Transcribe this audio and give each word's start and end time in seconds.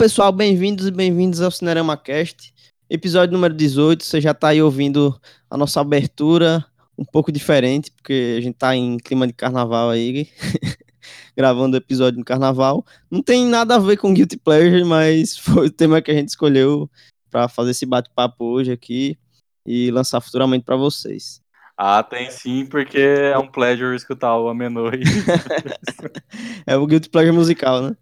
Pessoal, 0.00 0.32
bem-vindos 0.32 0.86
e 0.86 0.90
bem-vindos 0.90 1.42
ao 1.42 1.50
Cinerama 1.50 1.94
Cast, 1.94 2.54
episódio 2.88 3.34
número 3.34 3.52
18. 3.52 4.02
Você 4.02 4.18
já 4.18 4.32
tá 4.32 4.48
aí 4.48 4.62
ouvindo 4.62 5.14
a 5.50 5.58
nossa 5.58 5.78
abertura, 5.78 6.64
um 6.96 7.04
pouco 7.04 7.30
diferente, 7.30 7.90
porque 7.90 8.36
a 8.38 8.40
gente 8.40 8.54
tá 8.54 8.74
em 8.74 8.96
clima 8.96 9.26
de 9.26 9.34
carnaval 9.34 9.90
aí, 9.90 10.30
gravando 11.36 11.76
o 11.76 11.78
episódio 11.78 12.18
no 12.18 12.24
carnaval. 12.24 12.82
Não 13.10 13.22
tem 13.22 13.44
nada 13.44 13.74
a 13.74 13.78
ver 13.78 13.98
com 13.98 14.14
Guilty 14.14 14.38
Pleasure, 14.38 14.84
mas 14.84 15.36
foi 15.38 15.66
o 15.66 15.70
tema 15.70 16.00
que 16.00 16.10
a 16.10 16.14
gente 16.14 16.30
escolheu 16.30 16.90
para 17.30 17.46
fazer 17.46 17.72
esse 17.72 17.84
bate-papo 17.84 18.42
hoje 18.46 18.72
aqui 18.72 19.18
e 19.66 19.90
lançar 19.90 20.22
futuramente 20.22 20.64
para 20.64 20.76
vocês. 20.76 21.42
Ah, 21.76 22.02
tem 22.02 22.30
sim, 22.30 22.64
porque 22.64 22.98
é 22.98 23.36
um 23.36 23.46
pleasure 23.46 23.94
escutar 23.94 24.34
o 24.38 24.48
Amenoi. 24.48 25.02
é 26.66 26.74
o 26.74 26.86
Guilty 26.86 27.10
Pleasure 27.10 27.36
musical, 27.36 27.82
né? 27.82 27.96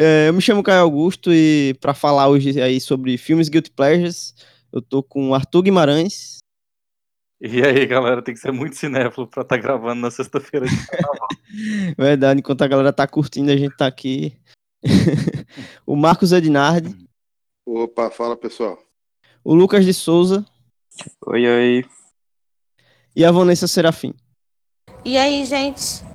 É, 0.00 0.28
eu 0.28 0.32
me 0.32 0.40
chamo 0.40 0.62
Caio 0.62 0.82
Augusto 0.82 1.32
e 1.32 1.74
para 1.80 1.92
falar 1.92 2.28
hoje 2.28 2.62
aí 2.62 2.80
sobre 2.80 3.18
filmes 3.18 3.48
Guilty 3.48 3.72
Pleasures, 3.72 4.32
eu 4.72 4.80
tô 4.80 5.02
com 5.02 5.34
Arthur 5.34 5.62
Guimarães. 5.62 6.38
E 7.40 7.60
aí, 7.64 7.84
galera, 7.84 8.22
tem 8.22 8.32
que 8.32 8.40
ser 8.40 8.52
muito 8.52 8.76
cinéfilo 8.76 9.26
pra 9.26 9.42
estar 9.42 9.56
tá 9.56 9.60
gravando 9.60 10.00
na 10.00 10.08
sexta-feira 10.08 10.66
de 10.66 10.86
carnaval. 10.86 11.28
Verdade, 11.98 12.38
enquanto 12.38 12.62
a 12.62 12.68
galera 12.68 12.92
tá 12.92 13.08
curtindo, 13.08 13.50
a 13.50 13.56
gente 13.56 13.76
tá 13.76 13.88
aqui. 13.88 14.38
o 15.84 15.96
Marcos 15.96 16.30
Ednardi. 16.30 16.96
Opa, 17.66 18.08
fala 18.08 18.36
pessoal. 18.36 18.78
O 19.42 19.52
Lucas 19.52 19.84
de 19.84 19.92
Souza. 19.92 20.46
Oi, 21.26 21.44
oi. 21.44 21.84
E 23.16 23.24
a 23.24 23.32
Vanessa 23.32 23.66
Serafim. 23.66 24.14
E 25.04 25.18
aí, 25.18 25.44
gente? 25.44 26.07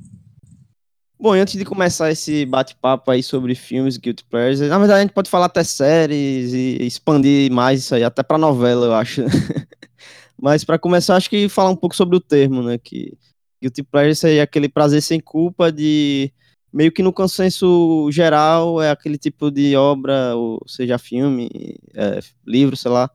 Bom, 1.18 1.32
antes 1.32 1.56
de 1.56 1.64
começar 1.64 2.10
esse 2.10 2.44
bate-papo 2.44 3.10
aí 3.10 3.22
sobre 3.22 3.54
filmes 3.54 3.96
Guilty 3.96 4.24
Pleasures, 4.24 4.68
na 4.68 4.78
verdade 4.78 4.98
a 4.98 5.02
gente 5.02 5.14
pode 5.14 5.30
falar 5.30 5.46
até 5.46 5.62
séries 5.62 6.52
e 6.52 6.84
expandir 6.84 7.52
mais 7.52 7.80
isso 7.80 7.94
aí, 7.94 8.02
até 8.02 8.22
pra 8.22 8.36
novela, 8.36 8.86
eu 8.86 8.94
acho. 8.94 9.22
Mas 10.36 10.64
para 10.64 10.78
começar, 10.78 11.16
acho 11.16 11.30
que 11.30 11.48
falar 11.48 11.70
um 11.70 11.76
pouco 11.76 11.94
sobre 11.94 12.16
o 12.16 12.20
termo, 12.20 12.62
né? 12.62 12.78
Que 12.78 13.16
Guilty 13.62 13.82
Pleasure 13.84 14.36
é 14.36 14.40
aquele 14.42 14.68
prazer 14.68 15.00
sem 15.00 15.20
culpa 15.20 15.70
de 15.70 16.32
meio 16.72 16.90
que 16.90 17.02
no 17.02 17.12
consenso 17.12 18.10
geral 18.10 18.82
é 18.82 18.90
aquele 18.90 19.16
tipo 19.16 19.48
de 19.52 19.76
obra, 19.76 20.34
ou 20.34 20.60
seja, 20.66 20.98
filme, 20.98 21.48
é, 21.94 22.18
livro, 22.44 22.76
sei 22.76 22.90
lá, 22.90 23.08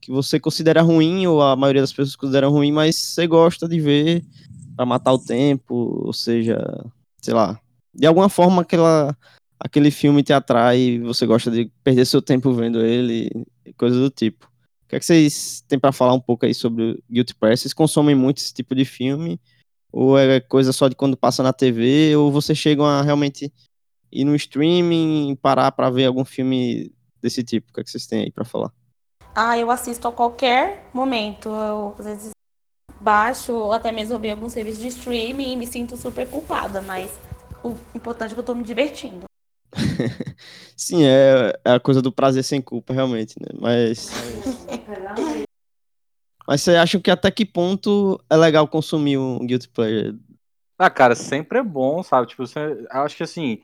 que 0.00 0.12
você 0.12 0.38
considera 0.38 0.80
ruim, 0.80 1.26
ou 1.26 1.42
a 1.42 1.56
maioria 1.56 1.82
das 1.82 1.92
pessoas 1.92 2.14
considera 2.14 2.46
ruim, 2.46 2.70
mas 2.70 2.94
você 2.94 3.26
gosta 3.26 3.68
de 3.68 3.80
ver 3.80 4.24
para 4.76 4.86
matar 4.86 5.12
o 5.12 5.18
tempo, 5.18 6.04
ou 6.06 6.12
seja, 6.12 6.56
sei 7.20 7.34
lá, 7.34 7.60
de 7.94 8.06
alguma 8.06 8.28
forma 8.28 8.62
aquela, 8.62 9.16
aquele 9.58 9.90
filme 9.90 10.22
te 10.22 10.32
atrai 10.32 10.98
você 11.00 11.26
gosta 11.26 11.50
de 11.50 11.70
perder 11.84 12.06
seu 12.06 12.22
tempo 12.22 12.52
vendo 12.52 12.84
ele, 12.84 13.30
coisa 13.76 13.98
do 13.98 14.10
tipo 14.10 14.50
que 14.90 14.96
é 14.96 14.98
que 14.98 15.06
vocês 15.06 15.64
têm 15.68 15.78
para 15.78 15.92
falar 15.92 16.12
um 16.12 16.20
pouco 16.20 16.44
aí 16.44 16.52
sobre 16.52 16.82
o 16.82 17.02
Guilty 17.08 17.34
Pleasure? 17.36 17.58
Vocês 17.58 17.72
consomem 17.72 18.14
muito 18.14 18.38
esse 18.38 18.52
tipo 18.52 18.74
de 18.74 18.84
filme? 18.84 19.40
Ou 19.92 20.18
é 20.18 20.40
coisa 20.40 20.72
só 20.72 20.88
de 20.88 20.96
quando 20.96 21.16
passa 21.16 21.44
na 21.44 21.52
TV? 21.52 22.16
Ou 22.16 22.32
vocês 22.32 22.58
chegam 22.58 22.84
a 22.84 23.00
realmente 23.00 23.52
ir 24.10 24.24
no 24.24 24.34
streaming, 24.34 25.38
parar 25.40 25.70
para 25.70 25.90
ver 25.90 26.06
algum 26.06 26.24
filme 26.24 26.92
desse 27.22 27.44
tipo? 27.44 27.70
O 27.70 27.74
que, 27.74 27.80
é 27.80 27.84
que 27.84 27.90
vocês 27.90 28.06
têm 28.06 28.22
aí 28.24 28.32
para 28.32 28.44
falar? 28.44 28.72
Ah, 29.32 29.56
eu 29.56 29.70
assisto 29.70 30.08
a 30.08 30.12
qualquer 30.12 30.90
momento. 30.92 31.48
Eu, 31.48 31.94
às 31.96 32.04
vezes, 32.04 32.30
baixo 33.00 33.52
ou 33.52 33.72
até 33.72 33.92
mesmo 33.92 34.18
ver 34.18 34.30
alguns 34.30 34.52
serviços 34.52 34.80
de 34.80 34.88
streaming 34.88 35.52
e 35.52 35.56
me 35.56 35.66
sinto 35.66 35.96
super 35.96 36.26
culpada, 36.28 36.80
mas 36.80 37.10
o 37.62 37.74
importante 37.94 38.32
é 38.32 38.34
que 38.34 38.40
eu 38.40 38.44
tô 38.44 38.54
me 38.54 38.64
divertindo. 38.64 39.24
Sim, 40.76 41.04
é, 41.04 41.52
é, 41.64 41.72
a 41.72 41.80
coisa 41.80 42.02
do 42.02 42.10
prazer 42.10 42.42
sem 42.42 42.60
culpa, 42.60 42.92
realmente, 42.92 43.36
né? 43.40 43.48
Mas. 43.60 44.10
Mas 46.46 46.62
você 46.62 46.74
acha 46.74 46.98
que 46.98 47.10
até 47.12 47.30
que 47.30 47.46
ponto 47.46 48.20
é 48.28 48.36
legal 48.36 48.66
consumir 48.66 49.16
um 49.16 49.46
Guilty 49.46 49.68
Pleasure? 49.68 50.18
Ah, 50.76 50.90
cara, 50.90 51.14
sempre 51.14 51.58
é 51.58 51.62
bom, 51.62 52.02
sabe? 52.02 52.26
Tipo, 52.26 52.44
você, 52.44 52.58
eu 52.58 53.02
acho 53.02 53.16
que 53.16 53.22
assim, 53.22 53.62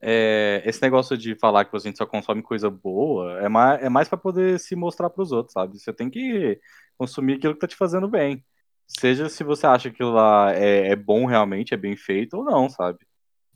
é, 0.00 0.62
esse 0.66 0.82
negócio 0.82 1.16
de 1.16 1.36
falar 1.36 1.64
que 1.64 1.76
a 1.76 1.78
gente 1.78 1.96
só 1.96 2.04
consome 2.04 2.42
coisa 2.42 2.68
boa 2.68 3.38
é 3.40 3.48
mais, 3.48 3.82
é 3.82 3.88
mais 3.88 4.08
para 4.08 4.18
poder 4.18 4.58
se 4.58 4.74
mostrar 4.74 5.10
para 5.10 5.22
os 5.22 5.30
outros, 5.30 5.52
sabe? 5.52 5.78
Você 5.78 5.92
tem 5.92 6.10
que 6.10 6.60
consumir 6.98 7.34
aquilo 7.34 7.54
que 7.54 7.60
tá 7.60 7.68
te 7.68 7.76
fazendo 7.76 8.08
bem. 8.08 8.44
Seja 8.86 9.28
se 9.28 9.42
você 9.42 9.66
acha 9.66 9.88
que 9.88 9.96
aquilo 9.96 10.12
lá 10.12 10.52
é, 10.54 10.88
é 10.88 10.96
bom 10.96 11.26
realmente, 11.26 11.74
é 11.74 11.76
bem 11.76 11.96
feito 11.96 12.38
ou 12.38 12.44
não, 12.44 12.68
sabe? 12.68 12.98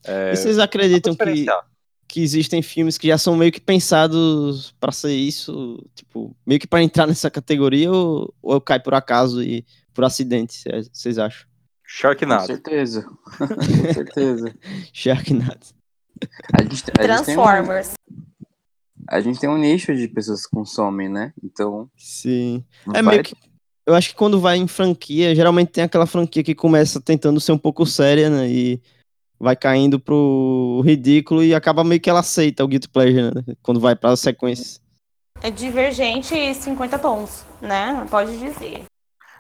É, 0.04 0.32
e 0.32 0.36
vocês 0.36 0.58
acreditam 0.58 1.14
que, 1.14 1.46
que 2.06 2.22
existem 2.22 2.62
filmes 2.62 2.96
que 2.96 3.08
já 3.08 3.18
são 3.18 3.36
meio 3.36 3.52
que 3.52 3.60
pensados 3.60 4.74
para 4.80 4.92
ser 4.92 5.14
isso, 5.14 5.84
tipo, 5.94 6.36
meio 6.46 6.58
que 6.58 6.66
para 6.66 6.82
entrar 6.82 7.06
nessa 7.06 7.30
categoria 7.30 7.90
ou, 7.90 8.34
ou 8.40 8.60
cai 8.60 8.80
por 8.80 8.94
acaso 8.94 9.42
e 9.42 9.64
por 9.92 10.04
acidente, 10.04 10.62
vocês 10.92 11.18
acham? 11.18 11.46
Sharknado. 11.84 12.42
Com 12.42 12.46
certeza. 12.46 13.02
Com 13.38 13.92
certeza. 13.94 14.54
Sharknado. 14.92 15.66
A 16.52 16.62
gente, 16.62 16.84
a 16.90 17.02
Transformers. 17.02 17.88
Gente 17.88 17.98
um, 18.10 19.04
a 19.08 19.20
gente 19.20 19.40
tem 19.40 19.48
um 19.48 19.56
nicho 19.56 19.94
de 19.96 20.06
pessoas 20.06 20.44
que 20.44 20.50
consomem, 20.50 21.08
né? 21.08 21.32
Então. 21.42 21.90
Sim. 21.96 22.62
É 22.94 23.00
meio 23.00 23.22
que. 23.22 23.34
Eu 23.88 23.94
acho 23.94 24.10
que 24.10 24.16
quando 24.16 24.38
vai 24.38 24.58
em 24.58 24.68
franquia, 24.68 25.34
geralmente 25.34 25.72
tem 25.72 25.82
aquela 25.82 26.04
franquia 26.04 26.44
que 26.44 26.54
começa 26.54 27.00
tentando 27.00 27.40
ser 27.40 27.52
um 27.52 27.58
pouco 27.58 27.86
séria, 27.86 28.28
né? 28.28 28.46
E 28.46 28.82
vai 29.40 29.56
caindo 29.56 29.98
pro 29.98 30.82
ridículo 30.84 31.42
e 31.42 31.54
acaba 31.54 31.82
meio 31.82 31.98
que 31.98 32.10
ela 32.10 32.20
aceita 32.20 32.62
o 32.62 32.68
Guilty 32.68 32.86
Pleasure, 32.86 33.34
né? 33.34 33.56
Quando 33.62 33.80
vai 33.80 33.96
para 33.96 34.10
as 34.10 34.20
sequências. 34.20 34.78
É 35.42 35.50
divergente 35.50 36.34
50 36.54 36.98
tons, 36.98 37.46
né? 37.62 38.06
Pode 38.10 38.38
dizer. 38.38 38.84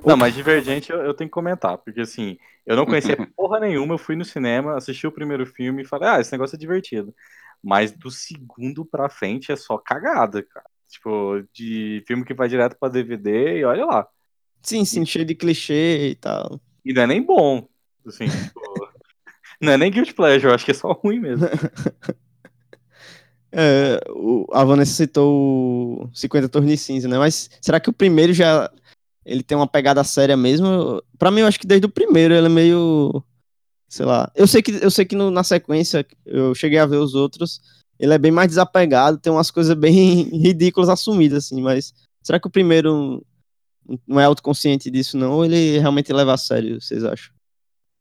Não, 0.02 0.16
mas 0.16 0.34
Divergente 0.34 0.90
eu, 0.90 0.98
eu, 1.00 1.12
tenho 1.12 1.28
que 1.28 1.34
comentar, 1.34 1.76
porque 1.76 2.00
assim, 2.00 2.38
eu 2.64 2.74
não 2.74 2.86
conhecia 2.86 3.16
porra 3.36 3.60
nenhuma, 3.60 3.94
eu 3.94 3.98
fui 3.98 4.16
no 4.16 4.24
cinema, 4.24 4.78
assisti 4.78 5.06
o 5.06 5.12
primeiro 5.12 5.44
filme 5.44 5.82
e 5.82 5.86
falei, 5.86 6.08
ah, 6.08 6.20
esse 6.20 6.32
negócio 6.32 6.56
é 6.56 6.58
divertido. 6.58 7.14
Mas 7.62 7.92
do 7.92 8.10
segundo 8.10 8.82
pra 8.82 9.10
frente 9.10 9.52
é 9.52 9.56
só 9.56 9.76
cagada, 9.76 10.42
cara. 10.42 10.64
Tipo, 10.88 11.42
de 11.52 12.02
filme 12.06 12.24
que 12.24 12.32
vai 12.32 12.48
direto 12.48 12.78
pra 12.80 12.88
DVD 12.88 13.58
e 13.58 13.64
olha 13.64 13.84
lá. 13.84 14.08
Sim, 14.62 14.84
sim, 14.84 15.06
cheio 15.06 15.24
de 15.24 15.34
clichê 15.34 16.10
e 16.10 16.14
tal. 16.14 16.60
E 16.84 16.92
não 16.92 17.02
é 17.02 17.06
nem 17.06 17.22
bom. 17.22 17.66
Assim, 18.06 18.28
tipo, 18.28 18.60
não 19.60 19.72
é 19.72 19.78
nem 19.78 19.90
Guilty 19.90 20.14
Pleasure, 20.14 20.50
eu 20.50 20.54
acho 20.54 20.64
que 20.64 20.70
é 20.70 20.74
só 20.74 20.92
ruim 20.92 21.20
mesmo. 21.20 21.46
é, 23.52 24.00
o, 24.10 24.46
a 24.52 24.64
Vanessa 24.64 24.92
citou 24.92 26.04
o 26.04 26.10
50 26.14 26.48
Tons 26.48 26.66
de 26.66 26.76
Cinza, 26.76 27.08
né? 27.08 27.18
Mas 27.18 27.50
será 27.60 27.80
que 27.80 27.90
o 27.90 27.92
primeiro 27.92 28.32
já 28.32 28.70
ele 29.24 29.42
tem 29.42 29.56
uma 29.56 29.66
pegada 29.66 30.02
séria 30.02 30.36
mesmo? 30.36 31.02
Pra 31.18 31.30
mim, 31.30 31.42
eu 31.42 31.46
acho 31.46 31.60
que 31.60 31.66
desde 31.66 31.86
o 31.86 31.90
primeiro 31.90 32.34
ele 32.34 32.46
é 32.46 32.50
meio. 32.50 33.22
Sei 33.88 34.04
lá. 34.04 34.30
Eu 34.34 34.46
sei 34.46 34.62
que, 34.62 34.72
eu 34.82 34.90
sei 34.90 35.04
que 35.04 35.16
no, 35.16 35.30
na 35.30 35.44
sequência, 35.44 36.06
eu 36.24 36.54
cheguei 36.54 36.78
a 36.78 36.86
ver 36.86 36.96
os 36.96 37.14
outros, 37.14 37.60
ele 37.98 38.14
é 38.14 38.18
bem 38.18 38.30
mais 38.30 38.48
desapegado, 38.48 39.18
tem 39.18 39.32
umas 39.32 39.50
coisas 39.50 39.76
bem 39.76 40.22
ridículas 40.32 40.88
assumidas, 40.88 41.46
assim, 41.46 41.60
mas 41.60 41.92
será 42.22 42.38
que 42.38 42.46
o 42.46 42.50
primeiro 42.50 43.24
não 44.06 44.20
é 44.20 44.24
autoconsciente 44.24 44.90
disso, 44.90 45.16
não? 45.16 45.32
Ou 45.32 45.44
ele 45.44 45.78
realmente 45.78 46.12
leva 46.12 46.34
a 46.34 46.38
sério, 46.38 46.80
vocês 46.80 47.04
acham? 47.04 47.34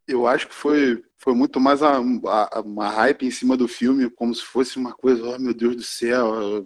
Eu 0.08 0.26
acho 0.28 0.48
que 0.48 0.54
foi 0.54 1.04
foi 1.18 1.34
muito 1.34 1.60
mais 1.60 1.82
a, 1.82 1.98
a, 1.98 2.62
uma 2.62 2.90
hype 2.90 3.26
em 3.26 3.32
cima 3.32 3.58
do 3.58 3.68
filme, 3.68 4.10
como 4.10 4.34
se 4.34 4.44
fosse 4.44 4.78
uma 4.78 4.94
coisa, 4.94 5.24
oh 5.24 5.40
meu 5.40 5.54
Deus 5.54 5.76
do 5.76 5.84
céu, 5.84 6.66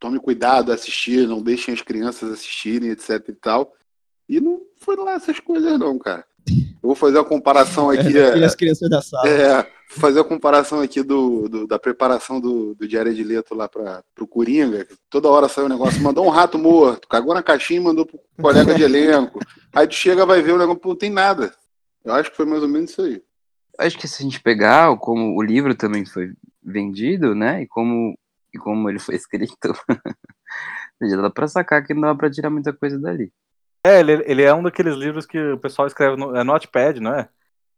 tome 0.00 0.18
cuidado 0.18 0.72
assistir, 0.72 1.28
não 1.28 1.42
deixem 1.42 1.72
as 1.72 1.82
crianças 1.82 2.32
assistirem, 2.32 2.90
etc 2.90 3.28
e 3.28 3.32
tal. 3.34 3.72
E 4.28 4.40
não 4.40 4.62
foi 4.78 4.96
lá 4.96 5.12
essas 5.12 5.38
coisas 5.38 5.78
não, 5.78 5.98
cara. 5.98 6.26
Eu 6.48 6.88
vou 6.88 6.94
fazer 6.94 7.18
a 7.18 7.24
comparação 7.24 7.90
aqui. 7.90 8.16
É, 8.16 8.44
as 8.44 8.54
crianças 8.54 8.88
da 8.90 9.00
sala. 9.00 9.28
É, 9.28 9.66
fazer 9.88 10.20
a 10.20 10.24
comparação 10.24 10.80
aqui 10.80 11.02
do, 11.02 11.48
do 11.48 11.66
da 11.66 11.78
preparação 11.78 12.40
do, 12.40 12.74
do 12.74 12.86
Diário 12.86 13.14
de 13.14 13.24
Leto 13.24 13.54
lá 13.54 13.68
para 13.68 14.02
o 14.20 14.26
Coringa. 14.26 14.86
Toda 15.08 15.28
hora 15.28 15.48
sai 15.48 15.64
um 15.64 15.68
negócio, 15.68 16.02
mandou 16.02 16.26
um 16.26 16.30
rato 16.30 16.58
morto, 16.58 17.08
cagou 17.08 17.34
na 17.34 17.42
caixinha 17.42 17.80
e 17.80 17.82
mandou 17.82 18.04
pro 18.04 18.20
colega 18.40 18.74
de 18.74 18.82
elenco. 18.82 19.38
Aí 19.72 19.86
tu 19.86 19.94
chega, 19.94 20.26
vai 20.26 20.42
ver 20.42 20.52
o 20.52 20.58
negócio, 20.58 20.82
não 20.84 20.96
tem 20.96 21.10
nada. 21.10 21.54
Eu 22.04 22.12
acho 22.12 22.30
que 22.30 22.36
foi 22.36 22.44
mais 22.44 22.62
ou 22.62 22.68
menos 22.68 22.90
isso 22.90 23.02
aí 23.02 23.22
acho 23.78 23.98
que 23.98 24.08
se 24.08 24.22
a 24.22 24.24
gente 24.24 24.40
pegar 24.40 24.96
como 24.98 25.36
o 25.36 25.42
livro 25.42 25.74
também 25.74 26.04
foi 26.04 26.32
vendido, 26.62 27.34
né? 27.34 27.62
E 27.62 27.66
como, 27.66 28.16
e 28.52 28.58
como 28.58 28.88
ele 28.88 28.98
foi 28.98 29.16
escrito, 29.16 29.74
já 31.02 31.16
dá 31.16 31.30
pra 31.30 31.48
sacar 31.48 31.84
que 31.84 31.94
não 31.94 32.02
dá 32.02 32.14
pra 32.14 32.30
tirar 32.30 32.50
muita 32.50 32.72
coisa 32.72 32.98
dali. 32.98 33.32
É, 33.86 34.00
ele, 34.00 34.24
ele 34.26 34.42
é 34.42 34.54
um 34.54 34.62
daqueles 34.62 34.94
livros 34.94 35.26
que 35.26 35.38
o 35.38 35.58
pessoal 35.58 35.86
escreve 35.86 36.16
no 36.16 36.34
é 36.34 36.42
Notepad, 36.42 37.00
não 37.00 37.14
é? 37.14 37.28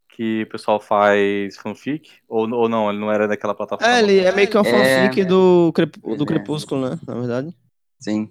Que 0.08 0.44
o 0.44 0.48
pessoal 0.48 0.78
faz 0.78 1.56
fanfic, 1.56 2.10
ou, 2.28 2.48
ou 2.52 2.68
não, 2.68 2.88
ele 2.88 3.00
não 3.00 3.10
era 3.10 3.26
daquela 3.26 3.54
plataforma. 3.54 3.92
É, 3.92 3.98
ele 3.98 4.20
é 4.20 4.30
meio 4.30 4.48
que 4.48 4.56
uma 4.56 4.64
fanfic 4.64 5.20
é, 5.20 5.24
do, 5.24 5.72
crep, 5.74 5.98
do 6.00 6.22
é. 6.22 6.26
Crepúsculo, 6.26 6.88
né? 6.88 6.98
Na 7.06 7.14
verdade. 7.14 7.54
Sim. 7.98 8.30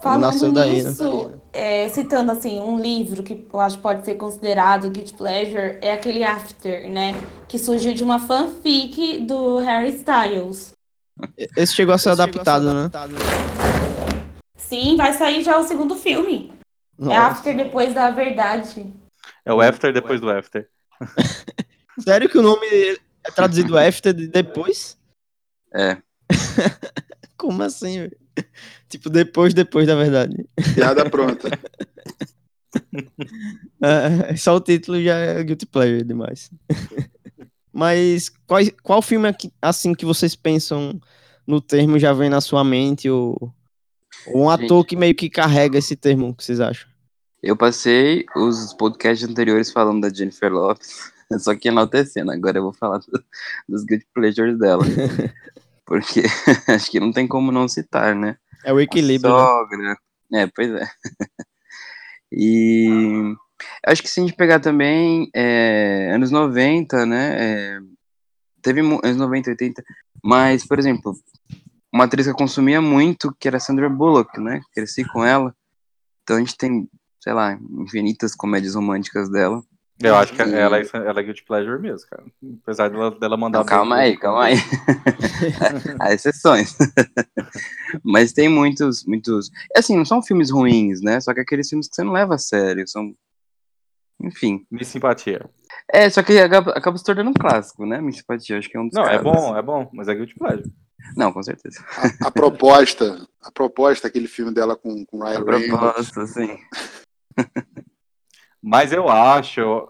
Falando 0.00 0.20
nasceu 0.22 0.52
daí, 0.52 0.82
né? 0.82 0.88
nisso, 0.88 1.28
né? 1.28 1.38
é, 1.52 1.88
citando 1.88 2.30
assim, 2.32 2.58
um 2.60 2.80
livro 2.80 3.22
que 3.22 3.46
eu 3.52 3.60
acho 3.60 3.76
que 3.76 3.82
pode 3.82 4.04
ser 4.04 4.14
considerado 4.14 4.88
Guilty 4.88 5.12
Pleasure, 5.12 5.78
é 5.82 5.92
aquele 5.92 6.22
After, 6.24 6.88
né? 6.88 7.14
Que 7.48 7.58
surgiu 7.58 7.92
de 7.92 8.04
uma 8.04 8.20
fanfic 8.20 9.18
do 9.26 9.58
Harry 9.58 9.90
Styles. 9.90 10.72
Esse 11.36 11.74
chegou 11.74 11.94
a 11.94 11.98
ser 11.98 12.10
adaptado, 12.10 12.72
né? 12.72 12.90
Sim, 14.56 14.96
vai 14.96 15.12
sair 15.12 15.42
já 15.42 15.58
o 15.58 15.64
segundo 15.64 15.96
filme. 15.96 16.59
É 17.00 17.04
Nossa. 17.04 17.20
After 17.20 17.56
depois 17.56 17.94
da 17.94 18.10
verdade. 18.10 18.92
É 19.44 19.52
o 19.52 19.60
After 19.60 19.92
depois 19.92 20.20
do 20.20 20.30
After. 20.30 20.68
Sério 21.98 22.28
que 22.28 22.38
o 22.38 22.42
nome 22.42 22.66
é 23.24 23.30
traduzido 23.30 23.76
after 23.76 24.12
de 24.12 24.26
depois? 24.26 24.96
É. 25.74 25.98
Como 27.36 27.62
assim, 27.62 27.98
velho? 27.98 28.16
Tipo, 28.88 29.10
depois, 29.10 29.54
depois 29.54 29.86
da 29.86 29.94
verdade. 29.94 30.36
Piada 30.74 31.08
pronta. 31.08 31.48
É, 33.82 34.36
só 34.36 34.54
o 34.54 34.60
título 34.60 35.02
já 35.02 35.16
é 35.16 35.42
Guilty 35.42 35.66
Pleasure 35.66 36.04
demais. 36.04 36.50
Mas 37.72 38.28
qual, 38.46 38.60
qual 38.82 39.02
filme 39.02 39.28
assim 39.60 39.92
que 39.92 40.04
vocês 40.04 40.36
pensam 40.36 41.00
no 41.46 41.60
termo 41.60 41.98
já 41.98 42.12
vem 42.12 42.30
na 42.30 42.40
sua 42.40 42.62
mente? 42.62 43.10
Ou, 43.10 43.36
ou 44.28 44.42
um 44.42 44.50
ator 44.50 44.84
que 44.84 44.94
meio 44.94 45.16
que 45.16 45.28
carrega 45.28 45.78
esse 45.78 45.96
termo, 45.96 46.28
o 46.28 46.34
que 46.34 46.44
vocês 46.44 46.60
acham? 46.60 46.89
Eu 47.42 47.56
passei 47.56 48.24
os 48.36 48.74
podcasts 48.74 49.28
anteriores 49.28 49.70
falando 49.72 50.02
da 50.02 50.10
Jennifer 50.12 50.52
Lopes, 50.52 51.10
só 51.40 51.54
que 51.54 51.68
enaltecendo. 51.68 52.30
Agora 52.32 52.58
eu 52.58 52.62
vou 52.64 52.72
falar 52.72 52.98
do- 52.98 53.24
dos 53.68 53.82
good 53.84 54.06
pleasures 54.14 54.58
dela. 54.58 54.84
Porque 55.86 56.22
acho 56.68 56.90
que 56.90 57.00
não 57.00 57.12
tem 57.12 57.26
como 57.26 57.50
não 57.50 57.66
citar, 57.66 58.14
né? 58.14 58.36
É 58.64 58.72
o 58.72 58.78
equilíbrio. 58.80 59.32
né? 59.34 59.38
Sogra. 59.42 59.98
É, 60.32 60.46
pois 60.54 60.70
é. 60.70 60.86
E 62.32 63.34
acho 63.86 64.02
que 64.02 64.08
se 64.08 64.20
a 64.20 64.22
gente 64.22 64.36
pegar 64.36 64.60
também 64.60 65.28
é, 65.34 66.10
anos 66.14 66.30
90, 66.30 67.04
né? 67.06 67.36
é, 67.38 67.78
teve 68.62 68.80
anos 68.80 69.16
90, 69.16 69.50
80, 69.50 69.82
mas, 70.22 70.64
por 70.66 70.78
exemplo, 70.78 71.14
uma 71.92 72.04
atriz 72.04 72.26
que 72.26 72.30
eu 72.30 72.36
consumia 72.36 72.80
muito, 72.80 73.34
que 73.38 73.48
era 73.48 73.58
Sandra 73.58 73.88
Bullock, 73.88 74.38
né? 74.40 74.60
Cresci 74.72 75.04
com 75.04 75.24
ela. 75.24 75.54
Então 76.22 76.36
a 76.36 76.38
gente 76.40 76.56
tem, 76.56 76.88
sei 77.20 77.32
lá, 77.32 77.58
infinitas 77.78 78.34
comédias 78.34 78.74
românticas 78.74 79.30
dela. 79.30 79.62
Eu 80.02 80.16
acho 80.16 80.32
que 80.32 80.40
E- 80.40 80.54
ela 80.54 80.78
é, 80.78 80.82
ela 80.94 81.20
é 81.20 81.22
Guilty 81.22 81.44
Pleasure 81.44 81.78
mesmo, 81.78 82.08
cara. 82.08 82.24
Apesar 82.62 82.88
dela, 82.88 83.10
dela 83.10 83.36
mandar. 83.36 83.58
Não, 83.58 83.66
calma 83.66 83.96
aí, 83.96 84.16
calma 84.16 84.44
aí. 84.48 84.56
Há 86.00 86.12
exceções. 86.14 86.74
Mas 88.02 88.32
tem 88.32 88.48
muitos, 88.48 89.04
muitos. 89.04 89.50
Assim, 89.76 89.96
não 89.96 90.04
são 90.06 90.22
filmes 90.22 90.50
ruins, 90.50 91.02
né? 91.02 91.20
Só 91.20 91.34
que 91.34 91.40
aqueles 91.40 91.68
filmes 91.68 91.86
que 91.88 91.94
você 91.94 92.02
não 92.02 92.12
leva 92.12 92.36
a 92.36 92.38
sério. 92.38 92.88
São. 92.88 93.14
Enfim. 94.22 94.64
Miss 94.70 94.88
Simpatia. 94.88 95.48
É, 95.92 96.08
só 96.08 96.22
que 96.22 96.38
acaba, 96.38 96.70
acaba 96.72 96.96
se 96.96 97.04
tornando 97.04 97.30
um 97.30 97.34
clássico, 97.34 97.84
né? 97.86 98.00
Minha 98.00 98.12
simpatia, 98.12 98.58
acho 98.58 98.68
que 98.70 98.76
é 98.76 98.80
um 98.80 98.86
dos 98.86 98.94
Não, 98.94 99.04
é 99.04 99.18
casos. 99.18 99.22
bom, 99.24 99.56
é 99.56 99.62
bom, 99.62 99.90
mas 99.92 100.08
é 100.08 100.14
Guilty 100.14 100.34
Pleasure. 100.34 100.70
Não, 101.16 101.32
com 101.32 101.42
certeza. 101.42 101.82
A, 102.22 102.28
a 102.28 102.30
proposta, 102.30 103.26
a 103.42 103.50
proposta, 103.50 104.06
aquele 104.08 104.28
filme 104.28 104.52
dela 104.52 104.76
com, 104.76 105.04
com 105.06 105.18
Ryan 105.24 105.40
A 105.40 105.44
Reynolds. 105.44 105.68
proposta, 105.68 106.22
assim. 106.22 106.58
Mas 108.62 108.92
eu 108.92 109.08
acho 109.08 109.88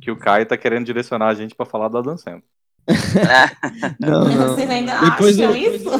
que 0.00 0.10
o 0.10 0.16
Caio 0.16 0.46
tá 0.46 0.56
querendo 0.56 0.86
direcionar 0.86 1.28
a 1.28 1.34
gente 1.34 1.54
pra 1.54 1.66
falar 1.66 1.88
do 1.88 1.98
Adam 1.98 2.16
Sandler. 2.16 2.42
Não, 4.00 4.24
não. 4.24 4.48
Vocês 4.48 4.68
ainda 4.68 4.98
Depois 5.00 5.38
acham 5.38 5.52
do- 5.52 5.58
isso? 5.58 5.90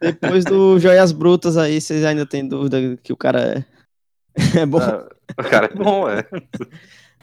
Depois 0.00 0.44
do 0.44 0.78
Joias 0.78 1.12
Brutas 1.12 1.56
aí, 1.56 1.80
vocês 1.80 2.04
ainda 2.04 2.24
têm 2.24 2.46
dúvida 2.46 2.96
que 3.02 3.12
o 3.12 3.16
cara 3.16 3.64
é, 4.36 4.60
é 4.60 4.66
bom. 4.66 4.78
Ah, 4.78 5.08
o 5.38 5.42
cara 5.42 5.66
é 5.66 5.74
bom, 5.74 6.08
é. 6.08 6.24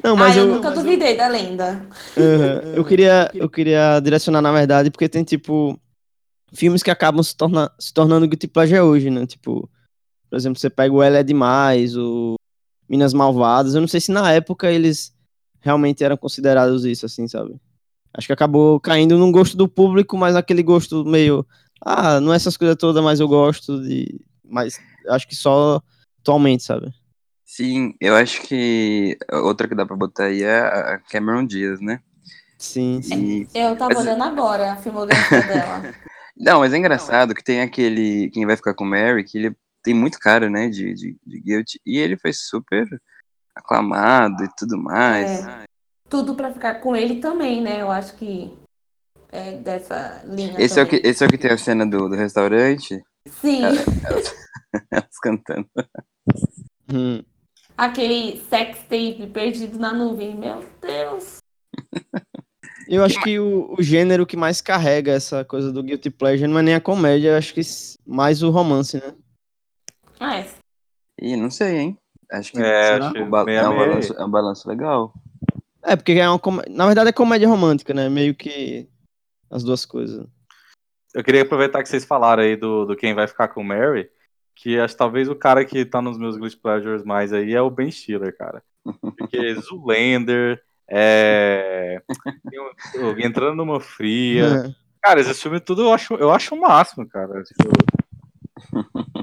Não, 0.03 0.15
mas 0.15 0.35
ah, 0.35 0.39
eu, 0.39 0.47
eu, 0.47 0.55
nunca 0.55 0.71
duvidei 0.71 1.15
da 1.15 1.27
lenda. 1.27 1.87
Aham. 2.17 2.73
eu, 2.75 2.85
queria, 2.85 3.31
eu 3.33 3.49
queria 3.49 3.99
direcionar, 3.99 4.41
na 4.41 4.51
verdade, 4.51 4.91
porque 4.91 5.09
tem, 5.09 5.23
tipo, 5.23 5.79
filmes 6.53 6.83
que 6.83 6.91
acabam 6.91 7.23
se, 7.23 7.35
torna, 7.35 7.71
se 7.79 7.93
tornando 7.93 8.27
guilty 8.27 8.47
pleasure 8.47 8.81
hoje, 8.81 9.09
né? 9.09 9.25
Tipo, 9.25 9.69
por 10.29 10.35
exemplo, 10.35 10.59
você 10.59 10.69
pega 10.69 10.93
o 10.93 11.01
Ela 11.01 11.19
é 11.19 11.23
Demais, 11.23 11.95
o 11.95 12.37
Minas 12.89 13.13
Malvadas. 13.13 13.75
Eu 13.75 13.81
não 13.81 13.88
sei 13.88 14.00
se 14.00 14.12
na 14.12 14.31
época 14.31 14.72
eles 14.72 15.13
realmente 15.60 16.04
eram 16.04 16.18
considerados 16.18 16.86
isso, 16.86 17.06
assim, 17.06 17.28
sabe? 17.28 17.60
Acho 18.13 18.28
que 18.28 18.34
acabou 18.34 18.80
caindo 18.80 19.18
num 19.18 19.31
gosto 19.31 19.56
do 19.57 19.68
público, 19.68 20.18
mas 20.18 20.36
aquele 20.36 20.63
gosto 20.63 21.06
meio. 21.06 21.45
Ah, 21.81 22.19
não 22.19 22.34
é 22.34 22.36
essas 22.36 22.57
coisas 22.57 22.75
todas, 22.78 23.04
mas 23.04 23.19
eu 23.19 23.28
gosto 23.28 23.81
de. 23.81 24.19
Mas 24.44 24.80
acho 25.10 25.28
que 25.28 25.36
só 25.36 25.81
atualmente, 26.19 26.63
sabe? 26.63 26.92
Sim, 27.45 27.94
eu 28.01 28.16
acho 28.16 28.42
que 28.42 29.18
outra 29.31 29.68
que 29.68 29.75
dá 29.75 29.86
pra 29.86 29.95
botar 29.95 30.25
aí 30.25 30.44
é 30.44 30.60
a 30.60 30.98
Cameron 31.10 31.45
Diaz, 31.45 31.80
né? 31.80 32.00
Sim, 32.57 33.01
sim. 33.01 33.48
E... 33.54 33.60
Eu 33.60 33.75
tava 33.75 33.94
Mas- 33.94 34.04
olhando 34.04 34.24
agora 34.24 34.74
a 34.74 34.75
filmografia 34.78 35.42
dela. 35.44 35.94
Não, 36.39 36.60
mas 36.60 36.72
é 36.72 36.78
engraçado 36.78 37.34
que 37.34 37.44
tem 37.44 37.62
aquele. 37.62 38.30
Quem 38.31 38.45
vai 38.45 38.56
ficar 38.56 38.74
com 38.75 38.84
o 38.84 38.88
Mary, 38.88 39.24
que 39.24 39.38
ele 39.39 39.56
tem 39.88 39.94
muito 39.94 40.19
cara, 40.19 40.50
né, 40.50 40.68
de, 40.68 40.94
de, 40.94 41.16
de 41.25 41.39
guilty, 41.39 41.80
e 41.86 41.98
ele 41.98 42.18
foi 42.18 42.34
super 42.34 42.86
aclamado 43.56 44.44
e 44.44 44.50
tudo 44.57 44.78
mais. 44.78 45.48
É. 45.48 45.63
Tudo 46.10 46.36
pra 46.36 46.51
ficar 46.51 46.75
com 46.81 46.94
ele 46.94 47.22
também, 47.22 47.62
né? 47.62 47.81
Eu 47.81 47.89
acho 47.89 48.16
que 48.16 48.54
é 49.31 49.54
dessa 49.54 50.22
linha. 50.25 50.56
Esse 50.60 50.78
é, 50.78 50.84
o 50.84 50.88
que, 50.88 50.98
esse 50.98 51.24
é 51.24 51.28
o 51.28 51.30
que 51.30 51.38
tem 51.38 51.51
a 51.51 51.57
cena 51.57 51.86
do, 51.86 52.10
do 52.10 52.16
restaurante, 52.16 53.01
Sim, 53.39 53.62
elas 54.92 55.19
cantando. 55.22 55.69
Hum. 56.92 57.24
aquele 57.78 58.42
sex 58.50 58.80
tape 58.80 59.30
perdido 59.34 59.80
na 59.80 59.94
nuvem. 59.94 60.36
Meu 60.36 60.66
Deus. 60.81 61.38
Eu 62.89 63.06
acho 63.06 63.22
que 63.22 63.39
o, 63.39 63.74
o 63.78 63.81
gênero 63.81 64.25
que 64.25 64.36
mais 64.36 64.62
carrega 64.62 65.13
essa 65.13 65.45
coisa 65.45 65.72
do 65.72 65.84
Guilty 65.84 66.10
Pleasure 66.10 66.50
não 66.50 66.60
é 66.60 66.62
nem 66.62 66.75
a 66.75 66.81
comédia, 66.81 67.30
eu 67.30 67.38
acho 67.38 67.54
que 67.54 67.62
mais 68.06 68.44
o 68.44 68.50
romance, 68.50 68.98
né? 68.98 69.13
Ah, 70.19 70.39
é. 70.39 70.47
Ih, 71.21 71.35
não 71.35 71.49
sei, 71.49 71.77
hein? 71.77 71.97
Acho 72.31 72.51
que 72.51 72.59
É, 72.59 72.93
Será? 72.93 73.07
acho 73.07 73.25
ba- 73.25 73.45
meio 73.45 73.59
é, 73.59 73.69
um 73.69 73.75
balanço, 73.77 74.13
é 74.13 74.25
um 74.25 74.29
balanço 74.29 74.69
legal. 74.69 75.13
É, 75.83 75.95
porque 75.95 76.13
é 76.13 76.29
uma 76.29 76.39
comé- 76.39 76.65
na 76.69 76.85
verdade 76.85 77.09
é 77.09 77.13
comédia 77.13 77.47
romântica, 77.47 77.93
né? 77.93 78.09
Meio 78.09 78.35
que 78.35 78.87
as 79.49 79.63
duas 79.63 79.85
coisas. 79.85 80.27
Eu 81.13 81.23
queria 81.23 81.43
aproveitar 81.43 81.81
que 81.81 81.89
vocês 81.89 82.03
falaram 82.03 82.43
aí 82.43 82.55
do, 82.55 82.86
do 82.86 82.95
quem 82.95 83.13
vai 83.13 83.27
ficar 83.27 83.47
com 83.47 83.62
o 83.62 83.63
Mary, 83.63 84.09
que 84.55 84.77
acho 84.77 84.93
que 84.93 84.97
talvez 84.97 85.29
o 85.29 85.36
cara 85.36 85.63
que 85.63 85.86
tá 85.86 86.01
nos 86.01 86.17
meus 86.17 86.36
Guilty 86.38 86.57
Pleasures 86.57 87.03
mais 87.03 87.31
aí 87.31 87.53
é 87.53 87.62
o 87.62 87.69
Ben 87.69 87.89
Stiller, 87.89 88.36
cara. 88.38 88.62
Porque 89.17 89.55
Zoolander, 89.62 90.62
é... 90.89 92.01
Entrando 93.19 93.55
numa 93.55 93.79
Fria... 93.79 94.65
É. 94.67 94.88
Cara, 95.01 95.21
esse 95.21 95.33
filme 95.36 95.59
tudo 95.62 95.83
eu 95.83 95.93
acho, 95.93 96.15
eu 96.15 96.31
acho 96.31 96.53
o 96.53 96.59
máximo, 96.59 97.07
cara. 97.07 97.41
Tipo... 97.43 97.69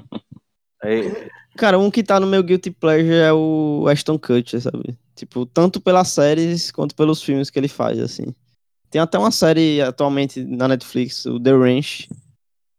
É, 0.84 1.30
Cara, 1.56 1.78
um 1.78 1.90
que 1.90 2.02
tá 2.02 2.18
no 2.18 2.26
meu 2.26 2.42
Guilty 2.42 2.70
Pleasure 2.70 3.14
é 3.14 3.32
o 3.32 3.86
Ashton 3.88 4.18
Kutcher, 4.18 4.60
sabe? 4.60 4.98
Tipo, 5.14 5.46
tanto 5.46 5.80
pelas 5.80 6.08
séries 6.08 6.70
quanto 6.72 6.94
pelos 6.96 7.22
filmes 7.22 7.48
que 7.48 7.58
ele 7.58 7.68
faz, 7.68 8.00
assim. 8.00 8.34
Tem 8.90 9.00
até 9.00 9.18
uma 9.18 9.30
série 9.30 9.80
atualmente 9.80 10.42
na 10.44 10.66
Netflix, 10.66 11.24
o 11.26 11.38
The 11.38 11.52
Ranch, 11.52 12.08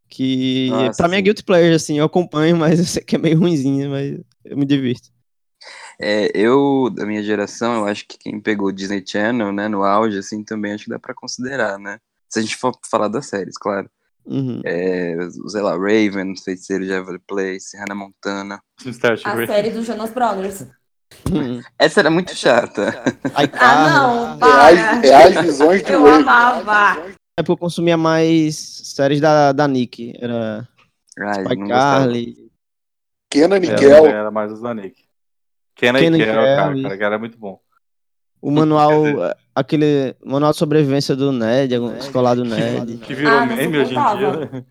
que 0.10 0.68
Nossa, 0.70 0.98
pra 0.98 1.08
mim 1.08 1.16
é 1.16 1.18
sim. 1.20 1.24
Guilty 1.24 1.44
Pleasure, 1.44 1.76
assim, 1.76 2.00
eu 2.00 2.06
acompanho, 2.06 2.58
mas 2.58 2.80
eu 2.80 2.86
sei 2.86 3.04
que 3.04 3.16
é 3.16 3.20
meio 3.20 3.40
ruimzinho, 3.40 3.90
mas 3.90 4.20
eu 4.44 4.58
me 4.58 4.66
divirto. 4.66 5.10
É, 6.00 6.30
eu, 6.36 6.90
da 6.94 7.06
minha 7.06 7.24
geração, 7.24 7.76
eu 7.76 7.86
acho 7.88 8.06
que 8.06 8.18
quem 8.18 8.40
pegou 8.42 8.68
o 8.68 8.74
Disney 8.74 9.04
Channel, 9.06 9.54
né, 9.54 9.70
no 9.70 9.84
auge, 9.84 10.18
assim, 10.18 10.44
também 10.44 10.74
acho 10.74 10.84
que 10.84 10.90
dá 10.90 11.00
pra 11.00 11.14
considerar, 11.14 11.80
né? 11.80 12.00
Se 12.30 12.40
a 12.40 12.42
gente 12.42 12.58
for 12.58 12.78
falar 12.90 13.08
das 13.08 13.28
séries, 13.28 13.58
claro. 13.58 13.90
Uhum. 14.26 14.62
É, 14.66 15.16
sei 15.48 15.62
lá, 15.62 15.72
Raven, 15.74 16.36
Feiticeiro 16.36 16.84
de 16.86 16.92
Everly 16.92 17.20
Place, 17.20 17.78
Hannah 17.78 17.96
Montana. 17.96 18.60
A 19.24 19.46
série 19.46 19.70
dos 19.70 19.86
Jonas 19.86 20.12
Brothers. 20.12 20.66
Uhum. 21.32 21.62
Essa 21.78 22.00
era 22.02 22.10
muito 22.10 22.34
chata. 22.36 23.04
Aí, 23.36 23.46
Ah, 23.54 23.58
cara, 23.58 23.90
não, 23.90 24.34
É 24.36 24.38
para. 24.40 24.68
as, 24.68 25.04
é 25.04 25.24
as 25.40 25.46
visões 25.46 25.84
de 25.84 25.92
Eu 25.94 26.08
amava. 26.08 27.02
É 27.38 27.44
porque 27.44 27.52
eu 27.52 27.58
consumia 27.58 27.98
mais 27.98 28.56
séries 28.58 29.22
da, 29.22 29.52
da 29.52 29.68
Nick. 29.68 30.14
Era 30.20 30.68
Ai, 31.20 31.44
Spy. 31.44 31.68
Carly. 31.68 32.52
Kenan 33.30 33.60
e 33.60 33.68
Era, 33.68 33.78
Kel. 33.78 34.06
era 34.08 34.32
mais 34.32 34.52
os 34.52 34.62
da 34.62 34.74
Nick. 34.74 35.04
Kenan 35.76 36.00
e 36.00 36.18
Kel, 36.18 36.34
cara, 36.34 36.82
cara, 36.82 36.98
que 36.98 37.04
era 37.04 37.20
muito 37.20 37.38
bom. 37.38 37.60
O 38.42 38.52
manual, 38.52 38.92
aquele 39.56 40.16
manual 40.24 40.52
de 40.52 40.58
sobrevivência 40.58 41.16
do 41.16 41.32
Ned, 41.32 41.74
algum- 41.76 41.96
escolar 41.98 42.36
do 42.36 42.44
Ned. 42.46 42.98
Que 42.98 43.14
virou 43.16 43.40
Ah, 43.40 43.46
meme 43.46 43.78
hoje 43.80 43.96
em 43.96 44.18
dia. 44.18 44.46
né? 44.46 44.66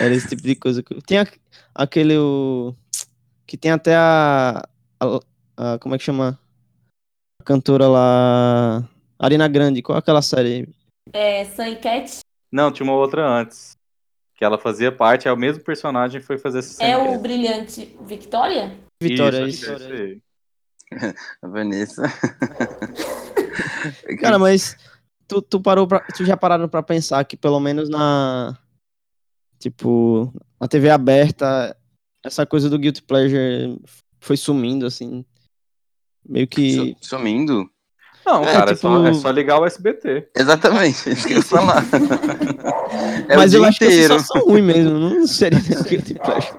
Era 0.00 0.14
esse 0.14 0.28
tipo 0.28 0.42
de 0.42 0.54
coisa. 0.54 0.82
que- 0.82 1.00
Tem 1.02 1.18
aquele. 1.74 2.16
O, 2.16 2.74
que 3.46 3.56
tem 3.56 3.70
até 3.70 3.94
a, 3.96 4.62
a- 5.00 5.20
a- 5.56 5.78
Como 5.78 5.94
é 5.94 5.98
que 5.98 6.04
chama? 6.04 6.38
A 7.40 7.44
cantora 7.44 7.86
lá. 7.88 8.88
Arena 9.18 9.46
Grande. 9.48 9.82
Qual 9.82 9.96
é 9.96 9.98
aquela 9.98 10.22
série? 10.22 10.68
É, 11.12 11.44
Sun 11.44 11.76
Cat 11.76 12.20
Não, 12.50 12.72
tinha 12.72 12.84
uma 12.84 12.94
outra 12.96 13.26
antes. 13.28 13.76
Que 14.36 14.44
ela 14.44 14.58
fazia 14.58 14.90
parte, 14.90 15.28
é 15.28 15.32
o 15.32 15.36
mesmo 15.36 15.62
personagem 15.62 16.20
que 16.20 16.26
foi 16.26 16.38
fazer 16.38 16.58
essa 16.60 16.82
é 16.82 16.96
o 16.96 17.18
Brilhante 17.20 17.96
Victoria? 18.00 18.72
Vitória, 19.00 19.46
Isso, 19.46 19.64
isso. 19.64 19.72
é 19.72 19.76
isso 19.76 19.92
aí. 19.92 20.18
A 21.42 21.46
Vanessa. 21.48 22.02
Cara, 24.20 24.38
mas 24.38 24.76
tu, 25.28 25.40
tu 25.42 25.60
parou 25.60 25.86
pra, 25.86 26.00
tu 26.00 26.24
já 26.24 26.36
pararam 26.36 26.68
pra 26.68 26.82
pensar 26.82 27.24
que 27.24 27.36
pelo 27.36 27.60
menos 27.60 27.88
na 27.88 28.56
tipo, 29.58 30.32
na 30.60 30.68
TV 30.68 30.90
aberta, 30.90 31.76
essa 32.24 32.44
coisa 32.46 32.68
do 32.68 32.78
guilty 32.78 33.02
pleasure 33.02 33.78
foi 34.20 34.36
sumindo 34.36 34.86
assim. 34.86 35.24
Meio 36.28 36.46
que 36.48 36.96
Su- 37.00 37.16
Sumindo? 37.16 37.68
Não, 38.26 38.42
É, 38.42 38.52
cara, 38.52 38.70
é, 38.70 38.74
tipo- 38.74 38.88
só, 38.88 39.06
é 39.06 39.14
só 39.14 39.30
ligar 39.30 39.60
o 39.60 39.66
SBT. 39.66 40.30
Exatamente, 40.34 41.10
isso 41.10 41.26
que 41.26 41.34
eu 41.34 41.38
ia 41.38 41.42
falar. 41.42 41.84
É 43.28 43.36
Mas 43.36 43.52
o 43.52 43.56
eu 43.56 43.60
dia 43.60 43.68
acho 43.68 43.78
que 43.78 43.84
inteiro. 43.86 44.14
é 44.14 44.18
sensação 44.18 44.42
ruim 44.46 44.62
mesmo, 44.62 44.98
não 44.98 45.26
seria 45.26 45.58
guilty 45.60 46.14
pleasure. 46.14 46.58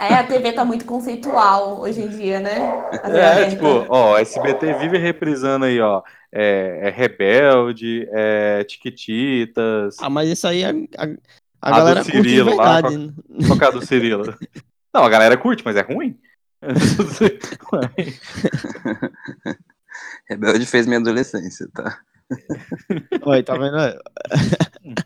É, 0.00 0.14
a 0.14 0.24
TV 0.24 0.52
tá 0.52 0.64
muito 0.64 0.84
conceitual 0.86 1.80
hoje 1.80 2.00
em 2.00 2.08
dia, 2.08 2.40
né? 2.40 2.58
É, 3.04 3.50
tipo, 3.50 3.66
ó, 3.88 4.18
SBT 4.18 4.72
vive 4.74 4.98
reprisando 4.98 5.66
aí, 5.66 5.78
ó. 5.80 6.02
É, 6.32 6.88
é 6.88 6.90
Rebelde, 6.90 8.08
é 8.12 8.64
Tiquititas, 8.64 9.96
Ah, 10.00 10.10
mas 10.10 10.28
isso 10.28 10.48
aí 10.48 10.64
a, 10.64 10.70
a, 10.70 10.72
a 10.72 10.74
A 11.60 11.70
do 11.70 11.76
galera 11.76 12.02
curte 12.02 12.22
de 12.22 12.28
Cirilo 12.28 12.56
lá, 12.56 12.72
verdade. 12.80 12.96
né? 12.98 13.12
qual 13.46 13.58
que 13.58 13.64
é 13.64 13.68
a 13.68 13.70
do 13.70 13.86
Cirilo? 13.86 14.34
Não, 14.92 15.04
a 15.04 15.08
galera 15.08 15.36
curte, 15.36 15.62
mas 15.64 15.76
é 15.76 15.82
ruim. 15.82 16.18
Rebelde 20.28 20.66
fez 20.66 20.86
minha 20.86 20.98
adolescência, 20.98 21.68
tá? 21.74 21.98
Olha, 23.22 23.42
tá 23.42 23.54
vendo? 23.56 23.76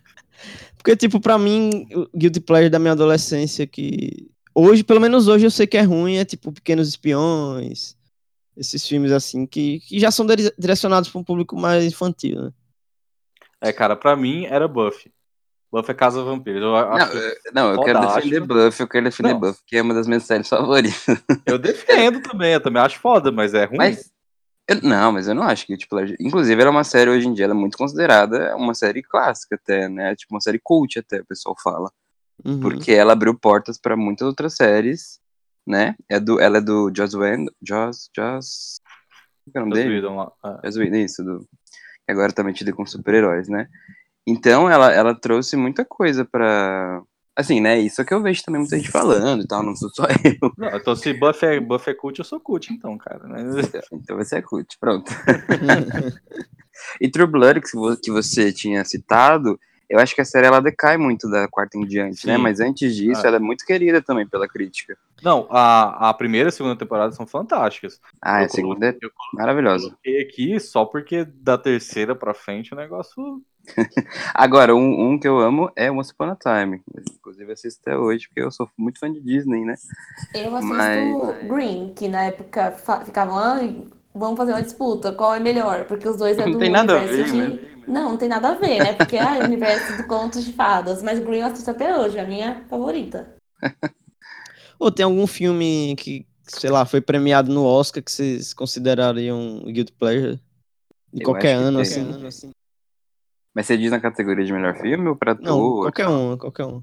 Porque, 0.78 0.96
tipo, 0.96 1.20
pra 1.20 1.36
mim, 1.36 1.86
o 1.92 2.08
Guilty 2.16 2.40
Pleasure 2.40 2.70
da 2.70 2.78
minha 2.78 2.92
adolescência, 2.92 3.66
que 3.66 4.30
hoje, 4.60 4.82
pelo 4.84 5.00
menos 5.00 5.28
hoje, 5.28 5.46
eu 5.46 5.50
sei 5.50 5.66
que 5.66 5.76
é 5.76 5.82
ruim, 5.82 6.16
é 6.16 6.24
tipo 6.24 6.52
Pequenos 6.52 6.88
Espiões, 6.88 7.96
esses 8.56 8.86
filmes 8.86 9.12
assim, 9.12 9.46
que, 9.46 9.80
que 9.80 9.98
já 10.00 10.10
são 10.10 10.26
dire- 10.26 10.52
direcionados 10.58 11.08
pra 11.10 11.20
um 11.20 11.24
público 11.24 11.56
mais 11.56 11.84
infantil, 11.84 12.42
né? 12.42 12.50
É, 13.60 13.72
cara, 13.72 13.96
pra 13.96 14.14
mim 14.16 14.44
era 14.46 14.66
Buffy. 14.68 15.12
Buffy 15.70 15.90
é 15.90 15.94
Casa 15.94 16.22
Vampiros. 16.22 16.62
Eu, 16.62 16.70
Não, 16.72 16.92
acho- 16.94 17.16
eu- 17.16 17.36
não, 17.52 17.72
eu 17.72 17.82
quero 17.82 18.00
defender 18.00 18.40
Buffy, 18.40 18.80
eu 18.82 18.88
quero 18.88 19.04
defender 19.04 19.32
Não. 19.34 19.40
Buffy, 19.40 19.60
que 19.66 19.76
é 19.76 19.82
uma 19.82 19.92
das 19.94 20.06
minhas 20.06 20.22
séries 20.24 20.48
favoritas. 20.48 21.04
eu 21.46 21.58
defendo 21.58 22.20
também, 22.22 22.52
eu 22.54 22.60
também 22.62 22.80
acho 22.82 22.98
foda, 23.00 23.30
mas 23.30 23.52
é 23.54 23.64
ruim. 23.64 23.76
Mas. 23.76 24.10
eu- 24.68 24.80
não, 24.82 25.12
mas 25.12 25.28
eu 25.28 25.34
não 25.34 25.42
acho 25.42 25.66
que 25.66 25.76
tipo, 25.76 25.98
ela- 25.98 26.14
Inclusive, 26.20 26.60
ela 26.60 26.70
é 26.70 26.72
uma 26.72 26.84
série 26.84 27.10
hoje 27.10 27.26
em 27.28 27.34
dia, 27.34 27.44
ela 27.44 27.54
é 27.54 27.56
muito 27.56 27.76
considerada 27.76 28.56
uma 28.56 28.74
série 28.74 29.02
clássica 29.02 29.56
até, 29.56 29.88
né? 29.88 30.14
Tipo, 30.16 30.34
uma 30.34 30.40
série 30.40 30.58
cult 30.62 30.98
até, 30.98 31.20
o 31.20 31.26
pessoal 31.26 31.54
fala. 31.62 31.90
Uhum. 32.44 32.60
Porque 32.60 32.92
ela 32.92 33.12
abriu 33.12 33.38
portas 33.38 33.78
pra 33.78 33.96
muitas 33.96 34.26
outras 34.26 34.54
séries, 34.54 35.20
né? 35.66 35.94
É 36.08 36.18
do, 36.20 36.40
ela 36.40 36.58
é 36.58 36.60
do 36.60 36.90
Joss 36.94 37.16
Whedon. 37.16 37.46
Joss. 37.62 38.10
Joss. 38.14 38.80
Qual 39.44 39.52
que 39.52 39.58
é 39.58 39.60
o 39.60 39.64
nome 39.64 39.76
Joss 39.76 39.84
dele? 39.84 39.94
Whedon. 39.96 40.32
É. 40.44 40.66
Joss 40.66 40.78
Whedon, 40.78 40.96
isso, 40.96 41.24
do, 41.24 41.48
agora 42.08 42.32
tá 42.32 42.42
metido 42.42 42.74
com 42.74 42.86
super-heróis, 42.86 43.48
né? 43.48 43.68
Então 44.26 44.70
ela, 44.70 44.92
ela 44.92 45.14
trouxe 45.14 45.56
muita 45.56 45.84
coisa 45.84 46.24
pra. 46.24 47.02
Assim, 47.34 47.60
né? 47.60 47.78
Isso 47.78 48.00
é 48.00 48.04
que 48.04 48.12
eu 48.12 48.20
vejo 48.20 48.42
também 48.42 48.60
muita 48.60 48.76
gente 48.76 48.90
falando 48.90 49.44
e 49.44 49.46
tal, 49.46 49.62
não 49.62 49.74
sou 49.76 49.88
só 49.90 50.04
eu. 50.24 50.52
Não, 50.58 50.76
então 50.76 50.96
se 50.96 51.12
Buffy 51.14 51.48
é, 51.48 51.60
Buffy 51.60 51.92
é 51.92 51.94
cult, 51.94 52.18
eu 52.18 52.24
sou 52.24 52.40
cult, 52.40 52.72
então, 52.72 52.98
cara. 52.98 53.26
né? 53.28 53.42
Então 53.92 54.16
vai 54.16 54.24
ser 54.24 54.42
cult, 54.42 54.76
pronto. 54.78 55.10
E 57.00 57.10
True 57.10 57.26
Blood, 57.26 57.60
que 57.60 58.10
você 58.10 58.52
tinha 58.52 58.84
citado, 58.84 59.58
eu 59.88 59.98
acho 59.98 60.14
que 60.14 60.20
a 60.20 60.24
série 60.24 60.46
ela 60.46 60.60
decai 60.60 60.96
muito 60.96 61.28
da 61.30 61.48
quarta 61.48 61.78
em 61.78 61.84
diante, 61.86 62.26
né? 62.26 62.36
Sim. 62.36 62.42
Mas 62.42 62.60
antes 62.60 62.94
disso, 62.94 63.22
Ah. 63.24 63.28
ela 63.28 63.36
é 63.36 63.40
muito 63.40 63.64
querida 63.64 64.00
também 64.02 64.26
pela 64.26 64.46
crítica. 64.48 64.96
Não, 65.22 65.46
a, 65.50 66.10
a 66.10 66.14
primeira 66.14 66.48
e 66.48 66.50
a 66.50 66.52
segunda 66.52 66.76
temporada 66.76 67.12
são 67.12 67.26
fantásticas. 67.26 68.00
Ah, 68.22 68.42
Eu 68.42 68.46
a 68.46 68.48
segunda 68.48 68.86
é 68.86 68.92
coloquei- 68.92 69.08
eu 69.08 69.12
maravilhosa. 69.38 69.84
coloquei 69.86 70.20
aqui 70.22 70.60
só 70.60 70.84
porque 70.84 71.24
da 71.24 71.56
terceira 71.58 72.14
pra 72.14 72.34
frente 72.34 72.72
o 72.72 72.76
negócio. 72.76 73.42
Agora, 74.34 74.74
um, 74.74 75.10
um 75.12 75.18
que 75.18 75.28
eu 75.28 75.38
amo 75.38 75.70
é 75.76 75.90
Once 75.90 76.12
Upon 76.12 76.30
a 76.30 76.36
Time. 76.36 76.82
Inclusive, 77.16 77.52
assisto 77.52 77.80
até 77.82 77.96
hoje, 77.98 78.28
porque 78.28 78.40
eu 78.42 78.50
sou 78.50 78.68
muito 78.78 78.98
fã 78.98 79.12
de 79.12 79.20
Disney, 79.20 79.64
né? 79.64 79.74
Eu 80.34 80.54
assisto 80.56 80.74
Mas- 80.74 81.46
Green, 81.48 81.92
que 81.94 82.08
na 82.08 82.24
época 82.24 82.72
ficavam, 83.04 83.38
"Ai, 83.38 83.82
vamos 84.14 84.36
fazer 84.36 84.52
uma 84.52 84.62
disputa, 84.62 85.12
qual 85.12 85.34
é 85.34 85.40
melhor? 85.40 85.84
Porque 85.84 86.08
os 86.08 86.16
dois 86.16 86.38
é 86.38 86.44
Não 86.46 86.52
do 86.52 86.58
tem 86.58 86.70
nada 86.70 86.96
a 87.00 87.04
ver, 87.04 87.24
de... 87.24 87.77
Não, 87.88 88.10
não 88.10 88.16
tem 88.18 88.28
nada 88.28 88.50
a 88.50 88.54
ver, 88.54 88.78
né? 88.78 88.92
Porque 88.92 89.16
é 89.16 89.24
o 89.24 89.44
universo 89.44 89.96
do 89.96 90.06
contos 90.06 90.44
de 90.44 90.52
fadas. 90.52 91.02
Mas 91.02 91.18
Green 91.18 91.40
eu 91.40 91.46
assisto 91.46 91.70
até 91.70 91.96
hoje, 91.98 92.18
é 92.18 92.20
a 92.20 92.26
minha 92.26 92.64
favorita. 92.68 93.34
Ou 94.78 94.92
tem 94.92 95.04
algum 95.04 95.26
filme 95.26 95.96
que, 95.96 96.26
sei 96.44 96.70
lá, 96.70 96.84
foi 96.84 97.00
premiado 97.00 97.52
no 97.52 97.64
Oscar 97.64 98.02
que 98.02 98.12
vocês 98.12 98.52
considerariam 98.52 99.62
Guilty 99.66 99.92
Pleasure? 99.92 100.40
De 101.12 101.22
Eu 101.22 101.24
qualquer 101.24 101.54
acho 101.54 101.62
que 101.62 101.68
ano, 101.68 101.80
assim. 102.28 102.50
Mas 103.54 103.66
você 103.66 103.76
diz 103.76 103.90
na 103.90 103.98
categoria 103.98 104.44
de 104.44 104.52
melhor 104.52 104.76
filme 104.76 105.08
ou 105.08 105.16
pra 105.16 105.34
Não, 105.34 105.56
ator? 105.56 105.82
qualquer 105.82 106.08
um, 106.08 106.36
qualquer 106.36 106.66
um. 106.66 106.82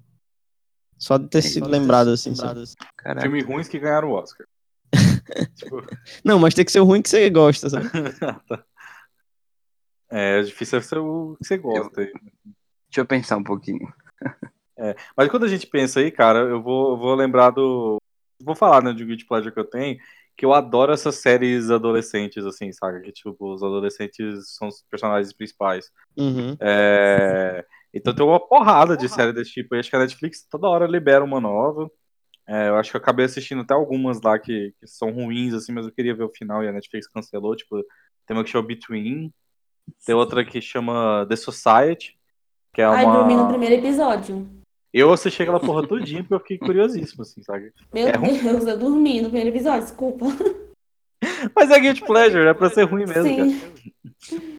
Só 0.98 1.18
de 1.18 1.28
ter 1.28 1.42
sido 1.42 1.70
lembrado, 1.70 2.10
assim, 2.10 2.34
sabe? 2.36 2.64
Caraca. 2.98 3.22
Filme 3.22 3.42
ruins 3.42 3.68
que 3.68 3.80
ganharam 3.80 4.10
o 4.10 4.14
Oscar. 4.14 4.48
Tipo, 5.56 5.82
Não, 6.24 6.40
mas 6.40 6.54
tem 6.54 6.66
que 6.66 6.72
ser 6.72 6.80
o 6.80 6.86
ruim 6.86 7.02
que 7.02 7.10
você 7.10 7.30
gosta, 7.30 7.70
sabe? 7.70 7.90
é 10.18 10.42
difícil 10.42 10.82
ser 10.82 10.98
o 11.00 11.36
que 11.38 11.46
você 11.48 11.58
gosta. 11.58 12.02
aí. 12.02 12.12
Deixa 12.88 13.02
eu 13.02 13.06
pensar 13.06 13.38
um 13.38 13.44
pouquinho. 13.44 13.92
Mas 15.16 15.30
quando 15.30 15.46
a 15.46 15.50
gente 15.50 15.68
pensa 15.68 16.00
aí, 16.00 16.12
cara, 16.12 16.40
eu 16.40 16.62
vou, 16.62 16.92
eu 16.92 16.98
vou 16.98 17.16
lembrar 17.16 17.50
do. 17.50 17.98
Vou 18.42 18.56
falar, 18.56 18.84
né, 18.84 18.94
de 18.94 19.04
Guilty 19.04 19.26
Pleasure 19.26 19.54
que 19.54 19.60
eu 19.60 19.66
tenho, 19.66 19.98
que 20.38 20.46
eu 20.46 20.54
adoro 20.54 20.92
essas 20.94 21.16
séries 21.16 21.70
adolescentes, 21.70 22.46
assim, 22.46 22.72
sabe? 22.72 23.02
Que, 23.02 23.12
tipo, 23.12 23.36
os 23.54 23.64
adolescentes 23.64 24.56
são 24.56 24.68
os 24.68 24.84
personagens 24.90 25.34
principais. 25.34 25.90
Uhum. 26.18 26.56
É, 26.60 27.66
Então 27.94 28.14
tem 28.14 28.26
uma 28.26 28.40
porrada 28.40 28.98
de 28.98 29.08
série 29.08 29.32
desse 29.32 29.52
tipo. 29.52 29.74
Eu 29.74 29.80
acho 29.80 29.90
que 29.90 29.96
a 29.96 30.00
Netflix 30.00 30.46
toda 30.50 30.68
hora 30.68 30.86
libera 30.86 31.24
uma 31.24 31.40
nova. 31.40 31.90
É, 32.48 32.68
eu 32.68 32.76
acho 32.76 32.92
que 32.92 32.98
eu 32.98 33.02
acabei 33.02 33.26
assistindo 33.26 33.62
até 33.62 33.74
algumas 33.74 34.22
lá 34.22 34.38
que, 34.38 34.74
que 34.80 34.86
são 34.86 35.12
ruins, 35.12 35.54
assim, 35.54 35.72
mas 35.72 35.86
eu 35.86 35.92
queria 35.92 36.14
ver 36.14 36.26
o 36.26 36.32
final 36.34 36.64
e 36.64 36.68
a 36.68 36.72
Netflix 36.74 37.08
cancelou. 37.08 37.56
Tipo, 37.56 37.82
tem 38.28 38.36
uma 38.36 38.44
que 38.44 38.50
chama 38.50 38.68
Between, 38.68 39.34
tem 40.06 40.16
outra 40.16 40.44
que 40.46 40.62
chama 40.62 41.26
The 41.30 41.36
Society, 41.36 42.16
que 42.74 42.82
é 42.82 42.86
Ai, 42.86 43.06
dormi 43.06 43.34
no 43.36 43.42
uma. 43.42 43.50
primeiro 43.50 43.76
episódio. 43.76 44.48
Eu 44.94 45.12
assisti 45.12 45.42
aquela 45.44 45.60
porra 45.60 45.86
todinha 45.86 46.22
porque 46.24 46.34
eu 46.34 46.40
fiquei 46.40 46.58
curiosíssimo, 46.58 47.24
assim, 47.24 47.44
sabe? 47.44 47.74
Meu 47.94 48.08
É 48.08 48.16
ruim. 48.16 48.38
Deus, 48.42 48.66
eu 48.66 48.78
dormi 48.78 49.20
no 49.22 49.30
primeiro 49.30 49.50
episódio, 49.50 49.82
desculpa. 49.82 50.26
Mas 51.56 51.70
é 51.72 51.80
Guilty 51.80 52.02
Pleasure, 52.06 52.48
é 52.48 52.54
pra 52.54 52.70
ser 52.70 52.84
ruim 52.84 53.06
mesmo, 53.06 53.36
cara. 53.36 53.50
Sim. 54.20 54.58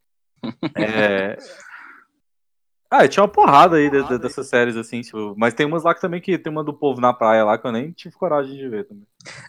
É... 0.75 1.37
Ah, 2.89 3.05
tinha 3.07 3.21
uma 3.21 3.27
porrada 3.29 3.75
aí 3.75 3.89
de- 3.89 4.01
de- 4.07 4.17
dessas 4.17 4.47
séries, 4.47 4.77
assim, 4.77 5.01
tipo, 5.01 5.35
mas 5.37 5.53
tem 5.53 5.65
umas 5.65 5.83
lá 5.83 5.93
que 5.93 5.99
também 5.99 6.21
que 6.21 6.37
tem 6.37 6.49
uma 6.51 6.63
do 6.63 6.73
povo 6.73 7.01
na 7.01 7.13
praia 7.13 7.43
lá 7.43 7.57
que 7.57 7.67
eu 7.67 7.71
nem 7.71 7.91
tive 7.91 8.15
coragem 8.15 8.55
de 8.55 8.69
ver 8.69 8.85
também. 8.87 9.05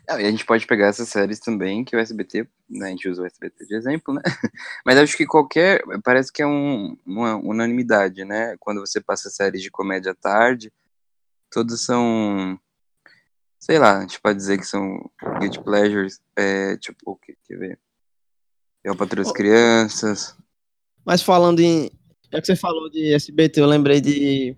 Ah, 0.09 0.21
e 0.21 0.27
a 0.27 0.31
gente 0.31 0.45
pode 0.45 0.67
pegar 0.67 0.87
essas 0.89 1.09
séries 1.09 1.39
também, 1.39 1.85
que 1.85 1.95
o 1.95 2.01
SBT, 2.01 2.49
né, 2.69 2.87
a 2.89 2.91
gente 2.91 3.09
usa 3.09 3.23
o 3.23 3.27
SBT 3.27 3.65
de 3.67 3.77
exemplo, 3.77 4.13
né? 4.13 4.23
Mas 4.85 4.99
acho 4.99 5.17
que 5.17 5.25
qualquer. 5.25 5.81
Parece 6.03 6.33
que 6.33 6.43
é 6.43 6.47
um, 6.47 6.97
uma 7.07 7.37
unanimidade, 7.37 8.25
né? 8.25 8.57
Quando 8.59 8.81
você 8.81 9.01
passa 9.01 9.31
séries 9.31 9.63
de 9.63 9.71
comédia 9.71 10.11
à 10.13 10.15
tarde, 10.17 10.73
todas 11.51 11.81
são. 11.81 12.59
Sei 13.61 13.79
lá, 13.79 13.99
a 13.99 14.01
gente 14.01 14.21
pode 14.21 14.37
dizer 14.39 14.59
que 14.59 14.65
são 14.65 15.09
guilty 15.39 15.61
pleasures. 15.63 16.21
É, 16.35 16.77
tipo, 16.77 16.99
o 17.13 17.15
que? 17.17 17.37
Quer 17.47 17.57
ver? 17.57 17.79
Eu 18.83 18.97
Patrulha 18.97 19.23
das 19.23 19.31
Oh. 19.31 19.35
Crianças. 19.35 20.37
Mas 21.07 21.23
falando 21.23 21.61
em. 21.61 21.89
Já 22.33 22.41
que 22.41 22.47
você 22.47 22.57
falou 22.57 22.91
de 22.91 23.15
SBT, 23.15 23.61
eu 23.61 23.67
lembrei 23.67 24.01
de 24.01 24.55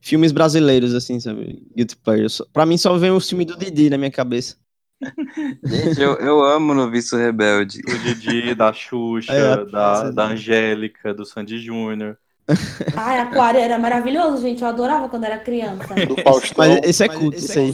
filmes 0.00 0.32
brasileiros, 0.32 0.94
assim, 0.94 1.20
sabe? 1.20 1.64
Guilty 1.76 1.96
Pleasure. 1.96 2.48
Pra 2.52 2.66
mim 2.66 2.76
só 2.76 2.96
vem 2.98 3.10
o 3.10 3.20
filme 3.20 3.44
do 3.44 3.56
Didi 3.56 3.88
na 3.88 3.96
minha 3.96 4.10
cabeça. 4.10 4.56
Gente, 5.64 6.00
eu, 6.00 6.14
eu 6.16 6.42
amo 6.42 6.74
no 6.74 6.90
Visto 6.90 7.16
Rebelde. 7.16 7.80
O 7.88 7.98
Didi, 7.98 8.54
da 8.54 8.72
Xuxa, 8.72 9.32
É, 9.32 9.64
da, 9.64 10.10
da 10.10 10.26
Angélica, 10.26 11.14
do 11.14 11.24
Sandy 11.24 11.58
Júnior. 11.58 12.18
Ai, 12.96 13.20
Aquário 13.20 13.60
era 13.60 13.78
maravilhoso, 13.78 14.42
gente. 14.42 14.62
Eu 14.62 14.68
adorava 14.68 15.08
quando 15.08 15.24
era 15.24 15.38
criança. 15.38 15.94
Do 16.06 16.20
Faustão. 16.22 16.54
Mas 16.58 16.80
esse 16.82 17.04
é 17.04 17.08
culto, 17.08 17.38
isso 17.38 17.58
aí. 17.58 17.72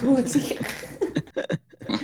Putz. 0.00 0.36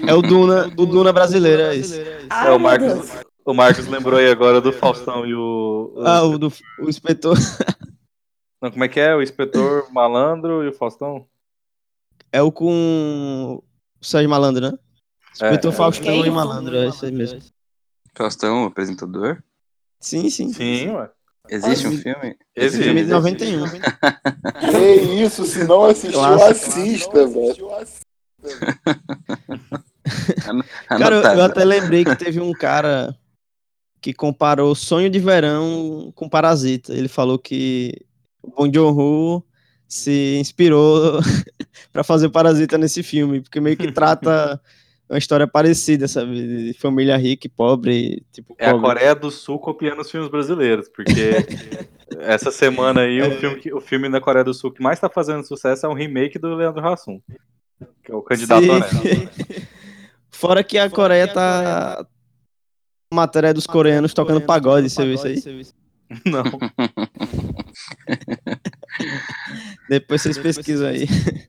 É 0.06 0.14
o 0.14 0.22
Duna, 0.22 0.72
o 0.76 0.86
Duna 0.86 1.12
brasileiro, 1.12 1.62
é 1.62 1.76
esse. 1.76 2.02
Ai, 2.30 2.48
É, 2.48 2.50
o 2.50 2.58
Marcos, 2.58 2.92
Deus. 2.92 3.10
O 3.44 3.54
Marcos 3.54 3.86
lembrou 3.86 4.18
aí 4.18 4.28
agora 4.30 4.60
do 4.60 4.72
Faustão 4.72 5.26
e 5.26 5.34
o. 5.34 5.92
o- 5.96 6.06
Ah, 6.06 6.22
o 6.22 6.38
do 6.38 6.52
o 6.80 6.88
inspetor. 6.88 7.36
Não, 8.62 8.70
como 8.70 8.84
é 8.84 8.88
que 8.88 9.00
é? 9.00 9.14
O 9.14 9.22
inspetor 9.22 9.92
malandro 9.92 10.62
e 10.64 10.68
o 10.68 10.72
Faustão? 10.72 11.26
É 12.30 12.40
o 12.40 12.52
com 12.52 13.60
o 14.00 14.04
Sérgio 14.04 14.30
Malandro, 14.30 14.70
né? 14.70 14.78
Inspetor 15.34 15.72
é. 15.72 15.74
Faustão 15.76 16.04
Quem? 16.12 16.26
e 16.26 16.30
Malandro, 16.30 16.76
é 16.76 16.86
isso 16.88 17.04
aí 17.04 17.10
mesmo. 17.10 17.40
Faustão, 18.14 18.62
o 18.64 18.66
apresentador. 18.66 19.42
Sim, 19.98 20.30
sim. 20.30 20.52
Sim, 20.52 20.90
ué. 20.90 21.10
Existe 21.50 21.88
um 21.88 21.96
filme? 21.98 22.36
Existe. 22.54 22.84
filme 22.84 23.02
de 23.04 23.10
91. 23.10 23.64
Que 24.70 25.00
isso, 25.24 25.44
se 25.44 25.64
não 25.64 25.84
assistiu, 25.84 26.20
Clássico. 26.20 26.70
assista, 26.70 27.26
velho. 27.26 27.68
Cara, 30.88 31.16
eu, 31.16 31.22
eu 31.22 31.44
até 31.44 31.64
lembrei 31.64 32.04
que 32.04 32.14
teve 32.16 32.40
um 32.40 32.52
cara 32.52 33.16
que 34.02 34.12
comparou 34.12 34.74
Sonho 34.74 35.08
de 35.08 35.18
Verão 35.20 36.12
com 36.14 36.28
Parasita. 36.28 36.92
Ele 36.92 37.08
falou 37.08 37.38
que 37.38 37.94
o 38.42 38.50
Bong 38.50 38.70
Joon-ho 38.74 39.42
se 39.88 40.36
inspirou 40.40 41.20
pra 41.92 42.02
fazer 42.02 42.28
Parasita 42.30 42.76
nesse 42.76 43.02
filme, 43.02 43.40
porque 43.40 43.60
meio 43.60 43.76
que 43.76 43.92
trata 43.92 44.60
uma 45.08 45.18
história 45.18 45.46
parecida, 45.46 46.08
sabe? 46.08 46.72
De 46.72 46.78
família 46.78 47.16
rica 47.16 47.46
e 47.46 47.50
pobre, 47.50 48.24
tipo, 48.32 48.56
É 48.58 48.66
a 48.68 48.72
pobre. 48.72 48.86
Coreia 48.88 49.14
do 49.14 49.30
Sul 49.30 49.58
copiando 49.60 50.00
os 50.00 50.10
filmes 50.10 50.28
brasileiros, 50.30 50.88
porque 50.88 51.46
essa 52.18 52.50
semana 52.50 53.02
aí 53.02 53.22
o, 53.22 53.38
filme 53.38 53.56
que- 53.60 53.72
o 53.72 53.80
filme 53.80 54.10
da 54.10 54.20
Coreia 54.20 54.44
do 54.44 54.52
Sul 54.54 54.72
que 54.72 54.82
mais 54.82 54.98
tá 54.98 55.08
fazendo 55.08 55.46
sucesso 55.46 55.86
é 55.86 55.88
um 55.88 55.94
remake 55.94 56.38
do 56.38 56.54
Leandro 56.56 56.84
Hassum, 56.86 57.20
que 58.02 58.10
é 58.10 58.14
o 58.16 58.22
candidato 58.22 58.62
Sim. 58.64 59.28
Fora 60.30 60.64
que 60.64 60.76
a 60.78 60.90
Coreia 60.90 61.28
tá 61.28 62.04
matéria 63.12 63.54
dos 63.54 63.66
coreanos 63.66 64.14
tocando 64.14 64.40
pagode, 64.40 64.90
você 64.90 65.04
viu 65.04 65.14
isso 65.14 65.26
aí? 65.26 65.66
Não. 66.26 66.44
Depois 69.88 70.22
vocês 70.22 70.38
pesquisam 70.38 70.88
aí. 70.88 71.06
Vocês 71.06 71.48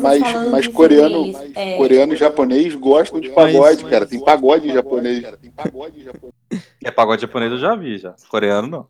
mas 0.00 0.50
mas 0.50 0.68
coreano, 0.68 1.32
é, 1.54 1.76
coreano 1.76 2.12
e 2.12 2.16
japonês 2.16 2.74
gostam 2.74 3.18
de 3.18 3.30
pagode, 3.30 3.84
cara. 3.84 4.06
Tem 4.06 4.20
pagode 4.22 4.72
japonês. 4.72 5.24
Tem 5.40 5.50
pagode 5.50 6.04
japonês. 6.04 6.34
É 6.84 6.90
pagode 6.90 7.22
japonês 7.22 7.52
eu 7.52 7.58
já 7.58 7.74
vi 7.74 7.98
já. 7.98 8.14
Coreano 8.28 8.68
não. 8.68 8.86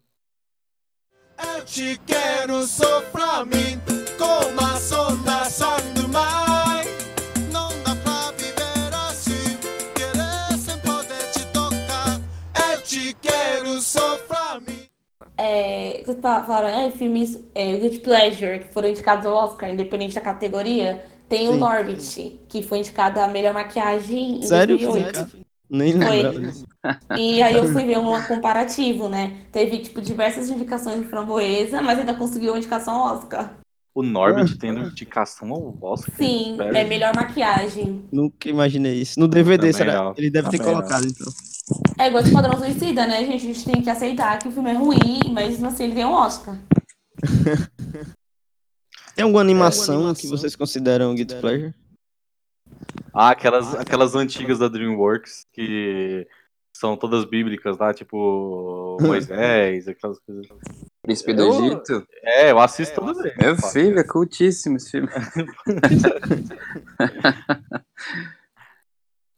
Eu 1.56 1.64
te 1.64 2.00
quero 2.06 2.66
só 2.66 3.00
pra 3.12 3.44
mim, 3.44 3.80
como 4.18 4.60
a 4.60 4.76
sonda 4.76 5.44
saindo 5.44 6.08
mais. 6.08 6.48
Não 6.48 6.53
é, 15.44 16.02
vocês 16.04 16.18
fa- 16.20 16.42
falaram, 16.44 16.68
é, 16.68 16.90
filmes 16.90 17.38
é, 17.54 17.76
Good 17.76 17.98
Pleasure, 18.00 18.60
que 18.60 18.72
foram 18.72 18.88
indicados 18.88 19.26
ao 19.26 19.34
Oscar, 19.34 19.70
independente 19.70 20.14
da 20.14 20.20
categoria. 20.20 21.04
Tem 21.28 21.48
o 21.48 21.52
Sim. 21.52 21.58
Norbit, 21.58 22.40
que 22.48 22.62
foi 22.62 22.78
indicado 22.78 23.18
a 23.20 23.28
melhor 23.28 23.54
maquiagem 23.54 24.38
em 24.38 24.42
Sério? 24.42 24.76
2008. 24.78 25.44
Nem 25.70 25.92
Foi. 25.92 26.00
lembrava 26.22 26.40
disso. 26.40 26.66
E 27.16 27.42
aí 27.42 27.54
eu 27.54 27.64
fui 27.72 27.84
ver 27.84 27.98
um 27.98 28.22
comparativo, 28.24 29.08
né? 29.08 29.32
Teve, 29.50 29.78
tipo, 29.78 30.00
diversas 30.02 30.50
indicações 30.50 31.00
de 31.00 31.06
framboesa, 31.08 31.80
mas 31.80 31.98
ainda 31.98 32.14
conseguiu 32.14 32.52
uma 32.52 32.58
indicação 32.58 32.94
ao 32.94 33.16
Oscar. 33.16 33.54
O 33.94 34.02
Norbit 34.02 34.58
tendo 34.58 34.80
indicação 34.80 35.50
ao 35.52 35.76
Oscar. 35.80 36.14
Sim, 36.16 36.54
Sério? 36.56 36.76
é 36.76 36.84
melhor 36.84 37.14
maquiagem. 37.16 38.04
Nunca 38.12 38.48
imaginei 38.48 38.94
isso. 39.00 39.18
No 39.18 39.26
DVD, 39.26 39.58
Também 39.58 39.72
será? 39.72 39.94
não. 40.04 40.14
Ele 40.16 40.30
deve 40.30 40.50
ter 40.50 40.58
Também 40.58 40.72
não. 40.74 40.80
colocado, 40.82 41.06
então. 41.06 41.32
É 41.98 42.08
igual 42.08 42.22
Esquadrão 42.22 42.58
Suicida, 42.58 43.06
né, 43.06 43.24
gente? 43.24 43.48
A 43.48 43.54
gente 43.54 43.64
tem 43.64 43.82
que 43.82 43.90
aceitar 43.90 44.38
que 44.38 44.48
o 44.48 44.52
filme 44.52 44.70
é 44.70 44.74
ruim, 44.74 45.32
mas 45.32 45.62
assim, 45.62 45.84
ele 45.84 45.94
ganhou 45.94 46.10
um 46.12 46.16
Oscar. 46.16 46.56
Tem 49.14 49.22
alguma 49.22 49.40
animação, 49.40 50.12
que 50.12 50.26
vocês 50.26 50.56
consideram 50.56 51.14
Guilty 51.14 51.36
Pleasure? 51.36 51.72
Ah, 53.12 53.30
aquelas, 53.30 53.72
aquelas 53.76 54.16
antigas 54.16 54.58
da 54.58 54.66
DreamWorks 54.66 55.46
que 55.52 56.26
são 56.76 56.96
todas 56.96 57.24
bíblicas 57.24 57.78
lá, 57.78 57.94
tipo 57.94 58.96
Moisés, 59.00 59.86
aquelas 59.86 60.18
coisas. 60.18 60.48
Príncipe 61.00 61.32
do 61.32 61.42
Eu- 61.42 61.64
Egito. 61.64 62.04
É, 62.24 62.50
eu 62.50 62.58
assisto 62.58 63.00
toda 63.00 63.22
vez. 63.22 63.36
Meu 63.36 63.54
filho, 63.56 64.00
é 64.00 64.04
cultíssimo 64.04 64.78
esse 64.78 64.90
filme. 64.90 65.08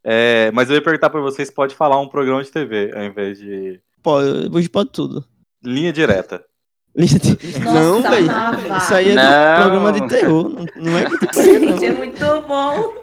É, 0.08 0.52
mas 0.52 0.68
eu 0.70 0.76
ia 0.76 0.82
perguntar 0.82 1.10
pra 1.10 1.20
vocês, 1.20 1.50
pode 1.50 1.74
falar 1.74 2.00
um 2.00 2.06
programa 2.08 2.42
de 2.44 2.50
TV 2.52 2.92
ao 2.94 3.02
invés 3.04 3.38
de 3.38 3.80
Pode, 4.02 4.48
hoje 4.56 4.68
pode 4.68 4.90
tudo. 4.90 5.24
linha 5.64 5.92
direta. 5.92 6.44
não, 7.64 7.96
Nossa, 8.00 8.10
velho. 8.10 8.30
amava. 8.30 8.78
Isso 8.78 8.94
aí 8.94 9.10
é 9.10 9.14
Não. 9.14 9.22
do 9.56 9.60
programa 9.62 9.92
de 9.92 10.08
terror. 10.08 10.48
Não, 10.48 10.66
não 10.76 10.96
é 10.98 11.04
Pleasure, 11.28 11.68
Gente, 11.68 11.84
é 11.84 11.90
não. 11.90 11.96
muito 11.98 12.42
bom. 12.48 12.94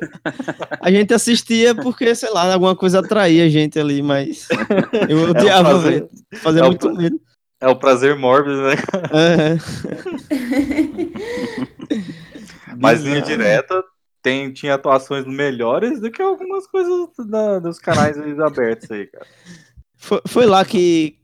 A 0.81 0.89
gente 0.89 1.13
assistia 1.13 1.75
porque, 1.75 2.15
sei 2.15 2.31
lá, 2.31 2.53
alguma 2.53 2.75
coisa 2.75 2.99
atraía 3.01 3.43
a 3.45 3.49
gente 3.49 3.77
ali, 3.77 4.01
mas 4.01 4.47
eu 5.09 5.29
odiava 5.29 5.69
prazer. 5.79 6.07
ver. 6.31 6.39
Fazia 6.39 6.61
É 6.61 6.63
o 6.63 6.67
muito 6.69 6.87
pra- 6.89 6.95
medo. 6.97 7.19
É 7.61 7.67
o 7.67 7.75
prazer 7.75 8.15
mórbido, 8.17 8.61
né? 8.63 8.73
É. 9.13 9.57
Mas 12.77 13.01
linha 13.03 13.21
direta 13.21 13.83
tem, 14.23 14.51
tinha 14.53 14.73
atuações 14.75 15.25
melhores 15.25 15.99
do 15.99 16.09
que 16.09 16.21
algumas 16.21 16.65
coisas 16.65 17.09
da- 17.29 17.59
dos 17.59 17.77
canais 17.77 18.17
aí 18.17 18.31
abertos 18.41 18.89
aí, 18.89 19.05
cara. 19.05 19.27
Foi, 19.97 20.21
foi 20.27 20.45
lá 20.45 20.63
que, 20.65 21.19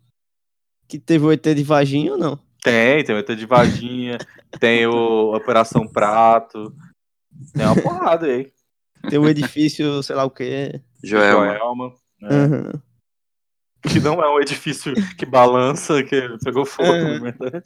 que 0.88 1.00
teve 1.00 1.26
o 1.26 1.32
ET 1.32 1.56
de 1.56 1.64
Vaginho 1.64 2.14
ou 2.14 2.18
não? 2.20 2.40
Tem, 2.62 3.04
tem 3.04 3.16
o 3.16 3.20
ET 3.20 3.36
de 3.36 3.46
Vaginha, 3.46 4.18
tem 4.60 4.86
o 4.86 5.34
Operação 5.34 5.88
Prato, 5.88 6.76
tem 7.56 7.66
uma 7.66 7.82
porrada 7.82 8.28
aí. 8.28 8.52
Tem 9.10 9.18
o 9.18 9.30
edifício, 9.30 10.04
sei 10.04 10.16
lá 10.16 10.26
o 10.26 10.30
quê. 10.30 10.82
Joelma. 11.02 11.54
Joelma, 11.58 11.94
né? 12.22 12.30
Aham. 12.30 12.82
que 13.82 14.00
não 14.02 14.22
é 14.22 14.30
um 14.30 14.42
edifício 14.42 14.94
que 15.18 15.26
balança, 15.26 16.04
que 16.04 16.22
pegou 16.44 16.66
fogo, 16.66 16.92
Uhum. 16.92 17.14
na 17.20 17.32
verdade. 17.32 17.66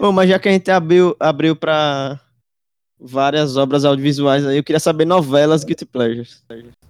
Ô, 0.00 0.10
mas 0.10 0.30
já 0.30 0.38
que 0.38 0.48
a 0.48 0.52
gente 0.52 0.70
abriu, 0.70 1.14
abriu 1.20 1.54
pra 1.54 2.18
várias 3.04 3.56
obras 3.56 3.84
audiovisuais 3.84 4.46
aí, 4.46 4.56
eu 4.56 4.64
queria 4.64 4.80
saber 4.80 5.04
novelas 5.04 5.62
Guilty 5.62 5.84
Pleasures. 5.84 6.42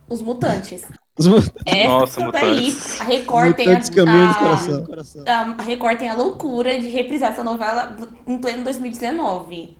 Os 0.08 0.22
Mutantes. 0.22 0.84
Os 1.18 1.26
Essa 1.66 1.88
Nossa, 1.88 2.32
tá 2.32 2.38
aí. 2.38 2.54
Mutantes. 2.66 3.00
A 3.00 3.04
Record 3.04 3.56
tem 3.56 3.68
a, 3.68 3.80
a, 5.26 5.40
a 5.58 5.62
Record 5.62 5.98
tem 5.98 6.08
a 6.08 6.14
loucura 6.14 6.78
de 6.78 6.88
reprisar 6.88 7.32
essa 7.32 7.42
novela 7.42 7.96
em 8.26 8.38
pleno 8.38 8.62
2019. 8.64 9.76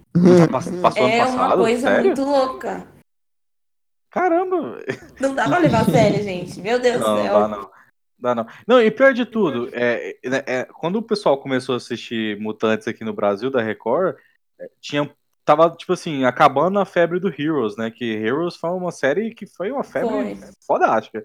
Passou, 0.51 0.73
passou 0.81 1.07
é 1.07 1.25
uma 1.25 1.55
coisa 1.55 1.87
Sério? 1.87 2.05
muito 2.05 2.23
louca. 2.23 2.85
Caramba! 4.09 4.79
Não 5.19 5.35
dá 5.35 5.45
pra 5.45 5.57
levar 5.57 5.81
a 5.81 5.85
sério, 5.85 6.23
gente. 6.23 6.59
Meu 6.61 6.79
Deus 6.79 7.01
Não, 7.01 7.07
do 7.09 7.15
não 7.15 7.23
céu. 7.23 7.33
dá 7.39 7.47
não. 7.47 7.69
Dá 8.17 8.35
não. 8.35 8.47
Não, 8.65 8.81
e 8.81 8.89
pior 8.89 9.13
de 9.13 9.25
tudo, 9.25 9.69
é, 9.73 10.15
é- 10.23 10.43
é, 10.59 10.63
quando 10.65 10.95
o 10.95 11.01
pessoal 11.03 11.37
começou 11.37 11.73
a 11.73 11.77
assistir 11.77 12.39
Mutantes 12.39 12.87
aqui 12.87 13.03
no 13.03 13.13
Brasil, 13.13 13.51
da 13.51 13.61
Record, 13.61 14.15
é, 14.59 14.69
tinha, 14.79 15.09
tava, 15.45 15.69
tipo 15.71 15.93
assim, 15.93 16.23
acabando 16.25 16.79
a 16.79 16.85
febre 16.85 17.19
do 17.19 17.29
Heroes, 17.29 17.77
né? 17.77 17.91
Que 17.91 18.03
Heroes 18.03 18.55
foi 18.55 18.71
uma 18.71 18.91
série 18.91 19.33
que 19.33 19.45
foi 19.45 19.71
uma 19.71 19.83
febre 19.83 20.09
Foi. 20.09 20.37
fodástica. 20.65 21.23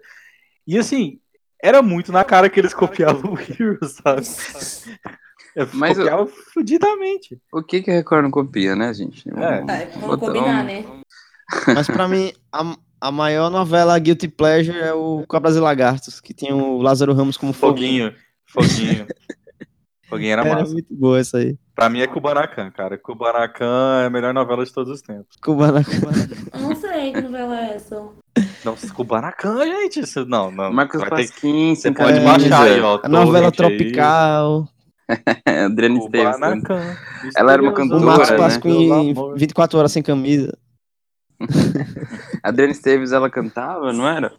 E 0.66 0.78
assim, 0.78 1.18
era 1.62 1.80
muito 1.82 2.12
na 2.12 2.22
cara 2.22 2.48
que 2.50 2.60
eles 2.60 2.74
copiavam 2.74 3.32
o 3.32 3.38
Heroes, 3.40 3.92
sabe? 4.02 4.22
Mas 5.56 5.74
Mas 5.74 5.98
eu- 5.98 6.04
copiava 6.04 6.26
fudidamente. 6.54 7.36
O 7.52 7.60
que 7.62 7.82
que 7.82 7.90
a 7.90 7.94
Record 7.94 8.22
não 8.22 8.30
copia, 8.30 8.76
né, 8.76 8.94
gente? 8.94 9.24
É. 9.28 9.82
É, 9.82 9.86
vamos 9.98 10.16
combinar, 10.18 10.62
um- 10.62 10.66
né? 10.66 10.84
Mas 11.74 11.88
pra 11.88 12.06
mim, 12.06 12.32
a, 12.52 12.76
a 13.00 13.10
maior 13.10 13.50
novela 13.50 13.98
Guilty 13.98 14.28
Pleasure 14.28 14.78
é 14.78 14.92
o 14.92 15.24
Cobras 15.26 15.56
e 15.56 15.58
Lagartos, 15.58 16.20
que 16.20 16.32
tinha 16.32 16.54
o 16.54 16.80
Lázaro 16.80 17.12
Ramos 17.14 17.36
como 17.36 17.52
foguinho. 17.52 18.14
Foguinho, 18.46 18.78
foguinho. 18.86 19.06
foguinho 20.08 20.32
era 20.32 20.42
Era 20.46 20.54
massa. 20.60 20.72
muito 20.72 20.94
boa 20.94 21.18
essa 21.18 21.38
aí. 21.38 21.58
Pra 21.80 21.88
mim 21.88 22.00
é 22.00 22.06
Kubanacan, 22.06 22.70
cara. 22.72 22.98
Kubanacan 22.98 24.02
é 24.02 24.06
a 24.06 24.10
melhor 24.10 24.34
novela 24.34 24.62
de 24.62 24.70
todos 24.70 24.92
os 24.92 25.00
tempos. 25.00 25.34
Kubanacan. 25.42 26.10
Eu 26.52 26.60
não 26.60 26.76
sei 26.76 27.10
que 27.10 27.22
novela 27.22 27.58
é 27.58 27.74
essa. 27.76 28.02
Não, 28.62 28.76
Kubanacan, 28.94 29.64
gente. 29.64 30.00
Isso, 30.00 30.26
não, 30.26 30.50
não. 30.50 30.70
Marcos 30.70 31.00
vai 31.00 31.08
ter 31.08 31.16
que- 31.28 31.32
Pasquim, 31.32 31.74
Você 31.74 31.90
pode 31.90 32.18
É, 32.18 32.22
baixar 32.22 32.64
aí, 32.64 32.80
ó. 32.82 33.00
A 33.02 33.08
novela. 33.08 33.50
Tropical, 33.50 34.68
Adriana 35.48 35.98
Esteves. 36.00 36.38
né? 36.38 36.50
Kubanacan. 36.60 36.96
Ela 37.34 37.52
era 37.54 37.62
uma 37.62 37.70
o 37.70 37.74
cantora, 37.74 38.04
Marcos 38.04 38.30
né? 38.30 38.36
Pasquim 38.36 39.14
24 39.36 39.78
horas 39.78 39.90
sem 39.92 40.02
camisa. 40.02 40.52
Adriana 42.42 42.72
Esteves, 42.72 43.12
ela 43.12 43.30
cantava, 43.30 43.92
não 43.92 44.06
era? 44.06 44.32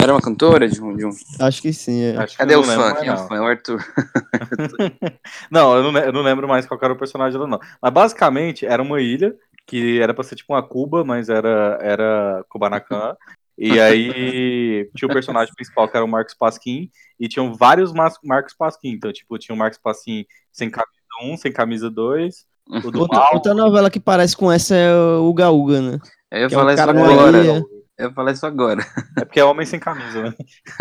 Era 0.00 0.12
uma 0.12 0.20
cantora 0.20 0.68
de 0.68 0.80
um. 0.82 0.96
De 0.96 1.06
um... 1.06 1.10
Acho 1.40 1.62
que 1.62 1.72
sim, 1.72 2.02
é. 2.02 2.16
Acho 2.16 2.32
que 2.32 2.38
Cadê 2.38 2.54
eu 2.54 2.60
o 2.60 2.64
fã? 2.64 2.94
Quem 2.94 3.08
é 3.08 3.12
o 3.12 3.16
não. 3.16 3.28
fã? 3.28 3.36
É 3.36 3.40
o 3.40 3.46
Arthur. 3.46 3.84
Não, 5.50 5.76
eu 5.76 5.92
não, 5.92 6.00
eu 6.00 6.12
não 6.12 6.22
lembro 6.22 6.48
mais 6.48 6.66
qual 6.66 6.78
era 6.82 6.92
o 6.92 6.98
personagem 6.98 7.32
dela, 7.32 7.46
não. 7.48 7.60
Mas 7.80 7.92
basicamente 7.92 8.66
era 8.66 8.82
uma 8.82 9.00
ilha 9.00 9.34
que 9.66 10.00
era 10.00 10.12
pra 10.12 10.24
ser 10.24 10.36
tipo 10.36 10.52
uma 10.52 10.62
Cuba, 10.62 11.04
mas 11.04 11.28
era, 11.28 11.78
era 11.80 12.44
Kubanacan. 12.48 13.16
E 13.56 13.78
aí 13.80 14.90
tinha 14.96 15.08
o 15.08 15.12
personagem 15.12 15.54
principal 15.54 15.88
que 15.88 15.96
era 15.96 16.04
o 16.04 16.08
Marcos 16.08 16.34
Pasquim, 16.34 16.90
e 17.18 17.28
tinham 17.28 17.54
vários 17.54 17.92
Mas- 17.92 18.18
Marcos 18.22 18.52
Pasquim. 18.54 18.90
Então, 18.90 19.12
tipo, 19.12 19.38
tinha 19.38 19.54
o 19.54 19.58
Marcos 19.58 19.78
Pasquim 19.78 20.26
sem 20.52 20.68
camisa 20.70 20.92
1, 21.22 21.36
sem 21.36 21.52
camisa 21.52 21.88
2, 21.88 22.44
o 22.68 22.90
do 22.90 23.00
Outra, 23.00 23.30
outra 23.32 23.54
novela 23.54 23.90
que 23.90 24.00
parece 24.00 24.36
com 24.36 24.50
essa 24.50 24.74
é 24.74 24.94
o 24.94 25.28
Uga, 25.28 25.80
né? 25.80 25.98
Eu 26.34 26.42
ia 26.42 26.48
Que 26.48 26.54
é 26.54 26.58
um 26.58 26.60
falar 26.60 26.74
isso 26.74 26.82
agora. 26.82 27.38
ilha. 27.38 27.64
Eu 27.96 28.08
ia 28.08 28.12
falar 28.12 28.32
isso 28.32 28.46
agora. 28.46 28.86
É 29.16 29.24
porque 29.24 29.40
é 29.40 29.44
homem 29.44 29.64
sem 29.66 29.78
camisa, 29.78 30.22
né? 30.22 30.34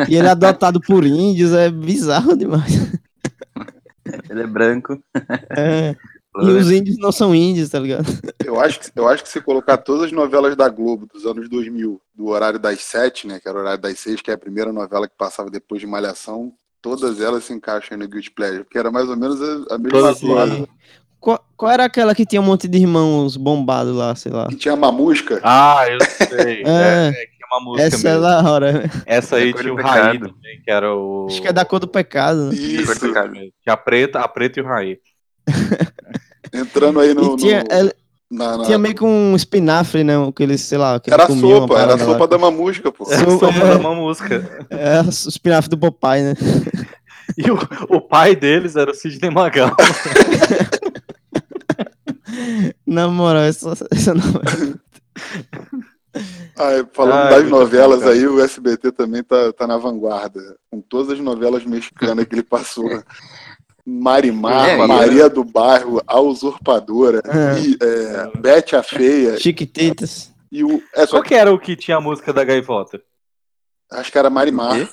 E 0.10 0.16
ele 0.16 0.28
é 0.28 0.32
adotado 0.32 0.82
por 0.82 1.06
índios, 1.06 1.54
é 1.54 1.70
bizarro 1.70 2.36
demais. 2.36 2.92
Ele 4.30 4.42
é 4.42 4.48
branco. 4.48 5.02
É, 5.52 5.96
E 6.42 6.50
os 6.50 6.72
índios 6.72 6.98
não 6.98 7.12
são 7.12 7.34
índios, 7.36 7.70
tá 7.70 7.80
ligado? 7.80 8.06
Eu 8.44 8.60
acho, 8.60 8.80
que, 8.80 8.92
eu 8.96 9.08
acho 9.08 9.24
que 9.24 9.30
se 9.30 9.40
colocar 9.40 9.78
todas 9.78 10.06
as 10.06 10.12
novelas 10.12 10.56
da 10.56 10.68
Globo 10.68 11.06
dos 11.06 11.26
anos 11.26 11.48
2000, 11.48 12.02
do 12.16 12.28
horário 12.28 12.58
das 12.60 12.82
sete, 12.82 13.28
né, 13.28 13.40
que 13.40 13.48
era 13.48 13.58
o 13.58 13.62
horário 13.62 13.80
das 13.82 14.00
seis, 14.00 14.20
que 14.22 14.32
é 14.32 14.34
a 14.34 14.38
primeira 14.38 14.74
novela 14.74 15.08
que 15.08 15.16
passava 15.18 15.50
depois 15.52 15.80
de 15.80 15.88
Malhação, 15.88 16.52
todas 16.82 17.22
elas 17.22 17.44
se 17.46 17.54
encaixam 17.54 17.98
no 17.98 18.08
Guilty 18.08 18.32
Pleasure, 18.32 18.64
porque 18.64 18.78
era 18.78 18.92
mais 18.92 19.08
ou 19.08 19.16
menos 19.16 19.40
a, 19.42 19.76
a 19.76 19.78
mesma 19.78 20.10
atuada. 20.10 20.68
Qual, 21.24 21.42
qual 21.56 21.72
era 21.72 21.86
aquela 21.86 22.14
que 22.14 22.26
tinha 22.26 22.42
um 22.42 22.44
monte 22.44 22.68
de 22.68 22.78
irmãos 22.80 23.38
bombados 23.38 23.96
lá, 23.96 24.14
sei 24.14 24.30
lá? 24.30 24.46
Que 24.48 24.58
tinha 24.58 24.76
mamusca. 24.76 25.40
Ah, 25.42 25.86
eu 25.90 25.98
sei. 26.04 26.64
É. 26.68 26.68
é, 26.68 27.08
é 27.08 27.12
que 27.14 27.42
é 27.42 27.46
uma 27.56 27.64
música 27.64 27.88
Essa 27.88 27.96
é 28.08 28.12
mesmo. 28.12 28.22
da 28.28 28.52
hora. 28.52 28.92
Essa 29.06 29.36
aí 29.38 29.54
tinha 29.54 29.72
o 29.74 29.78
Raí 29.78 30.20
também, 30.20 30.62
que 30.62 30.70
era 30.70 30.94
o. 30.94 31.28
Acho 31.30 31.42
que 31.42 31.48
é 31.48 31.54
da 31.54 31.64
cor 31.64 31.80
do 31.80 31.88
pecado, 31.88 32.50
né? 32.50 32.56
Isso, 32.56 33.00
Tinha 33.00 33.54
a 33.68 33.78
preta, 33.78 34.20
a 34.20 34.28
preta 34.28 34.60
e 34.60 34.64
o 34.64 34.66
Raí. 34.66 34.98
entrando 36.54 37.00
aí 37.00 37.14
no. 37.14 37.36
E 37.36 37.38
tinha, 37.38 37.64
no- 37.64 37.68
ela- 37.72 37.94
na- 38.30 38.58
na- 38.58 38.66
tinha 38.66 38.78
meio 38.78 38.94
que 38.94 39.04
um 39.06 39.34
espinafre, 39.34 40.04
né? 40.04 40.16
Que 40.36 40.44
eles, 40.44 40.60
sei 40.60 40.78
lá, 40.78 41.00
que 41.00 41.10
Era 41.10 41.26
uma 41.28 41.40
sopa, 41.40 41.80
era 41.80 41.92
lá. 41.94 41.98
sopa 42.00 42.28
da 42.28 42.38
mamusca, 42.38 42.92
pô. 42.92 43.06
Essa 43.06 43.24
Sopa, 43.24 43.46
sopa 43.48 43.60
é. 43.66 43.70
da 43.70 43.78
uma 43.78 43.96
música. 43.96 44.68
É, 44.70 45.00
o 45.02 45.10
espinafre 45.10 45.70
do 45.70 45.78
Popeye, 45.78 46.22
né? 46.24 46.34
E 47.38 47.50
o, 47.50 47.58
o 47.90 48.02
pai 48.02 48.36
deles 48.36 48.76
era 48.76 48.92
o 48.92 48.94
Sidney 48.94 49.32
Magal. 49.32 49.72
Na 52.86 53.08
moral, 53.08 53.44
essa, 53.44 53.74
essa 53.92 54.14
não 54.14 54.24
Ah, 56.56 56.86
falando 56.94 57.14
Ai, 57.24 57.30
das 57.30 57.40
muito 57.42 57.50
novelas 57.52 58.04
aí, 58.04 58.28
o 58.28 58.40
SBT 58.40 58.92
também 58.92 59.24
tá, 59.24 59.52
tá 59.54 59.66
na 59.66 59.78
vanguarda. 59.78 60.40
Com 60.70 60.80
todas 60.82 61.12
as 61.12 61.20
novelas 61.20 61.66
mexicanas 61.66 62.26
que 62.26 62.36
ele 62.36 62.44
passou. 62.44 62.86
Marimar, 63.86 64.70
É, 64.70 64.88
Maria 64.88 65.30
do 65.30 65.44
Bairro, 65.44 66.02
A 66.08 66.20
Usurpadora, 66.22 67.22
É. 67.26 67.60
e, 67.60 67.78
é, 67.82 68.38
Bete 68.40 68.76
a 68.78 68.84
Feia. 68.84 69.38
Chiquititas. 69.40 70.32
E 70.52 70.64
o. 70.64 70.82
É, 70.96 71.06
só 71.06 71.18
Qual 71.18 71.24
que, 71.24 71.30
que 71.30 71.36
era 71.36 71.52
o 71.54 71.60
que 71.60 71.76
tinha 71.76 71.98
a 71.98 72.02
música 72.02 72.32
da 72.32 72.44
Gaivota? 72.46 73.02
acho 73.92 74.12
que 74.12 74.18
era 74.18 74.30
Marimar. 74.30 74.90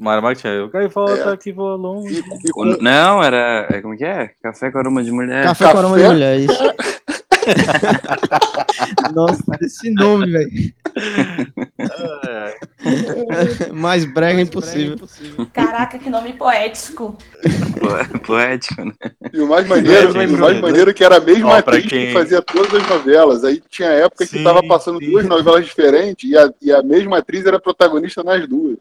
Mara 0.00 0.20
Martinha, 0.22 0.64
o 0.64 0.68
Gaivota 0.70 1.30
É. 1.32 1.36
que 1.36 1.52
voa 1.52 1.76
longe. 1.76 2.22
O- 2.56 2.64
Não, 2.82 3.22
era. 3.22 3.66
é, 3.70 3.82
Como 3.82 3.96
que 3.96 4.04
é? 4.04 4.30
Café 4.42 4.70
com 4.70 4.78
aroma 4.78 5.04
de 5.04 5.12
mulher. 5.12 5.44
Café, 5.44 5.64
Café? 5.66 5.72
com 5.74 5.78
aroma 5.80 5.98
de 5.98 6.04
mulher, 6.08 6.40
isso. 6.40 6.58
Nossa, 9.14 9.42
esse 9.62 9.90
nome, 9.90 10.30
velho. 10.30 10.50
Mais 13.72 14.04
brega 14.04 14.40
impossível. 14.40 14.96
Caraca, 15.52 15.98
que 15.98 16.08
nome 16.10 16.32
poético. 16.34 17.16
Po- 17.78 18.18
Poético, 18.20 18.84
né? 18.84 18.92
e 19.32 19.40
o 19.40 19.48
mais 19.48 19.66
maneiro, 19.66 20.08
É, 20.20 20.26
o 20.26 20.38
mais 20.38 20.60
maneiro 20.60 20.92
que 20.94 21.02
era 21.04 21.16
a 21.16 21.20
mesma 21.20 21.48
Ó, 21.50 21.56
atriz 21.56 21.86
quem- 21.86 22.06
que 22.08 22.12
fazia 22.12 22.42
todas 22.42 22.72
as 22.74 22.88
novelas. 22.88 23.44
Aí 23.44 23.62
tinha 23.68 23.88
época 23.88 24.26
que 24.26 24.38
Sim, 24.38 24.44
tava 24.44 24.62
passando 24.66 24.98
sim. 24.98 25.10
duas 25.10 25.26
novelas 25.26 25.64
diferentes 25.66 26.30
e 26.30 26.36
a, 26.36 26.50
e 26.60 26.72
a 26.72 26.82
mesma 26.82 27.18
atriz 27.18 27.44
era 27.46 27.58
protagonista 27.60 28.22
nas 28.22 28.46
duas. 28.48 28.76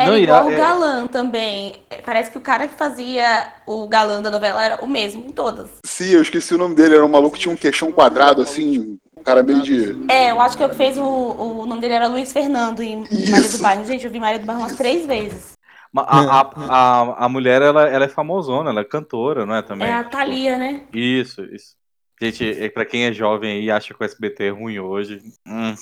Era 0.00 0.12
Não, 0.12 0.16
e 0.16 0.22
igual 0.22 0.46
o 0.46 0.50
é- 0.50 0.56
galã 0.56 1.06
também. 1.06 1.82
Parece 2.06 2.30
que 2.30 2.38
o 2.38 2.40
cara 2.40 2.66
que 2.66 2.74
fazia 2.74 3.52
o 3.66 3.86
galã 3.86 4.22
da 4.22 4.30
novela 4.30 4.64
era 4.64 4.82
o 4.82 4.86
mesmo 4.86 5.26
em 5.26 5.30
todas. 5.30 5.68
Sim, 5.84 6.12
eu 6.12 6.22
esqueci 6.22 6.54
o 6.54 6.58
nome 6.58 6.74
dele, 6.74 6.94
era 6.94 7.04
um 7.04 7.08
maluco 7.08 7.36
que 7.36 7.42
tinha 7.42 7.52
um 7.52 7.56
queixão 7.56 7.92
quadrado, 7.92 8.40
assim, 8.40 8.98
um 9.14 9.22
cara 9.22 9.42
meio 9.42 9.60
de. 9.60 10.10
É, 10.10 10.30
eu 10.30 10.40
acho 10.40 10.56
que 10.56 10.64
o 10.64 10.70
que 10.70 10.74
fez 10.74 10.96
o, 10.96 11.04
o 11.04 11.66
nome 11.66 11.82
dele 11.82 11.92
era 11.92 12.06
Luiz 12.06 12.32
Fernando 12.32 12.82
em 12.82 13.06
Maria 13.30 13.50
do 13.50 13.58
Bairro. 13.58 13.84
Gente, 13.84 14.06
eu 14.06 14.10
vi 14.10 14.18
Maria 14.18 14.38
do 14.38 14.46
Bairro 14.46 14.62
umas 14.62 14.74
três 14.74 15.04
vezes. 15.04 15.52
A, 15.94 16.40
a, 16.40 16.50
a, 16.56 17.26
a 17.26 17.28
mulher, 17.28 17.60
ela, 17.60 17.86
ela 17.86 18.06
é 18.06 18.08
famosona, 18.08 18.70
ela 18.70 18.80
é 18.80 18.84
cantora, 18.84 19.44
não 19.44 19.54
é 19.54 19.60
também? 19.60 19.88
É 19.88 19.92
a 19.92 20.04
Thalia, 20.04 20.56
né? 20.56 20.80
Isso, 20.94 21.44
isso. 21.44 21.76
Gente, 22.18 22.48
é, 22.48 22.70
pra 22.70 22.86
quem 22.86 23.04
é 23.04 23.12
jovem 23.12 23.52
aí 23.52 23.64
e 23.64 23.70
acha 23.70 23.92
que 23.92 24.02
o 24.02 24.04
SBT 24.04 24.44
é 24.44 24.50
ruim 24.50 24.78
hoje, 24.78 25.20
hum, 25.46 25.74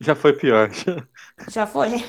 já 0.00 0.16
foi 0.16 0.32
pior. 0.32 0.70
Já 1.48 1.66
foi. 1.66 2.04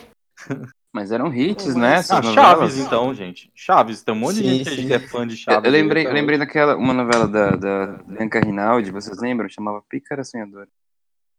Mas 0.94 1.12
eram 1.12 1.34
hits, 1.34 1.66
Mas- 1.66 1.76
né? 1.76 1.96
Ah, 2.18 2.22
Chaves, 2.22 2.78
então, 2.78 3.14
gente. 3.16 3.52
Chaves, 3.56 4.04
tem 4.04 4.14
um 4.14 4.18
monte 4.18 4.36
de 4.36 4.44
Sim, 4.44 4.50
gente 4.58 4.70
que 4.70 4.76
sim. 4.76 4.88
que 4.88 4.94
é 4.94 5.00
fã 5.00 5.26
de 5.26 5.34
Eu, 5.34 5.38
Chaves. 5.38 5.66
eu 5.66 5.72
lembrei, 5.72 6.04
eu 6.04 6.06
então- 6.06 6.14
lembrei 6.14 6.38
daquela, 6.38 6.76
uma 6.78 6.94
novela 6.94 7.28
da, 7.28 7.50
da 7.56 7.88
Bianca 8.08 8.40
Rinaldi, 8.40 8.92
vocês 8.92 9.18
lembram? 9.20 9.50
Chamava 9.50 9.82
Pícara 9.90 10.24
Sonhadora. 10.24 10.68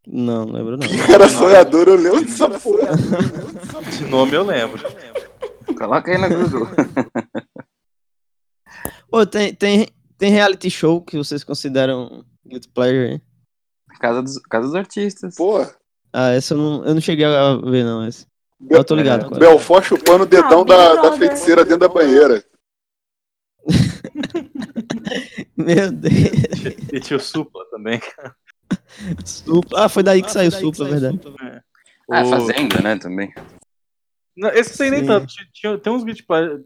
Não, 0.06 0.44
não 0.44 0.52
lembro 0.54 0.76
não. 0.76 0.86
Era 1.14 1.28
sonhador, 1.28 1.86
eu 1.88 1.94
lembro 1.94 2.22
dessa 2.24 2.50
porra. 2.50 2.90
De 3.96 4.04
nome 4.06 4.34
eu 4.34 4.44
lembro. 4.44 4.82
Coloca 5.78 6.10
aí 6.10 6.18
na 6.18 6.28
Google. 6.28 6.66
Ô, 9.10 9.24
tem, 9.24 9.54
tem, 9.54 9.86
tem 10.18 10.30
reality 10.32 10.68
show 10.68 11.00
que 11.00 11.16
vocês 11.16 11.44
consideram 11.44 12.24
guilty 12.46 12.68
pleasure, 12.68 13.12
hein? 13.12 13.22
Casa 14.00 14.20
dos, 14.22 14.38
Casa 14.40 14.66
dos 14.66 14.74
Artistas. 14.74 15.36
Pô, 15.36 15.64
Ah, 16.12 16.30
essa 16.30 16.54
eu 16.54 16.58
não, 16.58 16.84
eu 16.84 16.94
não 16.94 17.00
cheguei 17.00 17.24
a 17.24 17.54
ver, 17.56 17.84
não. 17.84 18.02
Essa. 18.04 18.26
Eu 18.70 18.84
tô 18.84 18.94
ligado. 18.94 19.34
é. 19.34 19.38
Belfort 19.38 19.84
chupando 19.84 20.24
o 20.24 20.26
dedão 20.26 20.62
Ah, 20.62 20.64
da, 20.64 20.94
da 21.02 21.12
feiticeira 21.16 21.64
dentro 21.64 21.80
da 21.80 21.88
banheira. 21.88 22.42
Meu 25.56 25.90
Deus. 25.92 26.12
E 26.92 27.00
tinha 27.00 27.16
o 27.16 27.20
Supla 27.20 27.64
também. 27.70 28.00
Supla. 29.24 29.84
Ah, 29.84 29.88
foi 29.88 30.02
daí 30.02 30.22
que 30.22 30.30
saiu 30.30 30.50
Supla, 30.50 30.88
verdade. 30.88 31.20
Ah, 32.10 32.22
O- 32.22 32.30
Fazenda, 32.30 32.80
né, 32.80 32.96
também. 32.98 33.32
Não, 34.36 34.48
esse 34.50 34.76
tem 34.76 34.90
nem 34.90 35.06
tanto. 35.06 35.32
Tinha- 35.52 35.78
tem 35.78 35.92
uns, 35.92 36.04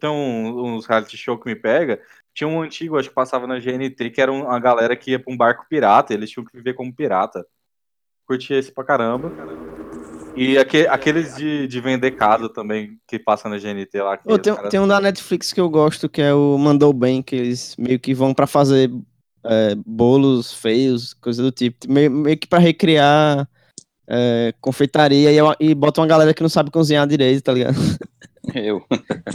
tem 0.01 0.11
um- 0.11 0.75
uns 0.77 0.87
reality 0.87 1.17
show 1.17 1.39
que 1.39 1.47
me 1.49 1.55
pega. 1.55 2.01
Tinha 2.35 2.49
um 2.49 2.63
antigo, 2.63 2.99
acho 2.99 3.09
que 3.09 3.15
passava 3.15 3.47
na 3.47 3.59
GNT, 3.61 4.11
que 4.11 4.21
era 4.21 4.33
um- 4.33 4.45
uma 4.45 4.59
galera 4.59 4.97
que 4.97 5.11
ia 5.13 5.19
pra 5.23 5.33
um 5.33 5.37
barco 5.37 5.67
pirata. 5.69 6.15
Eles 6.15 6.31
tinham 6.31 6.45
que 6.47 6.57
viver 6.57 6.75
como 6.75 6.95
pirata. 6.95 7.45
Curti 8.27 8.55
esse 8.55 8.73
pra 8.73 8.85
caramba. 8.85 9.31
E 10.37 10.57
aque- 10.59 10.87
aqueles 10.89 11.37
de, 11.37 11.67
de 11.67 11.81
vender 11.81 12.13
casa 12.13 12.49
também, 12.49 12.99
que 13.07 13.19
passa 13.19 13.49
na 13.49 13.59
GNT 13.59 14.03
lá. 14.03 14.19
os 14.25 14.39
tem, 14.39 14.55
tem 14.71 14.81
um 14.81 14.87
da 14.89 15.01
Netflix 15.01 15.53
que 15.53 15.61
eu 15.61 15.69
gosto, 15.69 16.09
que 16.09 16.23
é 16.23 16.33
o 16.33 16.57
Mandou 16.59 16.93
Bem, 16.93 17.23
que 17.23 17.35
eles 17.37 17.75
meio 17.77 17.99
que 17.99 18.15
vão 18.15 18.33
pra 18.35 18.47
fazer 18.47 18.91
é, 19.45 19.75
bolos 19.87 20.53
feios, 20.53 21.15
coisa 21.15 21.43
do 21.43 21.51
tipo. 21.51 21.91
Meio, 21.91 22.11
meio 22.11 22.37
que 22.37 22.47
pra 22.47 22.59
recriar 22.59 23.49
é, 24.09 24.55
confeitaria 24.61 25.31
e, 25.33 25.39
e 25.61 25.75
bota 25.75 26.01
uma 26.01 26.07
galera 26.07 26.33
que 26.33 26.43
não 26.43 26.49
sabe 26.49 26.71
cozinhar 26.71 27.07
direito, 27.07 27.43
tá 27.43 27.53
ligado? 27.53 27.77
Eu. 28.55 28.85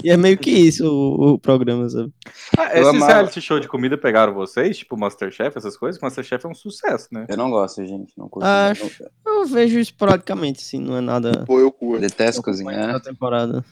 E 0.04 0.10
é 0.10 0.18
meio 0.18 0.38
que 0.38 0.50
isso 0.52 0.86
o, 0.86 1.34
o 1.34 1.40
programa, 1.40 1.88
sabe? 1.90 2.12
Ah, 2.58 2.76
Eu 2.76 2.82
esses 2.84 2.96
amava. 2.96 3.14
reality 3.14 3.42
show 3.42 3.60
de 3.60 3.68
comida 3.68 3.98
pegaram 3.98 4.34
vocês? 4.34 4.78
Tipo 4.80 4.98
Masterchef, 4.98 5.58
essas 5.58 5.78
coisas? 5.78 6.02
Masterchef 6.02 6.46
é 6.46 6.50
um 6.50 6.56
sucesso, 6.56 7.08
né? 7.12 7.26
Eu 7.30 7.38
não 7.38 7.50
gosto, 7.52 7.86
gente. 7.86 8.14
Não 8.18 8.28
curto. 8.28 8.46
Acho. 8.46 9.04
Eu 9.26 9.46
vejo 9.46 9.80
esporadicamente, 9.80 10.60
assim, 10.62 10.80
não 10.80 10.98
é 10.98 11.02
nada. 11.02 11.44
Pô, 11.46 11.60
eu 11.60 11.66
Eu 11.66 11.72
curto. 11.72 12.02
detesto 12.02 12.42
da 12.42 12.46
cozinhar. 12.46 13.02
temporada. 13.02 13.64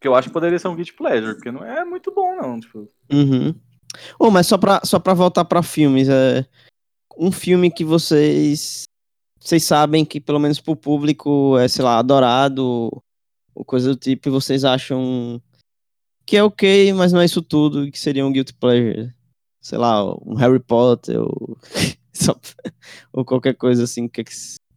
Que 0.00 0.06
eu 0.06 0.14
acho 0.14 0.28
que 0.28 0.32
poderia 0.34 0.58
ser 0.58 0.68
um 0.68 0.76
guilty 0.76 0.92
pleasure, 0.94 1.34
porque 1.34 1.50
não 1.50 1.64
é 1.64 1.84
muito 1.84 2.12
bom, 2.14 2.36
não. 2.36 2.60
Tipo, 2.60 2.88
Uhum. 3.12 3.54
Ô, 4.18 4.30
mas 4.30 4.46
só 4.46 4.56
pra, 4.58 4.80
só 4.84 4.98
pra 4.98 5.14
voltar 5.14 5.44
pra 5.44 5.62
filmes, 5.62 6.08
é 6.08 6.44
um 7.18 7.32
filme 7.32 7.70
que 7.70 7.84
vocês 7.84 8.84
vocês 9.40 9.64
sabem 9.64 10.04
que 10.04 10.20
pelo 10.20 10.38
menos 10.38 10.60
pro 10.60 10.76
público 10.76 11.56
é, 11.58 11.66
sei 11.68 11.82
lá, 11.84 11.98
adorado 11.98 12.90
ou 13.58 13.64
coisa 13.64 13.88
do 13.90 13.96
tipo, 13.96 14.28
e 14.28 14.30
vocês 14.30 14.64
acham 14.64 15.42
que 16.24 16.36
é 16.36 16.44
ok, 16.44 16.92
mas 16.92 17.12
não 17.12 17.20
é 17.20 17.24
isso 17.24 17.42
tudo, 17.42 17.90
que 17.90 17.98
seria 17.98 18.24
um 18.24 18.30
guilty 18.30 18.54
pleasure. 18.54 19.12
Sei 19.60 19.76
lá, 19.76 20.04
um 20.24 20.34
Harry 20.36 20.60
Potter 20.60 21.20
ou, 21.20 21.58
ou 23.12 23.24
qualquer 23.24 23.54
coisa 23.54 23.82
assim, 23.82 24.06
o 24.06 24.08
que, 24.08 24.20
é 24.20 24.24
que, 24.24 24.30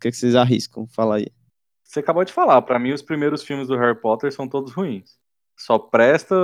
é 0.08 0.10
que 0.10 0.17
vocês 0.17 0.34
arriscam? 0.34 0.88
Fala 0.88 1.17
aí. 1.17 1.28
Você 1.84 2.00
acabou 2.00 2.26
de 2.26 2.34
falar, 2.34 2.60
pra 2.63 2.80
mim 2.80 2.91
os 2.91 3.04
primeiros 3.04 3.44
filmes 3.44 3.67
do 3.67 3.78
Harry 3.78 4.00
Potter 4.02 4.34
são 4.34 4.48
todos 4.48 4.74
ruins. 4.74 5.20
Só 5.56 5.78
presta. 5.78 6.36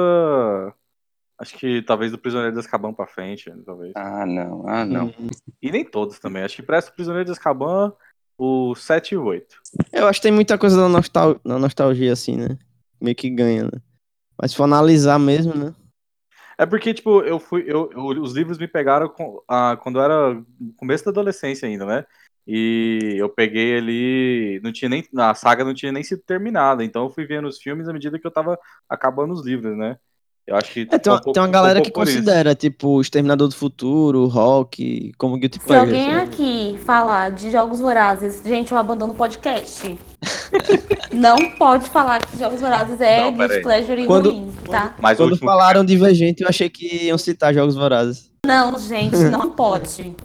Acho 1.40 1.58
que 1.58 1.82
talvez 1.82 2.12
do 2.12 2.20
Prisioneiro 2.20 2.54
de 2.54 2.60
Azkaban 2.60 2.94
pra 2.94 3.08
frente, 3.08 3.52
talvez. 3.66 3.94
Ah, 3.96 4.28
não. 4.28 4.68
Ah, 4.68 4.86
não. 4.86 5.08
Hum. 5.08 5.30
E 5.60 5.72
nem 5.72 5.84
todos 5.84 6.20
também. 6.20 6.44
Acho 6.44 6.58
que 6.58 6.64
presta 6.64 6.92
o 6.92 6.94
Prisioneiro 6.94 7.26
de 7.26 7.32
Azkaban, 7.32 7.94
o 8.38 8.76
7 8.76 9.14
e 9.14 9.18
o 9.18 9.24
8. 9.26 9.58
Eu 9.92 10.08
acho 10.08 10.20
que 10.20 10.24
tem 10.24 10.32
muita 10.32 10.58
coisa 10.58 10.78
da 10.78 10.88
nostal 10.90 11.40
na 11.44 11.60
nostalgia, 11.60 12.14
assim, 12.14 12.38
né? 12.38 12.58
Meio 13.02 13.16
que 13.16 13.30
ganha, 13.30 13.64
né? 13.66 13.72
Mas 14.42 14.52
se 14.52 14.58
for 14.58 14.66
analisar 14.66 15.20
mesmo, 15.20 15.54
né? 15.56 15.76
É 16.58 16.66
porque, 16.66 16.94
tipo, 16.94 17.22
eu 17.22 17.40
fui. 17.40 17.64
Eu, 17.68 17.90
eu- 17.92 18.06
os 18.22 18.34
livros 18.34 18.58
me 18.58 18.68
pegaram 18.68 19.08
com- 19.10 19.42
ah, 19.48 19.78
quando 19.82 20.00
eu 20.00 20.04
era 20.04 20.34
no 20.34 20.74
começo 20.76 21.06
da 21.06 21.12
adolescência 21.12 21.68
ainda, 21.68 21.86
né? 21.86 22.06
E 22.46 23.16
eu 23.18 23.30
peguei 23.30 23.78
ali. 23.78 24.60
Não 24.64 24.72
tinha 24.72 24.90
nem. 24.90 25.04
A 25.18 25.34
saga 25.36 25.64
não 25.64 25.74
tinha 25.74 25.92
nem 25.92 26.04
sido 26.04 26.22
terminada. 26.24 26.84
Então 26.84 27.04
eu 27.06 27.10
fui 27.10 27.26
vendo 27.26 27.48
os 27.48 27.60
filmes 27.62 27.88
à 27.88 27.94
medida 27.94 28.20
que 28.20 28.26
eu 28.26 28.32
tava 28.32 28.58
acabando 28.90 29.34
os 29.34 29.46
livros, 29.46 29.78
né? 29.78 29.98
Eu 30.48 30.56
acho 30.56 30.72
que. 30.72 30.88
É, 30.90 30.98
tem, 30.98 31.12
uma, 31.12 31.18
um 31.20 31.22
pouco- 31.22 31.34
tem 31.34 31.44
uma 31.44 31.50
galera 31.50 31.80
um 31.80 31.82
que 31.84 31.92
por 31.92 32.08
isso. 32.08 32.18
considera, 32.20 32.56
tipo, 32.56 32.88
o 32.88 33.02
Exterminador 33.02 33.50
do 33.50 33.56
Futuro, 33.56 34.22
o 34.22 34.28
Rock, 34.28 35.12
como 35.18 35.36
Guilty 35.38 35.60
Se 35.60 35.66
Pleasure. 35.66 35.90
alguém 35.98 36.14
sabe? 36.14 36.22
aqui 36.32 36.80
falar 36.86 37.32
de 37.32 37.52
jogos 37.52 37.80
vorazes, 37.82 38.42
gente, 38.46 38.72
eu 38.72 38.78
abandono 38.78 39.12
o 39.12 39.16
podcast. 39.16 40.00
não 41.12 41.52
pode 41.58 41.90
falar 41.90 42.26
que 42.26 42.38
jogos 42.40 42.62
vorazes 42.62 43.00
é 43.02 43.22
Não, 43.30 43.34
guilty 43.34 43.62
pleasure 43.62 44.02
e 44.02 44.06
Quando- 44.08 44.32
ruim, 44.32 44.52
tá? 44.72 44.96
Mas 45.02 45.18
Quando 45.18 45.32
último, 45.32 45.50
falaram 45.50 45.84
Divergente, 45.84 46.44
eu 46.44 46.48
achei 46.50 46.70
que 46.70 47.06
iam 47.08 47.18
citar 47.18 47.54
Jogos 47.54 47.76
Vorazes. 47.76 48.32
Não, 48.46 48.80
gente, 48.80 49.18
não 49.30 49.52
pode. 49.52 50.16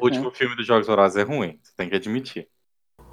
o 0.00 0.04
último 0.04 0.32
filme 0.32 0.56
dos 0.56 0.66
Jogos 0.66 0.88
Vorazes 0.88 1.16
é 1.16 1.22
ruim. 1.22 1.56
Você 1.62 1.72
tem 1.76 1.88
que 1.88 1.94
admitir. 1.94 2.48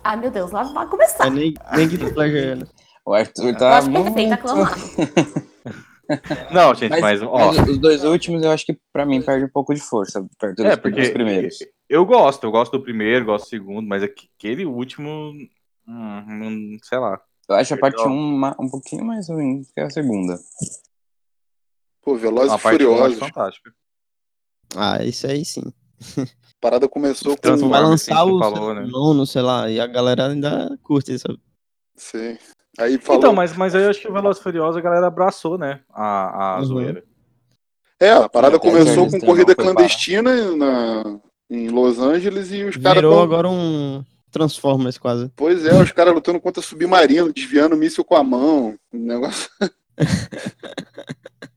Ai, 0.03 0.15
meu 0.17 0.32
Deus, 0.32 0.49
lá 0.51 0.63
vai 0.63 0.88
começar. 0.88 1.27
É 1.27 1.29
nem, 1.29 1.53
nem 1.75 1.88
Guilty 1.88 2.12
Pleasure, 2.12 2.55
né? 2.55 2.65
O 3.05 3.13
Arthur 3.13 3.49
Eu 3.49 3.58
tá 3.58 3.77
acho 3.77 3.91
perfeito 3.91 4.47
muito... 4.47 5.48
Não, 6.52 6.74
gente, 6.74 6.89
Mas, 6.91 7.02
mas, 7.02 7.24
ó. 7.24 7.38
mas 7.54 7.69
os 7.69 7.78
dois 7.78 8.04
últimos 8.04 8.43
eu 8.43 8.52
acho 8.52 8.65
que 8.65 8.80
pra 8.91 9.06
mim 9.06 9.22
perde 9.22 9.45
um 9.45 9.50
pouco 9.50 9.74
de 9.74 9.80
força 9.80 10.26
perto 10.39 10.58
dos, 10.58 10.65
É, 10.65 10.76
porque 10.76 11.02
dos 11.02 11.10
primeiros. 11.10 11.58
eu 11.88 12.06
gosto, 12.06 12.43
eu 12.43 12.52
gosto 12.52 12.72
do 12.78 12.84
primeiro, 12.84 13.26
gosto 13.26 13.45
do 13.45 13.50
segundo, 13.50 13.88
mas 13.88 14.02
aquele 14.04 14.65
último. 14.65 15.10
hum, 15.88 16.26
hum, 16.28 16.78
sei 16.84 16.98
lá. 16.98 17.22
Eu 17.48 17.56
acho 17.56 17.74
a 17.74 17.78
parte 17.78 17.98
Legal. 17.98 18.12
1 18.12 18.15
um, 18.15 18.45
um 18.65 18.69
pouquinho 18.69 19.04
mais 19.06 19.28
ruim 19.30 19.63
que 19.74 19.80
a 19.82 19.89
segunda. 19.89 20.38
Pô, 22.02 22.15
Velozes 22.15 22.50
Uma 22.52 22.58
e 22.58 22.60
Furiosos. 22.60 23.19
fantástica. 23.19 23.72
Ah, 24.76 25.04
isso 25.04 25.28
aí 25.28 25.43
sim. 25.45 25.63
A 26.17 26.26
parada 26.62 26.88
começou 26.88 27.36
com. 27.38 27.69
Vai 27.69 27.82
lançar 27.82 28.24
o 28.24 28.39
falou, 28.39 28.74
né? 28.74 28.82
nono, 28.89 29.26
sei 29.26 29.41
lá, 29.41 29.69
e 29.69 29.80
a 29.80 29.88
galera 29.88 30.28
ainda 30.28 30.78
curte, 30.84 31.17
sabe? 31.19 31.39
Sim. 31.95 32.38
Aí 32.79 32.97
falou. 32.97 33.19
Então, 33.19 33.33
mas, 33.33 33.55
mas 33.55 33.75
aí 33.75 33.83
eu 33.83 33.89
acho 33.89 33.99
que 34.01 34.07
o 34.07 34.13
Velozes 34.13 34.39
e 34.39 34.43
Furiosos 34.43 34.77
a 34.77 34.81
galera 34.81 35.07
abraçou, 35.07 35.57
né? 35.57 35.81
A, 35.89 36.55
a 36.55 36.59
Uhum. 36.59 36.65
zoeira. 36.65 37.03
É, 37.99 38.11
a 38.11 38.29
parada 38.29 38.55
Até 38.55 38.69
começou 38.69 39.09
com 39.09 39.19
corrida 39.19 39.53
clandestina 39.53 40.55
na, 40.55 41.19
em 41.49 41.67
Los 41.67 41.99
Angeles 41.99 42.51
e 42.51 42.63
os 42.63 42.77
caras. 42.77 42.95
Virou 42.95 43.13
tão- 43.15 43.23
agora 43.23 43.49
um 43.49 44.03
Transformers 44.31 44.97
quase. 44.97 45.29
Pois 45.35 45.65
é, 45.65 45.73
os 45.81 45.91
caras 45.91 46.13
lutando 46.13 46.39
contra 46.39 46.61
submarino, 46.63 47.33
desviando 47.33 47.75
míssil 47.75 48.05
com 48.05 48.15
a 48.15 48.23
mão. 48.23 48.77
Um 48.93 48.99
negócio. 49.05 49.49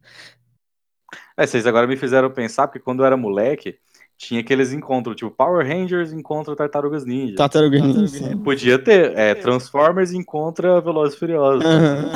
É, 1.37 1.46
vocês 1.46 1.66
agora 1.66 1.87
me 1.87 1.96
fizeram 1.96 2.30
pensar, 2.30 2.66
porque 2.68 2.78
quando 2.78 3.00
eu 3.00 3.06
era 3.06 3.16
moleque, 3.16 3.78
tinha 4.22 4.40
aqueles 4.40 4.72
encontros, 4.72 5.16
tipo 5.16 5.32
Power 5.32 5.66
Rangers 5.66 6.12
encontra 6.12 6.54
Tartarugas 6.54 7.04
Ninja. 7.04 7.35
Tartaruga 7.35 7.80
Ninja. 7.80 8.37
Podia 8.44 8.78
ter, 8.78 9.16
é, 9.18 9.35
Transformers 9.35 10.12
encontra 10.12 10.80
Velozes 10.80 11.16
e 11.16 11.18
Furiosos. 11.18 11.64
Aham. 11.64 12.12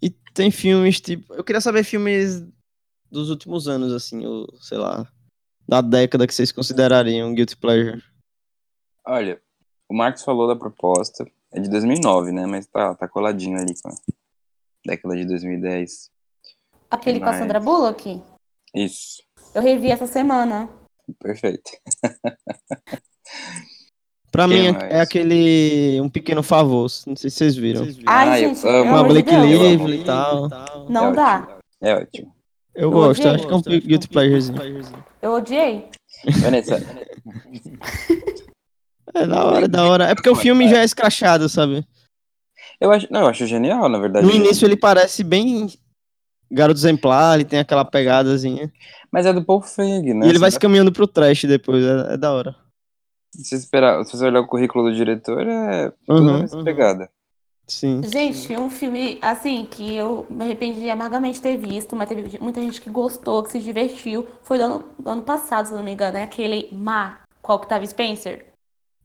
e 0.00 0.08
tem 0.32 0.52
filmes, 0.52 1.00
tipo. 1.00 1.34
Eu 1.34 1.42
queria 1.42 1.60
saber 1.60 1.82
filmes 1.82 2.46
dos 3.10 3.28
últimos 3.28 3.66
anos, 3.66 3.92
assim, 3.92 4.24
ou 4.24 4.46
sei 4.60 4.78
lá, 4.78 5.04
da 5.68 5.80
década 5.80 6.28
que 6.28 6.34
vocês 6.34 6.52
considerariam 6.52 7.34
Guilty 7.34 7.56
Pleasure. 7.56 8.00
Olha, 9.04 9.40
o 9.88 9.94
Marcos 9.94 10.22
falou 10.22 10.46
da 10.46 10.54
proposta, 10.54 11.26
é 11.52 11.58
de 11.58 11.68
2009, 11.68 12.30
né? 12.30 12.46
Mas 12.46 12.66
tá, 12.68 12.94
tá 12.94 13.08
coladinho 13.08 13.58
ali 13.58 13.74
com 13.82 13.88
a 13.88 13.94
década 14.86 15.16
de 15.16 15.24
2010. 15.26 16.08
Aquele 16.88 17.18
com 17.18 17.24
a 17.26 17.32
Mas- 17.32 17.38
Sandra 17.40 17.58
Bullock? 17.58 18.22
Isso, 18.72 19.22
Eu 19.56 19.62
revi 19.62 19.90
essa 19.90 20.06
semana. 20.06 20.68
perfeito. 21.18 21.70
Pra 24.30 24.46
Quem 24.46 24.58
mim, 24.60 24.66
é- 24.66 24.72
mais? 24.72 24.92
é 24.92 25.00
aquele 25.00 25.98
Um 26.02 26.10
Pequeno 26.10 26.42
Favor, 26.42 26.90
não 27.06 27.16
sei 27.16 27.30
se 27.30 27.36
vocês 27.38 27.56
viram. 27.56 27.84
Ai, 28.06 28.28
Ah, 28.28 28.38
eu 28.40 28.48
gente, 28.54 28.66
amo. 28.66 28.82
pelo 28.82 28.84
Uma 28.84 29.04
Blake. 29.04 29.34
Lively 29.34 30.00
e 30.02 30.04
tal. 30.04 30.48
Não 30.90 31.08
é 31.08 31.12
dá. 31.14 31.38
Ótimo. 31.38 31.56
É 31.80 31.94
ótimo. 31.94 32.34
Eu 32.74 32.82
Eu 32.82 32.90
gosto, 32.90 33.20
odiei. 33.20 33.34
acho 33.34 33.46
que 33.46 33.52
é 33.52 33.56
um 33.56 33.62
Guilty 33.80 34.08
Pleasurezinho. 34.08 35.04
Eu 35.22 35.32
odiei. 35.32 35.88
Vanessa, 36.42 36.76
É 39.14 39.26
da 39.26 39.44
hora, 39.46 39.64
é 39.64 39.68
da 39.68 39.88
hora. 39.88 40.04
É 40.04 40.14
porque 40.14 40.28
o 40.28 40.34
filme 40.34 40.68
já 40.68 40.80
é 40.80 40.84
escrachado, 40.84 41.48
sabe? 41.48 41.82
eu 42.78 42.92
acho, 42.92 43.10
não, 43.10 43.20
eu 43.22 43.28
acho 43.28 43.46
genial, 43.46 43.88
na 43.88 43.98
verdade. 43.98 44.26
No 44.26 44.32
início 44.34 44.66
ele 44.66 44.76
parece 44.76 45.24
bem 45.24 45.66
garoto 46.50 46.78
exemplar, 46.78 47.34
ele 47.36 47.44
tem 47.44 47.58
aquela 47.58 47.84
pegadazinha. 47.84 48.72
Mas 49.10 49.26
é 49.26 49.32
do 49.32 49.44
Paul 49.44 49.62
Feig, 49.62 50.12
né? 50.14 50.26
E 50.26 50.28
ele 50.28 50.38
vai 50.38 50.50
se 50.50 50.58
caminhando 50.58 50.92
pro 50.92 51.06
trash 51.06 51.44
depois, 51.44 51.84
é, 51.84 52.14
é 52.14 52.16
da 52.16 52.32
hora. 52.32 52.54
se 53.30 53.54
esperar, 53.54 54.04
se 54.04 54.16
você 54.16 54.24
olhar 54.26 54.40
o 54.40 54.46
currículo 54.46 54.90
do 54.90 54.94
diretor, 54.96 55.46
é 55.46 55.92
tudo 56.06 56.22
Uhum, 56.22 56.64
pegada. 56.64 57.08
Sim. 57.68 58.00
Gente, 58.04 58.56
um 58.56 58.70
filme, 58.70 59.18
assim, 59.20 59.66
que 59.68 59.96
eu 59.96 60.24
me 60.30 60.44
arrependi 60.44 60.88
amargamente 60.88 61.36
de 61.36 61.42
ter 61.42 61.56
visto, 61.56 61.96
mas 61.96 62.08
teve 62.08 62.38
muita 62.40 62.60
gente 62.60 62.80
que 62.80 62.88
gostou, 62.88 63.42
que 63.42 63.50
se 63.50 63.58
divertiu. 63.58 64.26
Foi 64.44 64.56
do 64.56 64.64
ano, 64.64 64.84
do 64.98 65.10
ano 65.10 65.22
passado, 65.22 65.66
se 65.66 65.74
não 65.74 65.82
me 65.82 65.90
engano, 65.92 66.16
é 66.16 66.22
aquele 66.22 66.68
Ma, 66.72 67.18
qual 67.42 67.58
que 67.58 67.68
tava 67.68 67.84
Spencer. 67.84 68.46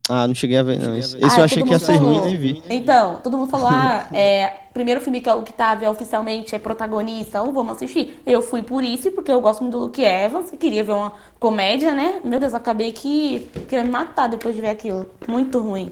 Ah, 0.07 0.27
não 0.27 0.35
cheguei 0.35 0.57
a 0.57 0.63
ver, 0.63 0.77
não. 0.79 0.95
Esse, 0.95 1.17
esse 1.17 1.25
Ah, 1.25 1.39
eu 1.39 1.43
achei 1.45 1.63
que 1.63 1.69
ia 1.71 1.79
ser 1.79 1.95
ruim 1.95 2.15
falou. 2.15 2.27
e 2.27 2.31
nem 2.31 2.37
vi. 2.37 2.63
Então, 2.69 3.15
todo 3.23 3.37
mundo 3.37 3.49
falou, 3.49 3.67
ah, 3.67 4.07
é, 4.13 4.60
primeiro 4.73 5.01
filme 5.01 5.21
que 5.21 5.29
o 5.29 5.43
que 5.43 5.53
tava 5.53 5.89
oficialmente 5.89 6.55
é 6.55 6.59
protagonista, 6.59 7.39
então 7.39 7.53
vamos 7.53 7.73
assistir. 7.73 8.19
Eu 8.25 8.41
fui 8.41 8.63
por 8.63 8.83
isso, 8.83 9.11
porque 9.11 9.31
eu 9.31 9.41
gosto 9.41 9.61
muito 9.61 9.77
do 9.77 9.85
Luke 9.85 10.03
Evans, 10.03 10.51
queria 10.59 10.83
ver 10.83 10.93
uma 10.93 11.13
comédia, 11.39 11.93
né? 11.93 12.21
Meu 12.23 12.39
Deus, 12.39 12.53
acabei 12.53 12.91
que 12.91 13.47
querendo 13.67 13.87
me 13.87 13.91
matar 13.91 14.27
depois 14.27 14.55
de 14.55 14.61
ver 14.61 14.69
aquilo. 14.69 15.09
Muito 15.27 15.59
ruim. 15.59 15.91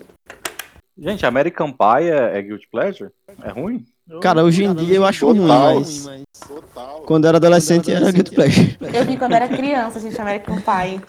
Gente, 0.98 1.26
American 1.26 1.72
Pie 1.72 2.10
é, 2.10 2.38
é 2.38 2.42
Guilty 2.42 2.68
Pleasure? 2.70 3.12
É 3.42 3.52
ruim? 3.52 3.86
Cara, 4.22 4.44
hoje 4.44 4.63
em 4.63 4.74
dia 4.74 4.96
eu 4.96 5.06
acho 5.06 5.26
Total. 5.26 5.76
ruim, 5.76 5.80
mas 5.80 6.26
Total. 6.48 7.02
quando 7.02 7.26
eu 7.26 7.30
era 7.30 7.38
adolescente 7.38 7.92
era 7.92 8.12
Guilty 8.12 8.32
Pleasure. 8.34 8.78
Eu 8.82 9.06
vi 9.06 9.18
quando 9.18 9.34
era 9.34 9.48
criança, 9.48 10.00
gente, 10.00 10.20
American 10.20 10.56
Pie. 10.56 11.02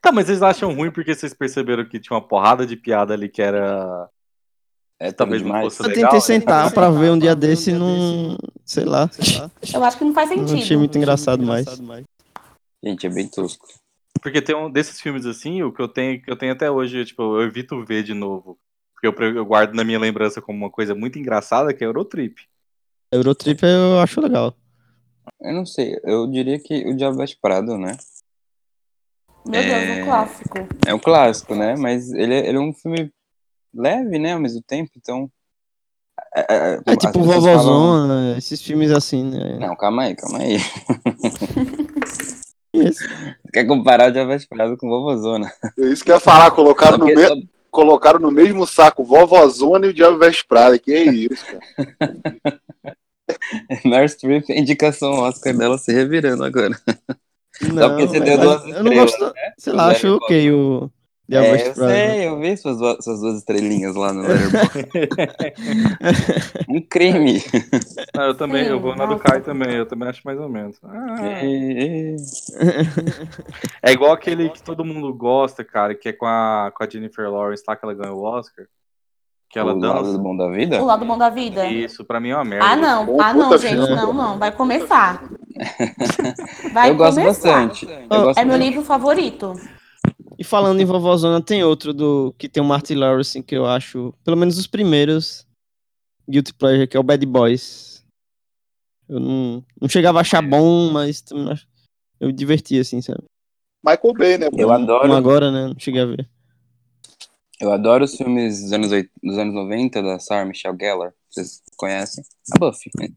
Tá, 0.00 0.10
mas 0.10 0.26
vocês 0.26 0.42
acham 0.42 0.74
ruim 0.74 0.90
porque 0.90 1.14
vocês 1.14 1.32
perceberam 1.32 1.84
que 1.84 2.00
tinha 2.00 2.16
uma 2.16 2.26
porrada 2.26 2.66
de 2.66 2.76
piada 2.76 3.14
ali 3.14 3.28
que 3.28 3.40
era. 3.40 4.08
É 5.02 5.10
Talvez 5.10 5.42
não 5.42 5.60
fosse 5.62 5.80
Eu 5.82 5.86
tentei 5.88 6.04
né? 6.04 6.20
sentar 6.20 6.72
pra 6.72 6.88
ver 6.88 7.10
um 7.10 7.18
dia 7.18 7.34
desse 7.34 7.70
e 7.70 7.74
não. 7.74 8.38
Sei 8.64 8.84
lá. 8.84 9.10
Eu 9.74 9.82
acho 9.82 9.98
que 9.98 10.04
não 10.04 10.14
faz 10.14 10.30
Não 10.30 10.38
sentido. 10.46 10.62
achei 10.62 10.76
muito 10.76 10.96
engraçado 10.96 11.42
mais. 11.44 11.66
Gente, 12.84 13.06
é 13.06 13.10
bem 13.10 13.26
tosco. 13.26 13.66
Porque 14.22 14.40
tem 14.40 14.54
um 14.54 14.70
desses 14.70 15.00
filmes 15.00 15.26
assim, 15.26 15.60
o 15.64 15.72
que 15.72 15.82
eu 15.82 15.88
tenho, 15.88 16.22
que 16.22 16.30
eu 16.30 16.36
tenho 16.36 16.52
até 16.52 16.70
hoje, 16.70 17.04
tipo, 17.04 17.20
eu 17.22 17.42
evito 17.42 17.84
ver 17.84 18.04
de 18.04 18.14
novo. 18.14 18.56
Porque 18.94 19.08
eu, 19.08 19.28
eu 19.34 19.44
guardo 19.44 19.74
na 19.74 19.82
minha 19.82 19.98
lembrança 19.98 20.40
como 20.40 20.56
uma 20.56 20.70
coisa 20.70 20.94
muito 20.94 21.18
engraçada, 21.18 21.74
que 21.74 21.82
é 21.82 21.86
Eurotrip. 21.88 22.36
Eurotrip 23.10 23.60
eu 23.64 23.98
acho 23.98 24.20
legal. 24.20 24.54
Eu 25.40 25.52
não 25.52 25.66
sei, 25.66 25.98
eu 26.04 26.28
diria 26.28 26.60
que 26.60 26.86
o 26.88 26.96
Diabo 26.96 27.16
Veste 27.16 27.36
Prado, 27.42 27.76
né? 27.76 27.96
Meu 29.44 29.60
Deus, 29.60 29.72
É. 29.72 30.02
um 30.02 30.04
clássico. 30.06 30.58
É 30.86 30.94
um 30.94 30.98
clássico, 31.00 31.54
né? 31.56 31.74
Mas 31.76 32.12
ele, 32.12 32.34
é- 32.34 32.48
ele 32.48 32.56
é 32.58 32.60
um 32.60 32.72
filme 32.72 33.10
leve, 33.74 34.18
né? 34.18 34.32
Ao 34.34 34.40
mesmo 34.40 34.62
tempo, 34.62 34.90
então. 34.96 35.30
É, 36.34 36.40
é, 36.40 36.74
É 36.74 36.80
as 36.92 36.96
tipo 36.96 37.12
pessoas 37.12 37.44
falam- 37.44 37.62
Vovozona, 37.62 38.38
esses 38.38 38.62
filmes 38.62 38.90
assim, 38.90 39.24
né? 39.24 39.58
Não, 39.58 39.76
calma 39.76 40.04
aí, 40.04 40.14
calma 40.16 40.38
aí. 40.38 40.56
Esse- 42.74 43.06
Quer 43.52 43.64
comparar 43.66 44.08
o 44.08 44.12
Diabo 44.12 44.30
Veste 44.30 44.48
Prado 44.48 44.76
com 44.78 44.88
Vovozona? 44.88 45.52
É 45.78 45.84
isso 45.86 46.02
que 46.04 46.10
eu 46.10 46.14
ia 46.14 46.20
falar, 46.20 46.50
colocaram 46.52 46.96
no, 46.96 47.06
Só 47.06 47.34
me... 47.34 47.42
que- 47.42 47.48
colocaram 47.70 48.18
no 48.18 48.30
mesmo 48.30 48.66
saco 48.66 49.04
Vovozona 49.04 49.86
e 49.86 49.90
o 49.90 49.94
Diabo 49.94 50.18
Veste 50.18 50.46
Prada. 50.46 50.78
Que 50.78 50.92
é 50.92 51.02
isso, 51.04 51.44
cara. 51.44 51.60
Meryl 53.84 54.08
Streep, 54.08 54.44
a 54.50 54.54
indicação 54.54 55.12
Oscar 55.20 55.56
dela 55.56 55.78
se 55.78 55.92
revirando 55.92 56.44
agora. 56.44 56.78
Não, 57.62 57.90
porque 57.90 58.08
você 58.08 58.20
deu 58.20 58.38
duas 58.38 58.62
Eu 58.64 58.82
não 58.84 58.92
estrelas, 58.92 59.18
gosto. 59.18 59.34
Sei 59.58 59.72
O 59.72 59.76
lá, 59.76 59.88
acho 59.90 60.16
ok 60.16 60.52
o 60.52 60.90
é, 61.36 61.68
eu 61.68 61.74
sei, 61.74 62.28
eu 62.28 62.38
vi 62.40 62.56
suas, 62.56 62.78
duas- 62.78 63.04
suas 63.04 63.20
duas 63.20 63.36
estrelinhas 63.38 63.94
lá 63.94 64.12
no 64.12 64.22
Letterboxd. 64.22 64.88
Um 66.68 66.80
crime. 66.80 67.42
Ah, 68.16 68.24
eu 68.26 68.34
também, 68.34 68.64
Sim, 68.64 68.70
eu 68.70 68.80
vou 68.80 68.94
na 68.96 69.06
do. 69.06 69.18
Kai 69.18 69.40
também, 69.40 69.74
eu 69.74 69.86
também 69.86 70.08
acho 70.08 70.22
mais 70.24 70.38
ou 70.38 70.48
menos. 70.48 70.76
Ah, 70.84 71.44
e- 71.44 72.16
é 73.82 73.92
igual 73.92 74.12
aquele 74.12 74.48
que 74.50 74.62
todo 74.62 74.84
mundo 74.84 75.12
gosta, 75.14 75.64
cara, 75.64 75.94
que 75.94 76.08
é 76.08 76.12
com 76.12 76.26
a, 76.26 76.72
com 76.74 76.82
a 76.84 76.88
Jennifer 76.88 77.30
Lawrence 77.30 77.62
lá 77.66 77.76
que 77.76 77.84
ela 77.84 77.94
ganhou 77.94 78.18
o 78.18 78.22
Oscar. 78.24 78.66
Que 79.50 79.58
ela 79.58 79.74
o 79.74 79.78
lado 79.78 79.98
dança. 80.04 80.12
do 80.12 80.18
bom 80.18 80.34
da 80.34 80.48
vida? 80.48 80.80
O 80.82 80.86
lado 80.86 81.04
bom 81.04 81.18
da 81.18 81.28
vida. 81.28 81.66
Isso, 81.66 82.04
pra 82.06 82.18
mim 82.18 82.30
é 82.30 82.34
uma 82.36 82.44
merda. 82.44 82.64
Ah, 82.66 82.74
não. 82.76 83.04
Bom, 83.04 83.20
Ah, 83.20 83.34
não, 83.34 83.58
gente. 83.58 83.74
Não, 83.76 84.12
não. 84.14 84.38
Vai 84.38 84.50
começar. 84.50 85.22
Vai 86.72 86.88
eu 86.90 86.96
gosto 86.96 87.18
começar. 87.20 87.66
bastante. 87.66 87.84
Eu 87.86 88.06
Oh, 88.10 88.22
gosto 88.22 88.38
É 88.38 88.44
meu 88.46 88.56
livro 88.56 88.82
favorito. 88.82 89.52
E 90.38 90.44
falando 90.44 90.80
em 90.80 90.84
Vovozona, 90.84 91.40
tem 91.42 91.62
outro 91.62 91.92
do 91.92 92.34
que 92.38 92.48
tem 92.48 92.62
o 92.62 92.66
Martin 92.66 92.94
Lawrence 92.94 93.42
que 93.42 93.54
eu 93.54 93.66
acho, 93.66 94.14
pelo 94.24 94.36
menos 94.36 94.58
os 94.58 94.66
primeiros, 94.66 95.46
Guilty 96.28 96.54
Pleasure, 96.54 96.86
que 96.86 96.96
é 96.96 97.00
o 97.00 97.02
Bad 97.02 97.24
Boys. 97.26 98.04
Eu 99.08 99.20
não, 99.20 99.64
não 99.80 99.88
chegava 99.88 100.18
a 100.18 100.22
achar 100.22 100.40
bom, 100.42 100.90
mas 100.90 101.22
eu 102.20 102.28
me 102.28 102.32
diverti, 102.32 102.78
assim, 102.78 103.02
sabe? 103.02 103.22
Michael 103.84 104.14
Bay, 104.14 104.38
né? 104.38 104.48
Eu 104.56 104.70
adoro, 104.72 105.08
Não 105.08 105.16
agora, 105.16 105.50
né? 105.50 105.66
Não 105.68 105.78
cheguei 105.78 106.00
a 106.00 106.06
ver. 106.06 106.28
eu 107.60 107.72
adoro 107.72 108.04
os 108.04 108.14
filmes 108.16 108.62
dos 108.62 108.72
anos, 108.72 108.90
dos 109.22 109.38
anos 109.38 109.54
90 109.54 110.00
da 110.02 110.18
Sarah 110.18 110.44
Michelle 110.46 110.76
Gellar. 110.80 111.12
Vocês 111.28 111.60
conhecem? 111.76 112.24
A 112.54 112.58
Buffy, 112.58 112.90
né? 112.98 113.08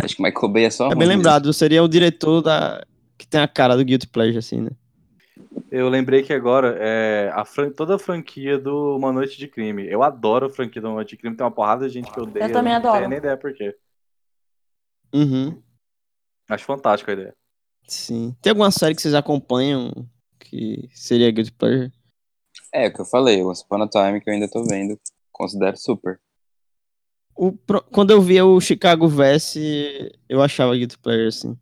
Acho 0.00 0.16
que 0.16 0.22
Michael 0.22 0.48
Bay 0.48 0.64
é 0.64 0.70
só 0.70 0.86
É 0.86 0.90
bem 0.90 0.98
mesmo. 0.98 1.14
lembrado, 1.14 1.52
seria 1.52 1.82
o 1.82 1.88
diretor 1.88 2.40
da. 2.42 2.84
que 3.16 3.26
tem 3.26 3.40
a 3.40 3.48
cara 3.48 3.76
do 3.76 3.84
Guilty 3.84 4.06
Pleasure, 4.06 4.38
assim, 4.38 4.60
né? 4.60 4.70
Eu 5.70 5.88
lembrei 5.88 6.22
que 6.22 6.32
agora 6.32 6.76
é 6.80 7.30
a 7.34 7.44
fran- 7.44 7.70
toda 7.70 7.96
a 7.96 7.98
franquia 7.98 8.58
do 8.58 8.96
Uma 8.96 9.12
Noite 9.12 9.36
de 9.38 9.46
Crime. 9.46 9.86
Eu 9.86 10.02
adoro 10.02 10.46
a 10.46 10.50
franquia 10.50 10.80
do 10.80 10.88
Uma 10.88 10.94
Noite 10.96 11.10
de 11.10 11.16
Crime. 11.18 11.36
Tem 11.36 11.44
uma 11.44 11.50
porrada 11.52 11.86
de 11.86 11.94
gente 11.94 12.10
que 12.10 12.18
odeia. 12.20 12.44
Eu 12.44 12.52
também 12.52 12.72
Não 12.72 12.78
adoro. 12.80 12.96
tenho 12.98 13.08
nem 13.10 13.18
ideia 13.18 13.36
por 13.36 13.52
quê. 13.52 13.76
Uhum. 15.14 15.62
Acho 16.48 16.64
fantástica 16.64 17.12
a 17.12 17.14
ideia. 17.14 17.34
Sim. 17.86 18.34
Tem 18.40 18.50
alguma 18.50 18.70
série 18.70 18.94
que 18.94 19.02
vocês 19.02 19.14
acompanham 19.14 19.92
que 20.38 20.88
seria 20.94 21.30
Guilty 21.30 21.52
Pleasure? 21.52 21.92
É, 22.72 22.88
o 22.88 22.92
que 22.92 23.00
eu 23.00 23.04
falei, 23.04 23.42
Once 23.42 23.62
Upon 23.64 23.82
a 23.82 23.88
Time, 23.88 24.20
que 24.20 24.28
eu 24.28 24.34
ainda 24.34 24.48
tô 24.48 24.64
vendo, 24.64 24.98
considero 25.32 25.76
super. 25.76 26.20
O 27.34 27.52
Quando 27.92 28.10
eu 28.10 28.20
via 28.20 28.44
o 28.44 28.60
Chicago 28.60 29.06
Vs, 29.08 29.56
eu 30.28 30.42
achava 30.42 30.74
Guilty 30.76 30.98
Pleasure, 30.98 31.28
assim. 31.28 31.58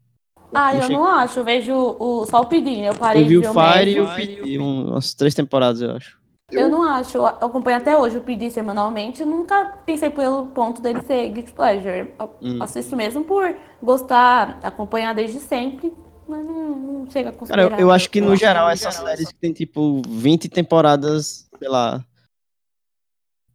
Ah, 0.55 0.75
eu 0.75 0.89
não 0.89 1.05
acho. 1.05 1.41
Eu 1.41 1.45
vejo 1.45 1.75
o, 1.75 2.25
só 2.27 2.41
o 2.41 2.47
Pedrinho. 2.47 2.87
Eu 2.87 2.95
parei 2.95 3.23
Eu 3.23 3.27
vi 3.27 3.41
de 3.41 3.47
o 3.47 3.53
Fire 3.53 4.41
e 4.45 4.59
o 4.59 4.63
um- 4.63 4.91
umas 4.91 5.13
três 5.15 5.35
temporadas, 5.35 5.81
eu 5.83 5.91
acho. 5.93 6.19
Eu 6.51 6.69
não 6.69 6.83
acho. 6.85 7.19
Eu 7.19 7.27
acompanho 7.27 7.77
até 7.79 7.97
hoje 7.99 8.19
o 8.19 8.21
PD 8.21 8.51
semanalmente. 8.51 9.21
Eu 9.21 9.27
nunca 9.27 9.75
pensei 9.85 10.11
pelo 10.11 10.47
ponto 10.47 10.81
dele 10.81 11.03
ser 11.03 11.29
Guilty 11.31 11.53
Pleasure. 11.53 12.13
Eu 12.19 12.31
Hum. 12.41 12.63
assisto 12.63 12.95
mesmo 12.97 13.25
por 13.25 13.55
gostar, 13.83 14.59
acompanhar 14.63 15.13
desde 15.15 15.41
sempre. 15.41 15.93
Mas 16.29 16.45
não, 16.45 16.71
não 16.77 17.11
chega 17.11 17.29
a 17.29 17.33
Cara, 17.33 17.39
considerar. 17.39 17.73
eu, 17.81 17.87
eu 17.87 17.91
acho 17.91 18.09
que 18.11 18.21
no 18.21 18.35
geral 18.37 18.69
essas 18.69 18.95
séries 18.95 19.29
que 19.31 19.39
tem 19.39 19.53
tipo 19.53 20.03
20 20.09 20.49
temporadas, 20.49 21.49
sei 21.59 21.69
lá. 21.69 22.05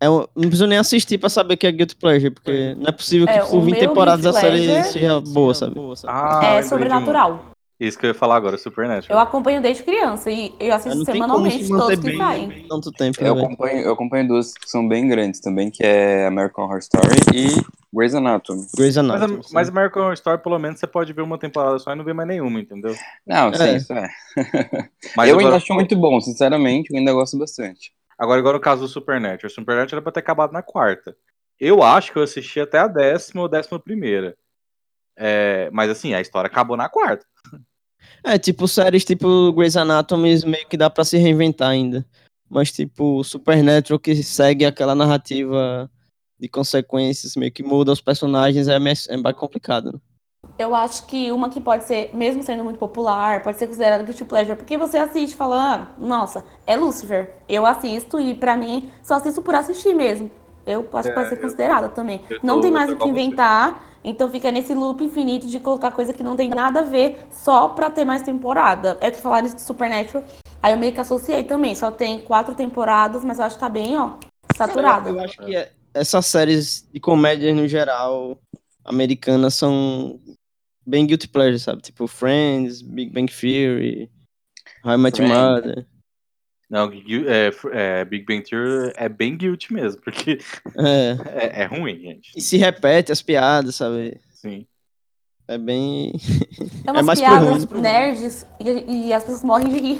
É 0.01 0.07
não 0.07 0.27
preciso 0.35 0.65
nem 0.65 0.79
assistir 0.79 1.19
pra 1.19 1.29
saber 1.29 1.57
que 1.57 1.67
é 1.67 1.71
Guilty 1.71 1.95
Pleasure, 1.95 2.31
porque 2.31 2.73
não 2.75 2.87
é 2.87 2.91
possível 2.91 3.27
que 3.27 3.33
É, 3.33 3.41
por 3.45 3.57
o 3.57 3.61
20 3.61 3.71
meu 3.73 3.79
temporadas 3.87 4.25
a 4.25 4.33
série 4.33 4.65
Pleasure- 4.65 4.91
seja 4.93 5.21
boa, 5.21 5.53
sabe? 5.53 5.75
Ah, 6.07 6.55
É 6.55 6.61
sobrenatural. 6.63 7.45
Isso 7.79 7.97
que 7.97 8.05
eu 8.05 8.09
ia 8.09 8.13
falar 8.13 8.35
agora, 8.35 8.55
Eu 8.55 8.59
Supernatural. 8.59 9.19
acompanho 9.19 9.59
desde 9.61 9.81
criança 9.83 10.29
e 10.29 10.53
eu 10.59 10.69
Mas 10.69 10.85
assisto 10.85 10.99
como 10.99 11.05
semanalmente 11.05 11.63
se 11.63 11.69
todos 11.69 11.99
que 11.99 12.15
saem. 12.17 12.47
bem 12.47 12.65
tanto 12.67 12.91
tempo, 12.91 13.23
né, 13.23 13.29
Eu 13.29 13.33
velho? 13.35 13.45
acompanho, 13.47 13.79
eu 13.79 13.93
acompanho 13.93 14.27
duas 14.27 14.53
que 14.53 14.69
são 14.69 14.87
bem 14.87 15.07
grandes 15.07 15.39
também, 15.39 15.71
que 15.71 15.83
é 15.83 16.27
American 16.27 16.65
Horror 16.65 16.77
Story 16.77 17.15
e 17.33 17.47
Grey's 17.91 18.13
Anatomy. 18.13 18.67
Grey's 18.77 18.95
Mas, 18.97 19.05
Anatomy. 19.09 19.39
a- 19.39 19.43
sim. 19.43 19.49
mas 19.53 19.69
American 19.69 20.01
Horror 20.03 20.13
Story, 20.13 20.43
pelo 20.43 20.59
menos, 20.59 20.79
você 20.79 20.85
pode 20.85 21.11
ver 21.11 21.23
uma 21.23 21.39
temporada 21.39 21.79
só 21.79 21.91
e 21.91 21.95
não 21.95 22.03
ver 22.05 22.13
mais 22.13 22.27
nenhuma, 22.27 22.59
entendeu? 22.59 22.93
Não, 23.25 23.47
É. 23.49 23.53
sim, 23.55 23.75
isso 23.77 23.93
é. 23.93 24.09
Mas 25.17 25.29
eu 25.29 25.35
agora, 25.35 25.45
ainda 25.47 25.55
acho 25.57 25.73
muito 25.73 25.95
bom, 25.95 26.21
sinceramente, 26.21 26.89
eu 26.91 26.99
ainda 26.99 27.13
gosto 27.13 27.35
bastante. 27.37 27.91
Agora, 28.21 28.39
agora 28.39 28.57
no 28.57 28.63
caso 28.63 28.81
do 28.81 28.87
Supernatural. 28.87 29.49
Supernatural 29.49 29.97
era 29.97 30.01
pra 30.01 30.11
ter 30.11 30.19
acabado 30.19 30.51
na 30.51 30.61
quarta. 30.61 31.17
Eu 31.59 31.81
acho 31.81 32.11
que 32.11 32.19
eu 32.19 32.23
assisti 32.23 32.59
até 32.59 32.77
a 32.77 32.87
décima 32.87 33.41
ou 33.41 33.49
décima 33.49 33.79
primeira. 33.79 34.37
É, 35.17 35.69
mas 35.71 35.89
assim, 35.89 36.13
a 36.13 36.21
história 36.21 36.47
acabou 36.47 36.77
na 36.77 36.87
quarta. 36.87 37.25
É, 38.23 38.37
tipo, 38.37 38.67
séries 38.67 39.05
tipo 39.05 39.51
Grey's 39.53 39.75
Anatomy 39.75 40.43
meio 40.45 40.67
que 40.67 40.77
dá 40.77 40.89
pra 40.89 41.03
se 41.03 41.17
reinventar 41.17 41.69
ainda. 41.69 42.05
Mas, 42.47 42.71
tipo, 42.71 43.23
Supernatural 43.23 43.99
que 43.99 44.21
segue 44.21 44.65
aquela 44.65 44.93
narrativa 44.93 45.89
de 46.39 46.47
consequências, 46.49 47.35
meio 47.35 47.51
que 47.51 47.63
muda 47.63 47.91
os 47.91 48.01
personagens, 48.01 48.67
é, 48.67 48.75
é 48.75 48.79
mais 48.79 49.07
complicado. 49.35 49.93
Né? 49.93 49.99
Eu 50.57 50.75
acho 50.75 51.05
que 51.05 51.31
uma 51.31 51.49
que 51.49 51.59
pode 51.61 51.85
ser, 51.85 52.11
mesmo 52.13 52.43
sendo 52.43 52.63
muito 52.63 52.77
popular, 52.77 53.41
pode 53.43 53.57
ser 53.57 53.67
considerada 53.67 54.03
guilty 54.03 54.25
pleasure, 54.25 54.55
porque 54.55 54.77
você 54.77 54.97
assiste 54.97 55.33
e 55.33 55.35
fala, 55.35 55.55
ah, 55.75 55.87
nossa, 55.97 56.43
é 56.67 56.75
Lucifer. 56.75 57.33
Eu 57.47 57.65
assisto 57.65 58.19
e 58.19 58.33
pra 58.33 58.57
mim 58.57 58.91
só 59.03 59.15
assisto 59.15 59.41
por 59.41 59.55
assistir 59.55 59.93
mesmo. 59.93 60.29
Eu 60.65 60.87
acho 60.93 61.09
que 61.09 61.15
pode 61.15 61.29
ser 61.29 61.35
eu- 61.37 61.41
considerada 61.41 61.89
também. 61.89 62.21
eu 62.29 62.39
Não 62.43 62.55
tô- 62.55 62.61
tem 62.61 62.71
mais 62.71 62.89
o 62.91 62.95
que 62.95 63.03
você. 63.03 63.09
inventar, 63.09 63.83
então 64.03 64.29
fica 64.29 64.51
nesse 64.51 64.73
loop 64.73 65.03
infinito 65.03 65.47
de 65.47 65.59
colocar 65.59 65.91
coisa 65.91 66.13
que 66.13 66.21
não 66.23 66.35
tem 66.35 66.49
nada 66.49 66.81
a 66.81 66.83
ver 66.83 67.19
só 67.31 67.69
pra 67.69 67.89
ter 67.89 68.05
mais 68.05 68.21
temporada. 68.21 68.97
É 69.01 69.09
que 69.09 69.19
falaram 69.21 69.47
isso 69.47 69.55
de 69.55 69.61
Supernatural, 69.63 70.23
aí 70.61 70.73
eu 70.73 70.77
meio 70.77 70.93
que 70.93 70.99
associei 71.01 71.43
também. 71.43 71.73
Só 71.75 71.89
tem 71.91 72.19
quatro 72.19 72.53
temporadas, 72.53 73.23
mas 73.23 73.39
eu 73.39 73.45
acho 73.45 73.55
que 73.55 73.61
tá 73.61 73.69
bem, 73.69 73.97
ó, 73.97 74.11
saturada. 74.55 75.09
Eu 75.09 75.19
acho 75.19 75.37
que 75.37 75.55
é- 75.55 75.71
essas 75.93 76.25
séries 76.27 76.87
de 76.93 76.99
comédia 76.99 77.53
no 77.53 77.67
geral 77.67 78.37
americanas 78.85 79.53
são 79.55 80.19
bem 80.85 81.05
guilty 81.05 81.27
pleasure, 81.27 81.59
sabe? 81.59 81.81
Tipo 81.81 82.07
Friends, 82.07 82.81
Big 82.81 83.11
Bang 83.11 83.31
Theory, 83.31 84.09
How 84.83 84.93
I 84.93 84.97
Met 84.97 85.21
Your. 85.21 85.29
Mother. 85.29 85.87
Não, 86.69 86.89
é, 87.27 87.51
é, 87.73 88.05
Big 88.05 88.25
Bang 88.25 88.43
Theory 88.49 88.93
é 88.95 89.09
bem 89.09 89.35
guilty 89.35 89.73
mesmo, 89.73 90.01
porque 90.01 90.39
É, 90.77 91.17
é, 91.59 91.61
é 91.63 91.65
ruim, 91.65 91.99
gente. 91.99 92.31
e 92.35 92.41
se 92.41 92.55
repete 92.57 93.11
as 93.11 93.21
piadas, 93.21 93.75
sabe? 93.75 94.19
Sim. 94.29 94.65
É 95.47 95.57
bem. 95.57 96.13
É 96.87 96.91
umas 96.91 97.05
mais 97.05 97.19
pro 97.19 97.29
piadas 97.29 97.63
ruim. 97.65 97.81
nerds 97.81 98.47
e, 98.59 99.07
e 99.07 99.13
as 99.13 99.23
pessoas 99.23 99.43
morrem 99.43 99.69
de 99.69 99.79
rir. 99.79 99.97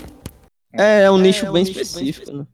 É, 0.73 1.03
é 1.03 1.11
um 1.11 1.17
nicho 1.17 1.45
um 1.47 1.51
bem 1.51 1.63
nicho 1.63 1.73
bem 1.73 1.83
específico, 1.83 2.31
né? 2.31 2.47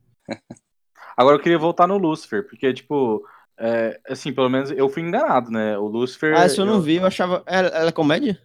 Agora 1.16 1.36
eu 1.36 1.40
queria 1.42 1.58
voltar 1.58 1.88
no 1.88 1.98
Lucifer, 1.98 2.48
porque, 2.48 2.74
tipo, 2.74 3.24
é, 3.60 4.00
assim, 4.08 4.34
pelo 4.34 4.50
menos 4.50 4.72
eu 4.72 4.88
fui 4.90 5.02
enganado, 5.02 5.50
né? 5.52 5.78
O 5.78 5.88
Lucifer. 5.88 6.36
Ah, 6.36 6.44
essa 6.44 6.62
eu 6.62 6.66
não 6.66 6.82
vi, 6.82 6.96
eu 6.98 7.06
achava. 7.06 7.44
Ela, 7.46 7.68
ela 7.70 7.90
é 7.90 7.92
comédia? 7.92 8.42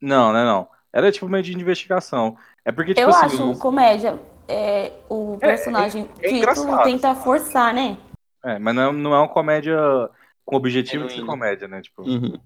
Não, 0.00 0.32
né, 0.32 0.44
não. 0.44 0.68
Era 0.92 1.12
tipo 1.12 1.28
meio 1.28 1.42
de 1.42 1.52
investigação. 1.52 2.36
É 2.64 2.72
porque, 2.72 2.94
tipo 2.94 3.00
Eu 3.08 3.10
assim. 3.10 3.26
acho 3.26 3.50
o- 3.50 3.58
comédia. 3.58 4.18
É, 4.48 4.92
o 5.10 5.36
personagem 5.38 6.08
é 6.20 6.28
Tito 6.28 6.36
engraçado. 6.36 6.82
tenta 6.84 7.14
forçar, 7.14 7.74
né? 7.74 7.98
É, 8.44 8.58
mas 8.58 8.74
não 8.74 8.82
é, 8.82 8.92
não 8.92 9.14
é 9.14 9.18
uma 9.18 9.28
comédia 9.28 9.76
com 10.44 10.56
objetivo 10.56 11.06
de 11.06 11.12
ser 11.12 11.26
comédia, 11.26 11.68
né? 11.68 11.82
Tipo, 11.82 12.02
Uhum. 12.02 12.38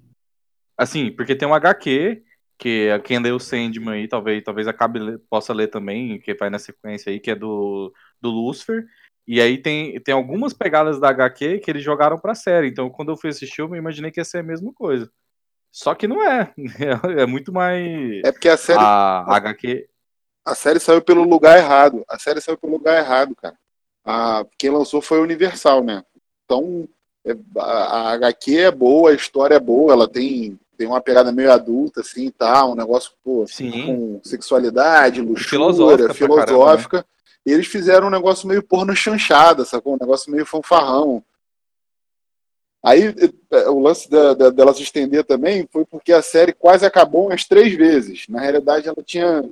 assim, 0.77 1.13
porque 1.13 1.37
tem 1.37 1.47
um 1.47 1.55
HQ, 1.55 2.23
que 2.59 2.89
é 2.89 2.99
quem 2.99 3.19
leu 3.21 3.37
o 3.37 3.41
Sandman 3.41 3.95
aí, 3.95 4.09
talvez, 4.09 4.43
talvez 4.43 4.67
acabe 4.67 5.19
possa 5.31 5.53
ler 5.53 5.69
também, 5.69 6.19
que 6.21 6.35
vai 6.35 6.51
na 6.51 6.59
sequência 6.59 7.11
aí, 7.11 7.21
que 7.21 7.31
é 7.31 7.35
do, 7.37 7.93
do 8.21 8.31
Lucifer. 8.31 8.85
E 9.27 9.41
aí 9.41 9.57
tem, 9.59 10.01
tem 10.01 10.15
algumas 10.15 10.53
pegadas 10.53 10.99
da 10.99 11.09
HQ 11.09 11.59
que 11.61 11.71
eles 11.71 11.83
jogaram 11.83 12.19
pra 12.19 12.35
série. 12.35 12.69
Então, 12.69 12.91
quando 12.91 13.13
eu 13.13 13.17
fui 13.17 13.31
assistir, 13.31 13.61
eu 13.61 13.69
me 13.69 13.79
imaginei 13.79 14.11
que 14.11 14.21
ia 14.21 14.25
ser 14.25 14.39
a 14.39 14.43
mesma 14.43 14.73
coisa. 14.73 15.09
Só 15.71 15.95
que 15.95 16.07
não 16.09 16.23
é. 16.23 16.53
É, 17.19 17.27
muito 17.27 17.53
mais. 17.53 18.21
É 18.25 18.33
porque 18.33 18.49
a 18.49 18.57
série, 18.57 18.81
A 18.81 19.25
HQ. 19.37 19.89
a 20.45 20.55
série 20.55 20.81
saiu 20.81 21.01
pelo 21.01 21.23
lugar 21.23 21.57
errado. 21.59 22.05
A 22.09 22.19
série 22.19 22.41
saiu 22.41 22.59
pelo 22.59 22.73
lugar 22.75 22.99
errado, 22.99 23.35
cara. 23.37 23.57
A, 24.05 24.45
quem 24.59 24.71
lançou 24.71 25.01
foi 25.01 25.19
a 25.19 25.23
Universal, 25.23 25.83
né? 25.85 26.03
Então, 26.45 26.89
é- 27.25 27.37
a, 27.59 27.63
a 27.63 28.13
HQ 28.15 28.59
é 28.59 28.71
boa, 28.71 29.11
a 29.11 29.15
história 29.15 29.55
é 29.55 29.61
boa, 29.61 29.93
ela 29.93 30.09
tem, 30.09 30.59
tem 30.77 30.89
uma 30.89 31.01
pegada 31.01 31.31
meio 31.31 31.53
adulta, 31.53 32.01
assim, 32.01 32.27
e 32.27 32.31
tal, 32.33 32.73
um 32.73 32.75
negócio, 32.75 33.13
pô, 33.23 33.47
Sim. 33.47 33.87
com 33.87 34.21
sexualidade, 34.25 35.21
luxúria, 35.21 35.49
Filosófica 35.49 36.15
filosófica. 36.15 37.07
E 37.45 37.53
eles 37.53 37.67
fizeram 37.67 38.07
um 38.07 38.11
negócio 38.11 38.47
meio 38.47 38.63
porno 38.63 38.95
chanchada, 38.95 39.65
sacou? 39.65 39.95
Um 39.95 39.99
negócio 40.01 40.31
meio 40.31 40.47
fanfarrão. 40.47 41.23
Aí 42.85 43.15
eh, 43.51 43.69
o 43.69 43.79
lance 43.79 44.11
da- 44.11 44.35
da- 44.35 44.51
dela 44.51 44.75
se 44.75 44.83
estender 44.83 45.25
também 45.25 45.69
foi 45.73 45.85
porque 45.85 46.13
a 46.13 46.23
série 46.23 46.53
quase 46.53 46.85
acabou 46.85 47.27
umas 47.29 47.45
três 47.45 47.75
vezes. 47.75 48.27
Na 48.29 48.41
realidade, 48.41 48.89
ela 48.89 49.03
tinha, 49.05 49.49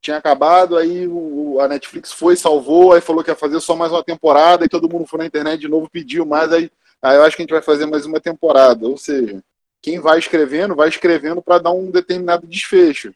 tinha 0.00 0.16
acabado, 0.18 0.76
aí 0.76 1.06
o- 1.08 1.58
a 1.60 1.68
Netflix 1.68 2.12
foi, 2.12 2.36
salvou, 2.36 2.92
aí 2.92 3.00
falou 3.00 3.24
que 3.24 3.30
ia 3.30 3.34
fazer 3.36 3.58
só 3.60 3.74
mais 3.74 3.90
uma 3.90 4.04
temporada, 4.04 4.64
e 4.64 4.68
todo 4.68 4.88
mundo 4.88 5.06
foi 5.06 5.18
na 5.20 5.26
internet 5.26 5.60
de 5.60 5.68
novo, 5.68 5.88
pediu 5.90 6.26
mais, 6.26 6.52
aí, 6.52 6.70
aí 7.00 7.16
eu 7.16 7.22
acho 7.24 7.36
que 7.36 7.42
a 7.42 7.44
gente 7.44 7.52
vai 7.52 7.62
fazer 7.62 7.86
mais 7.86 8.04
uma 8.04 8.20
temporada. 8.20 8.86
Ou 8.86 8.98
seja, 8.98 9.42
quem 9.80 9.98
vai 9.98 10.18
escrevendo, 10.18 10.74
vai 10.76 10.88
escrevendo 10.88 11.40
para 11.40 11.58
dar 11.58 11.72
um 11.72 11.90
determinado 11.90 12.46
desfecho. 12.46 13.14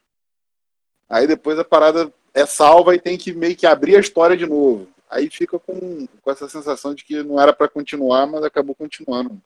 Aí 1.07 1.27
depois 1.27 1.59
a 1.59 1.63
parada 1.63 2.11
é 2.33 2.45
salva 2.45 2.95
e 2.95 2.99
tem 2.99 3.17
que 3.17 3.33
meio 3.33 3.55
que 3.55 3.67
abrir 3.67 3.95
a 3.95 3.99
história 3.99 4.35
de 4.35 4.45
novo. 4.45 4.87
Aí 5.09 5.29
fica 5.29 5.59
com, 5.59 6.07
com 6.21 6.31
essa 6.31 6.49
sensação 6.49 6.95
de 6.95 7.03
que 7.03 7.21
não 7.21 7.39
era 7.39 7.53
para 7.53 7.69
continuar, 7.69 8.25
mas 8.25 8.43
acabou 8.43 8.73
continuando. 8.73 9.39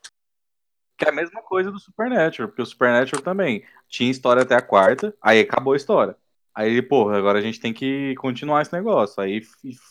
Que 0.97 1.05
é 1.05 1.09
a 1.09 1.13
mesma 1.15 1.41
coisa 1.41 1.69
do 1.69 1.79
Supernatural, 1.79 2.47
porque 2.47 2.61
o 2.61 2.65
Supernatural 2.65 3.21
também 3.21 3.63
tinha 3.89 4.09
história 4.09 4.43
até 4.43 4.55
a 4.55 4.61
quarta, 4.61 5.13
aí 5.21 5.41
acabou 5.41 5.73
a 5.73 5.77
história. 5.77 6.15
Aí, 6.55 6.81
porra, 6.81 7.17
agora 7.17 7.37
a 7.37 7.41
gente 7.41 7.59
tem 7.59 7.71
que 7.71 8.15
continuar 8.15 8.61
esse 8.61 8.73
negócio. 8.73 9.21
Aí 9.21 9.41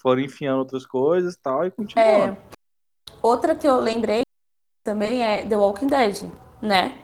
foram 0.03 0.22
enfiando 0.22 0.59
outras 0.59 0.84
coisas 0.84 1.34
e 1.34 1.38
tal, 1.38 1.64
e 1.66 1.70
continuando. 1.70 2.32
É, 2.32 2.57
outra 3.22 3.55
que 3.55 3.68
eu 3.68 3.78
lembrei 3.78 4.22
também 4.82 5.22
é 5.22 5.47
The 5.47 5.57
Walking 5.57 5.86
Dead, 5.86 6.28
né? 6.61 6.99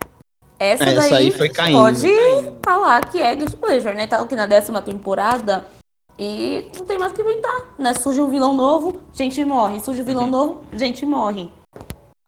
Essa, 0.58 0.84
Essa 0.84 0.94
daí 0.94 1.14
aí 1.14 1.30
foi 1.30 1.48
caindo. 1.48 1.78
pode 1.78 2.08
falar 2.64 3.08
que 3.10 3.20
é 3.20 3.36
Guilty 3.36 3.56
Pleasure, 3.56 3.94
né? 3.94 4.06
Tá 4.06 4.20
aqui 4.20 4.34
na 4.34 4.46
décima 4.46 4.80
temporada 4.80 5.64
e 6.18 6.70
não 6.78 6.86
tem 6.86 6.98
mais 6.98 7.12
o 7.12 7.14
que 7.14 7.22
inventar, 7.22 7.74
né? 7.78 7.94
Surge 7.94 8.20
um 8.20 8.28
vilão 8.30 8.54
novo, 8.54 9.00
gente 9.12 9.44
morre. 9.44 9.80
Surge 9.80 10.02
um 10.02 10.04
vilão 10.04 10.26
novo, 10.26 10.64
gente 10.76 11.04
morre. 11.06 11.50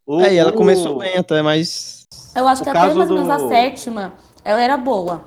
O- 0.06 0.20
É, 0.20 0.34
e 0.34 0.36
ela 0.38 0.52
começou 0.52 0.98
bem 0.98 1.16
até, 1.16 1.40
mas. 1.42 2.04
Eu 2.34 2.46
acho 2.48 2.62
O 2.62 2.64
que 2.64 2.70
até 2.70 2.78
mais 2.80 2.96
ou 3.10 3.16
menos 3.16 3.30
a 3.30 3.36
do- 3.36 3.48
sétima, 3.48 4.14
ela 4.44 4.60
era 4.60 4.76
boa. 4.76 5.24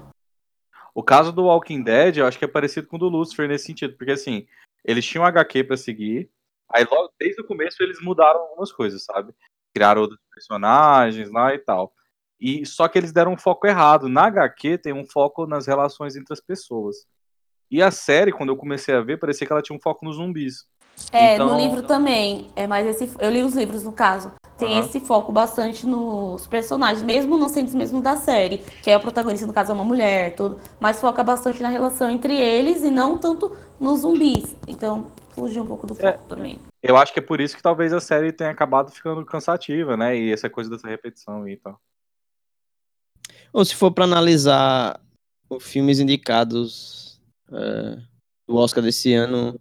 O 0.93 1.03
caso 1.03 1.31
do 1.31 1.43
Walking 1.45 1.83
Dead, 1.83 2.17
eu 2.17 2.25
acho 2.25 2.37
que 2.39 2.45
é 2.45 2.47
parecido 2.47 2.87
com 2.87 2.95
o 2.95 2.99
do 2.99 3.07
Lucifer 3.07 3.47
nesse 3.47 3.65
sentido, 3.65 3.95
porque 3.97 4.11
assim, 4.11 4.47
eles 4.83 5.05
tinham 5.05 5.23
HQ 5.25 5.63
pra 5.63 5.77
seguir, 5.77 6.29
aí 6.73 6.85
logo 6.89 7.11
desde 7.19 7.41
o 7.41 7.45
começo 7.45 7.81
eles 7.83 8.01
mudaram 8.01 8.39
algumas 8.41 8.71
coisas, 8.71 9.03
sabe? 9.03 9.33
criaram 9.75 10.01
outros 10.01 10.19
personagens 10.33 11.29
lá 11.31 11.53
e 11.53 11.59
tal. 11.59 11.93
E 12.41 12.65
só 12.65 12.87
que 12.87 12.97
eles 12.97 13.11
deram 13.11 13.33
um 13.33 13.37
foco 13.37 13.67
errado. 13.67 14.09
Na 14.09 14.25
HQ 14.25 14.79
tem 14.79 14.91
um 14.91 15.05
foco 15.05 15.45
nas 15.45 15.67
relações 15.67 16.15
entre 16.15 16.33
as 16.33 16.41
pessoas. 16.41 17.05
E 17.69 17.81
a 17.81 17.91
série, 17.91 18.31
quando 18.31 18.49
eu 18.49 18.57
comecei 18.57 18.95
a 18.95 19.01
ver, 19.01 19.17
parecia 19.19 19.45
que 19.45 19.51
ela 19.51 19.61
tinha 19.61 19.75
um 19.75 19.81
foco 19.81 20.05
nos 20.05 20.15
zumbis. 20.15 20.65
É, 21.11 21.35
Então- 21.35 21.49
no 21.49 21.57
livro 21.57 21.83
também. 21.83 22.49
É 22.55 22.65
mais 22.65 22.87
esse. 22.87 23.11
Eu 23.19 23.29
li 23.29 23.43
os 23.43 23.53
livros, 23.53 23.83
no 23.83 23.91
caso. 23.91 24.31
Tem 24.57 24.75
Aham. 24.77 24.85
esse 24.87 24.99
foco 25.01 25.31
bastante 25.31 25.85
nos 25.85 26.47
personagens, 26.47 27.03
mesmo 27.03 27.37
não 27.37 27.47
sendo 27.47 27.67
os 27.67 27.75
mesmos 27.75 28.01
da 28.01 28.15
série, 28.17 28.57
que 28.81 28.89
é 28.89 28.95
a 28.95 28.99
protagonista, 28.99 29.45
no 29.45 29.53
caso, 29.53 29.71
é 29.71 29.75
uma 29.75 29.83
mulher, 29.83 30.33
tudo. 30.35 30.59
Mas 30.79 30.99
foca 30.99 31.23
bastante 31.23 31.61
na 31.61 31.69
relação 31.69 32.09
entre 32.09 32.35
eles 32.35 32.81
e 32.83 32.89
não 32.89 33.19
tanto 33.19 33.55
nos 33.79 33.99
zumbis. 33.99 34.55
Então, 34.67 35.11
fugiu 35.35 35.61
um 35.61 35.67
pouco 35.67 35.85
do 35.85 35.93
foco 35.93 36.23
também. 36.27 36.57
Eu 36.81 36.97
acho 36.97 37.13
que 37.13 37.19
é 37.19 37.21
por 37.21 37.39
isso 37.39 37.55
que 37.55 37.61
talvez 37.61 37.93
a 37.93 37.99
série 37.99 38.31
tenha 38.31 38.49
acabado 38.49 38.89
ficando 38.91 39.23
cansativa, 39.23 39.95
né? 39.95 40.17
E 40.17 40.31
essa 40.31 40.49
coisa 40.49 40.69
dessa 40.71 40.87
repetição 40.87 41.47
e 41.47 41.55
tal. 41.57 41.79
Ou 43.53 43.63
se 43.63 43.75
for 43.75 43.91
pra 43.91 44.05
analisar 44.05 44.99
os 45.49 45.63
filmes 45.63 45.99
indicados 45.99 47.06
é, 47.51 48.01
do 48.47 48.55
Oscar 48.55 48.83
desse 48.83 49.13
ano, 49.13 49.59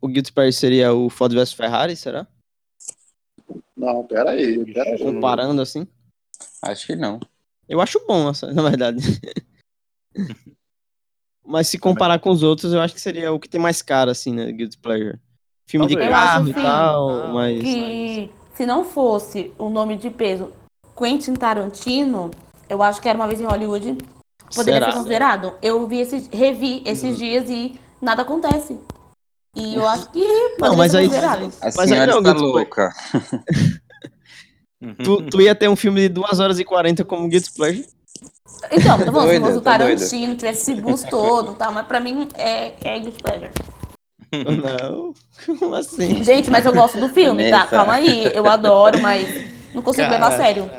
o 0.00 0.08
Guilty 0.08 0.32
Pleasure 0.32 0.52
seria 0.52 0.92
o 0.92 1.10
Ford 1.10 1.32
vs 1.32 1.52
Ferrari, 1.52 1.96
será? 1.96 2.26
Não, 3.76 4.04
pera 4.06 4.30
aí, 4.30 4.72
pera 4.72 4.90
aí. 4.90 4.98
Comparando 4.98 5.62
assim. 5.62 5.86
Acho 6.62 6.86
que 6.86 6.96
não. 6.96 7.20
Eu 7.68 7.80
acho 7.80 8.04
bom, 8.06 8.24
na 8.54 8.62
verdade. 8.62 9.02
Mas 11.44 11.68
se 11.68 11.78
comparar 11.78 12.18
com 12.18 12.30
os 12.30 12.42
outros, 12.42 12.72
eu 12.72 12.80
acho 12.80 12.94
que 12.94 13.00
seria 13.00 13.32
o 13.32 13.40
que 13.40 13.48
tem 13.48 13.60
mais 13.60 13.80
cara, 13.80 14.10
assim, 14.10 14.32
né? 14.32 14.50
Guilty 14.52 14.78
Pleasure. 14.78 15.18
Filme 15.66 15.86
de. 15.86 15.94
Eu 15.94 16.00
carro 16.08 16.48
e 16.48 16.54
sim. 16.54 16.62
tal, 16.62 17.32
mas... 17.32 17.60
Que 17.62 18.30
se 18.54 18.66
não 18.66 18.84
fosse 18.84 19.52
o 19.58 19.68
nome 19.68 19.96
de 19.96 20.10
peso 20.10 20.52
Quentin 20.96 21.34
Tarantino, 21.34 22.30
eu 22.68 22.82
acho 22.82 23.00
que 23.00 23.08
era 23.08 23.16
uma 23.16 23.28
vez 23.28 23.40
em 23.40 23.44
Hollywood, 23.44 23.96
poderia 24.54 24.80
Será? 24.80 24.92
ser 24.92 24.98
considerado. 24.98 25.54
Eu 25.62 25.86
vi 25.86 26.00
esses, 26.00 26.28
revi 26.32 26.82
esses 26.86 27.16
dias 27.18 27.48
e 27.48 27.78
nada 28.00 28.22
acontece. 28.22 28.78
E 29.56 29.74
eu 29.74 29.86
acho 29.88 30.10
que 30.10 30.20
poderia 30.58 30.76
mas 30.76 30.92
ser 30.92 30.98
aí- 30.98 31.08
considerado. 31.08 31.52
A 31.60 31.64
Mas 31.76 31.92
aí 31.92 32.06
não, 32.06 32.22
Guilty 32.22 32.22
Pleasure. 32.22 32.46
louca. 32.52 32.92
Tu, 35.02 35.22
tu 35.22 35.40
ia 35.40 35.54
ter 35.56 35.68
um 35.68 35.74
filme 35.74 36.02
de 36.02 36.08
2 36.08 36.38
horas 36.38 36.58
e 36.60 36.64
40 36.64 37.04
como 37.04 37.28
Guilty 37.28 37.52
Pleasure? 37.52 37.86
Então, 38.70 38.96
falando, 38.98 39.06
se 39.06 39.10
Doida, 39.12 39.40
fosse 39.46 39.58
o 39.58 39.60
tá. 39.60 39.72
Tarantino, 39.78 40.36
tivesse 40.36 40.70
esse 40.72 40.80
bus 40.80 41.02
todo 41.02 41.52
e 41.52 41.54
tal, 41.56 41.72
mas 41.72 41.84
pra 41.86 41.98
mim 41.98 42.28
é, 42.34 42.74
é 42.82 42.98
Guilty 43.00 43.20
Pleasure. 43.22 43.50
Não. 44.32 45.14
Como 45.58 45.74
assim? 45.74 46.22
Gente, 46.22 46.48
mas 46.50 46.64
eu 46.64 46.72
gosto 46.72 46.98
do 47.00 47.08
filme, 47.08 47.50
tá? 47.50 47.66
Calma 47.66 47.94
aí, 47.94 48.30
eu 48.34 48.48
adoro, 48.48 49.00
mas 49.00 49.26
não 49.74 49.82
consigo 49.82 50.08
levar 50.08 50.28
a 50.34 50.36
sério. 50.36 50.70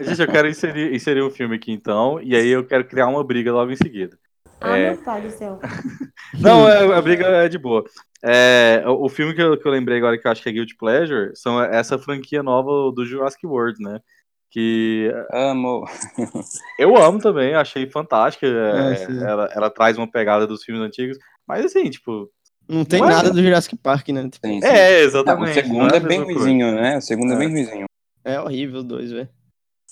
Gente, 0.00 0.20
eu 0.20 0.28
quero 0.28 0.48
inserir, 0.48 0.94
inserir 0.94 1.22
um 1.22 1.30
filme 1.30 1.56
aqui 1.56 1.72
então, 1.72 2.20
e 2.22 2.34
aí 2.36 2.48
eu 2.48 2.64
quero 2.66 2.84
criar 2.84 3.06
uma 3.08 3.24
briga 3.24 3.52
logo 3.52 3.70
em 3.70 3.76
seguida. 3.76 4.18
Ah, 4.60 4.76
É. 4.76 4.90
meu 4.92 5.02
pai 5.02 5.22
do 5.22 5.30
céu. 5.30 5.58
Não, 6.38 6.68
é- 6.68 6.94
a 6.96 7.00
briga 7.00 7.26
é 7.26 7.48
de 7.48 7.58
boa. 7.58 7.82
É, 8.22 8.82
o 8.86 9.06
o 9.06 9.08
filme 9.08 9.34
que 9.34 9.40
eu, 9.42 9.56
que 9.58 9.66
eu 9.66 9.72
lembrei 9.72 9.96
agora 9.98 10.18
que 10.18 10.26
eu 10.26 10.30
acho 10.30 10.42
que 10.42 10.48
é 10.50 10.52
Guilty 10.52 10.76
Pleasure 10.76 11.30
são 11.34 11.62
essa 11.62 11.98
franquia 11.98 12.42
nova 12.42 12.92
do 12.94 13.04
Jurassic 13.06 13.46
World, 13.46 13.82
né? 13.82 14.00
Que 14.50 15.10
Amo. 15.32 15.84
eu 16.78 16.96
amo 16.96 17.18
também, 17.18 17.54
achei 17.54 17.88
fantástica. 17.88 18.46
é, 18.46 18.94
É, 18.94 19.30
ela, 19.30 19.48
ela 19.54 19.70
traz 19.70 19.96
uma 19.96 20.10
pegada 20.10 20.46
dos 20.46 20.62
filmes 20.62 20.82
antigos, 20.84 21.16
mas 21.46 21.64
assim, 21.64 21.88
tipo. 21.88 22.28
Não 22.68 22.84
tem 22.84 23.00
Não 23.00 23.08
é? 23.08 23.14
nada 23.14 23.30
do 23.30 23.42
Jurassic 23.42 23.76
Park, 23.78 24.08
né? 24.10 24.28
Tipo, 24.30 24.46
Sim, 24.46 24.60
sim. 24.60 24.66
É, 24.66 24.98
Não, 24.98 25.04
exatamente. 25.06 25.50
o 25.50 25.54
segundo 25.54 25.78
não 25.78 25.86
é 25.88 25.96
a 25.96 26.00
bem 26.00 26.22
coisa. 26.24 26.38
ruizinho, 26.40 26.72
né? 26.74 26.98
O 26.98 27.00
segundo 27.00 27.32
é, 27.32 27.36
É. 27.36 27.38
bem 27.38 27.48
ruizinho. 27.50 27.86
É 28.24 28.40
horrível 28.40 28.78
os 28.80 28.84
dois, 28.84 29.10
velho. 29.10 29.28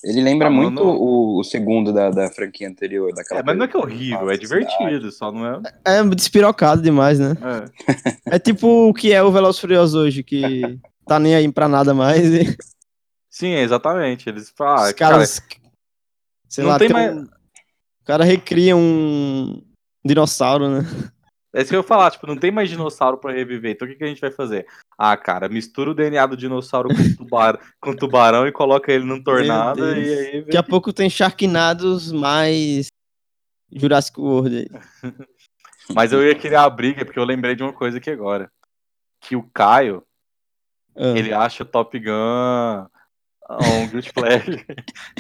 Ele 0.05 0.23
lembra 0.23 0.47
Ah, 0.47 0.51
muito 0.51 0.85
mano. 0.85 0.97
o, 0.97 1.41
o 1.41 1.45
segundo 1.45 1.93
da, 1.93 2.09
da 2.11 2.31
franquia 2.31 2.69
anterior. 2.69 3.13
Daquela 3.13 3.41
É, 3.41 3.43
mas 3.43 3.57
não 3.57 3.65
é 3.65 3.69
que 3.69 3.77
é 3.77 3.81
horrível, 3.81 4.31
é 4.31 4.37
divertido, 4.37 5.11
só 5.11 5.33
não 5.33 5.45
é. 5.45 5.61
É 5.85 6.05
despirocado 6.15 6.81
demais, 6.81 7.19
né? 7.19 7.33
é. 8.29 8.37
É 8.37 8.39
tipo 8.39 8.89
o 8.89 8.95
que 8.95 9.13
é 9.13 9.21
o 9.23 9.33
Veloz 9.33 9.59
Furioso 9.59 9.99
hoje, 9.99 10.23
que 10.23 10.79
tá 11.05 11.19
nem 11.19 11.35
aí 11.35 11.51
pra 11.51 11.67
nada 11.69 11.93
mais. 11.95 12.23
E 12.33 12.57
Sim, 13.29 13.55
exatamente. 13.55 14.29
Eles 14.29 14.51
falam, 14.57 14.85
os 14.85 14.91
ah, 14.91 14.95
cara, 14.95 15.13
caras. 15.15 15.43
sei 16.49 16.63
não 16.63 16.71
lá, 16.71 16.79
tem 16.79 16.89
tem 16.89 16.97
mais- 16.97 17.17
um- 17.17 17.23
o 17.25 18.05
cara 18.05 18.25
recria 18.25 18.77
um 18.77 19.61
dinossauro, 20.05 20.69
né? 20.69 20.81
É 21.55 21.63
isso 21.63 21.71
que 21.71 21.77
eu 21.77 21.81
ia 21.81 21.87
falar, 21.87 22.11
tipo, 22.11 22.27
não 22.27 22.37
tem 22.37 22.51
mais 22.51 22.69
dinossauro 22.69 23.17
pra 23.17 23.33
reviver. 23.33 23.73
Então 23.73 23.87
o 23.87 23.91
que, 23.91 23.97
que 23.97 24.05
a 24.05 24.07
gente 24.07 24.21
vai 24.21 24.31
fazer? 24.31 24.67
Ah, 24.99 25.17
cara, 25.17 25.49
mistura 25.49 25.91
o 25.91 25.95
DNA 25.95 26.27
do 26.27 26.37
dinossauro 26.37 26.89
com, 26.89 27.17
tubar... 27.17 27.59
com 27.81 27.97
tubarão 27.97 28.47
e 28.47 28.53
coloca 28.53 28.93
ele 28.93 29.05
num 29.05 29.23
tornado 29.23 29.85
e 29.97 30.15
aí. 30.15 30.43
Daqui 30.43 30.57
a 30.57 30.63
pouco 30.63 30.93
tem 30.93 31.09
Sharknados 31.09 32.13
mais 32.13 32.89
Jurassic 33.73 34.21
World 34.21 34.57
aí. 34.59 34.69
Mas 35.95 36.13
eu 36.13 36.23
ia 36.23 36.35
criar 36.35 36.65
a 36.65 36.71
briga 36.71 37.05
porque 37.05 37.19
eu 37.19 37.25
lembrei 37.25 37.55
de 37.55 37.63
uma 37.63 37.73
coisa 37.73 37.97
aqui 37.97 38.11
agora. 38.11 38.51
Que 39.21 39.35
o 39.35 39.43
Caio, 39.55 40.05
Ah. 40.95 41.17
ele 41.17 41.33
acha 41.33 41.63
o 41.63 41.67
Top 41.67 41.99
Gun 41.99 42.87
um 43.51 43.89
Guilty 43.89 44.13
Pleasure. 44.13 44.67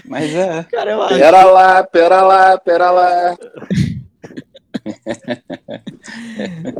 Mas 0.04 0.34
é. 0.34 0.62
Cara, 0.64 0.90
eu 0.90 1.02
acho. 1.02 1.14
Pera 1.14 1.44
lá, 1.44 1.84
pera 1.84 2.22
lá, 2.22 2.58
pera 2.58 2.90
lá. 2.90 3.36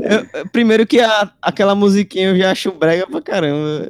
Eu- 0.02 0.26
eu- 0.40 0.48
primeiro 0.50 0.86
que 0.86 1.00
a- 1.00 1.32
aquela 1.42 1.74
musiquinha 1.74 2.30
eu 2.30 2.36
já 2.38 2.50
acho 2.50 2.72
brega 2.72 3.06
pra 3.06 3.20
caramba. 3.22 3.86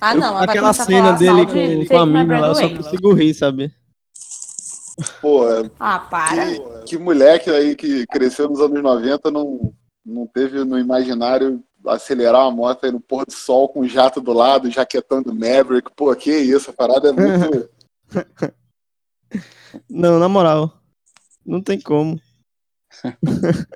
Ah, 0.00 0.14
não, 0.14 0.34
vai 0.34 0.44
aquela 0.44 0.72
cena 0.72 1.12
dele 1.12 1.32
mal 1.32 1.46
de 1.46 1.86
com, 1.86 1.86
com 1.86 1.98
a 1.98 2.06
mina 2.06 2.40
lá, 2.40 2.48
eu 2.48 2.54
só 2.54 2.68
consigo 2.68 3.12
rir, 3.12 3.34
sabe? 3.34 3.72
Pô, 5.20 5.44
Ah, 5.78 5.98
para. 5.98 6.46
que, 6.46 6.60
que 6.86 6.98
moleque 6.98 7.50
aí 7.50 7.74
que 7.74 8.06
cresceu 8.06 8.48
nos 8.48 8.60
anos 8.60 8.80
90 8.82 9.30
não, 9.30 9.72
não 10.06 10.26
teve 10.26 10.64
no 10.64 10.78
imaginário 10.78 11.62
acelerar 11.86 12.42
uma 12.42 12.50
moto 12.52 12.84
aí 12.86 12.92
no 12.92 13.00
pôr 13.00 13.26
do 13.26 13.32
sol 13.32 13.68
com 13.68 13.80
um 13.80 13.88
jato 13.88 14.20
do 14.20 14.32
lado, 14.32 14.70
jaquetão 14.70 15.20
do 15.22 15.34
Maverick. 15.34 15.90
Pô, 15.94 16.14
que 16.14 16.30
isso, 16.32 16.70
a 16.70 16.72
parada 16.72 17.08
é 17.08 17.12
muito. 17.12 17.68
Não, 19.90 20.18
na 20.20 20.28
moral. 20.28 20.72
Não 21.44 21.60
tem 21.62 21.80
como. 21.80 22.20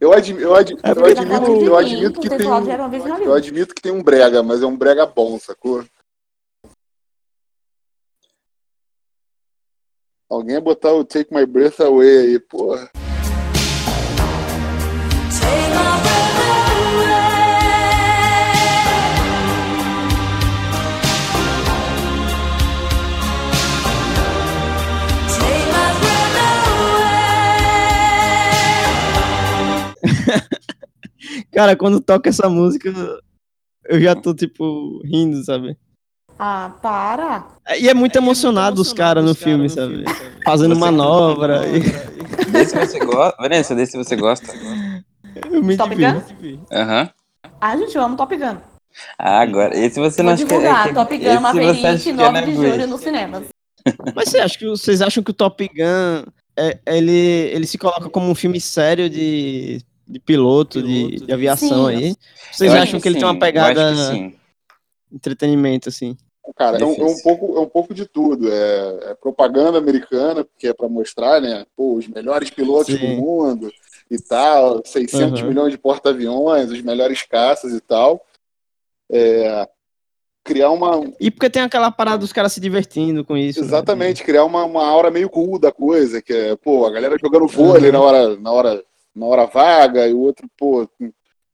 Eu, 0.00 0.12
admi- 0.14 0.40
eu, 0.40 0.54
admi- 0.54 0.80
É 0.82 0.90
eu 0.90 0.94
porque 0.94 1.10
admito, 1.10 1.46
eu 1.62 1.76
admito 1.76 2.20
que 2.20 2.28
tem 2.30 2.46
um, 2.46 3.22
eu 3.24 3.34
admito 3.34 3.74
que 3.74 3.82
tem 3.82 3.92
um 3.92 4.02
brega, 4.02 4.42
mas 4.42 4.62
é 4.62 4.66
um 4.66 4.74
brega 4.76 5.04
bom, 5.04 5.38
sacou? 5.38 5.84
Alguém 10.30 10.54
ia 10.54 10.60
botar 10.60 10.92
o 10.94 11.04
Take 11.04 11.34
My 11.34 11.44
Breath 11.44 11.78
Away 11.80 12.18
aí, 12.18 12.40
porra. 12.40 12.90
Cara, 31.52 31.76
quando 31.76 32.00
toca 32.00 32.28
essa 32.28 32.48
música, 32.48 32.92
eu 33.88 34.00
já 34.00 34.14
tô, 34.14 34.34
tipo, 34.34 35.00
rindo, 35.04 35.44
sabe? 35.44 35.76
Ah, 36.38 36.74
para. 36.80 37.46
E 37.78 37.88
é 37.88 37.92
muito 37.92 38.16
emocionado 38.16 38.80
os 38.80 38.92
caras 38.92 39.24
no 39.24 39.34
filme, 39.34 39.68
sabe? 39.68 40.04
Fazendo 40.44 40.74
manobra. 40.74 41.66
E... 41.68 41.80
Desse 42.50 42.74
você 42.74 42.98
gosta. 42.98 43.36
Vanessa, 43.38 43.74
desse 43.74 43.96
você 43.96 44.16
gosta. 44.16 44.52
Eu 45.50 45.62
me 45.62 45.76
Top 45.76 45.94
divirto. 45.94 46.34
Aham. 46.72 47.10
Ah, 47.60 47.76
gente, 47.76 47.94
eu 47.94 48.02
amo 48.02 48.16
Top 48.16 48.34
Gun. 48.34 48.56
Ah, 49.18 49.40
agora. 49.40 49.76
Esse 49.76 50.00
você 50.00 50.22
não 50.22 50.34
Vou 50.34 50.34
acha 50.34 50.46
que 50.46 50.88
é. 50.88 50.94
Top 50.94 51.18
Gun 51.18 51.24
você 51.24 51.40
Maverick, 51.40 51.86
acha 51.86 52.02
que 52.02 52.10
é 52.10 52.12
9 52.12 52.42
de 52.42 52.54
julho 52.54 52.86
nos 52.86 53.00
cinemas. 53.00 53.44
Mas 54.14 54.28
você 54.30 54.38
acha 54.38 54.58
que, 54.58 54.66
vocês 54.66 55.02
acham 55.02 55.22
que 55.22 55.30
o 55.30 55.34
Top 55.34 55.68
Gun 55.68 56.24
é, 56.56 56.78
ele, 56.86 57.12
ele 57.12 57.66
se 57.66 57.78
coloca 57.78 58.08
como 58.08 58.30
um 58.30 58.34
filme 58.34 58.60
sério 58.60 59.08
de, 59.08 59.82
de 60.10 60.18
piloto, 60.18 60.82
de, 60.82 61.16
de 61.24 61.32
aviação 61.32 61.86
Sim. 61.88 61.94
aí? 61.96 62.16
Vocês 62.52 62.72
Eu 62.72 62.76
acho 62.78 62.82
acham 62.88 63.00
que 63.00 63.08
ele 63.08 63.16
tem 63.16 63.24
uma 63.24 63.34
sim, 63.34 63.38
pegada 63.38 63.92
que 63.92 63.96
sim. 63.98 64.34
entretenimento, 65.12 65.88
assim? 65.88 66.16
Cara, 66.56 66.78
é 66.78 66.84
um, 66.84 66.92
é 66.94 67.04
um 67.04 67.18
pouco, 67.22 67.56
é 67.56 67.60
um 67.60 67.68
pouco 67.68 67.94
de 67.94 68.06
tudo. 68.06 68.50
É, 68.50 69.10
é 69.10 69.14
propaganda 69.14 69.78
americana, 69.78 70.44
porque 70.44 70.66
é 70.68 70.74
para 70.74 70.88
mostrar, 70.88 71.40
né? 71.40 71.64
Pô, 71.76 71.94
os 71.94 72.08
melhores 72.08 72.50
pilotos 72.50 72.92
Sim. 72.94 72.98
do 72.98 73.06
mundo 73.22 73.72
e 74.10 74.18
tal, 74.20 74.82
600 74.84 75.40
Uhum. 75.42 75.48
milhões 75.48 75.70
de 75.70 75.78
porta-aviões, 75.78 76.70
os 76.70 76.82
melhores 76.82 77.22
caças 77.22 77.72
e 77.72 77.80
tal. 77.80 78.26
É, 79.12 79.68
criar 80.42 80.70
uma. 80.70 81.00
E 81.20 81.30
porque 81.30 81.48
tem 81.50 81.62
aquela 81.62 81.90
parada 81.92 82.18
dos 82.18 82.32
caras 82.32 82.52
se 82.52 82.60
divertindo 82.60 83.24
com 83.24 83.36
isso. 83.36 83.60
né? 83.60 83.66
Exatamente, 83.66 84.24
criar 84.24 84.44
uma, 84.44 84.64
uma 84.64 84.84
aura 84.84 85.10
meio 85.10 85.30
cool 85.30 85.58
da 85.58 85.70
coisa, 85.70 86.20
que 86.20 86.32
é, 86.32 86.56
pô, 86.56 86.84
a 86.84 86.90
galera 86.90 87.16
jogando 87.20 87.46
vôlei 87.46 87.90
Uhum. 87.90 87.92
na, 87.92 88.00
hora, 88.00 88.36
na, 88.36 88.50
hora, 88.52 88.84
na 89.14 89.26
hora 89.26 89.46
vaga, 89.46 90.08
e 90.08 90.14
o 90.14 90.20
outro, 90.20 90.48
pô, 90.56 90.88
com, 90.98 91.12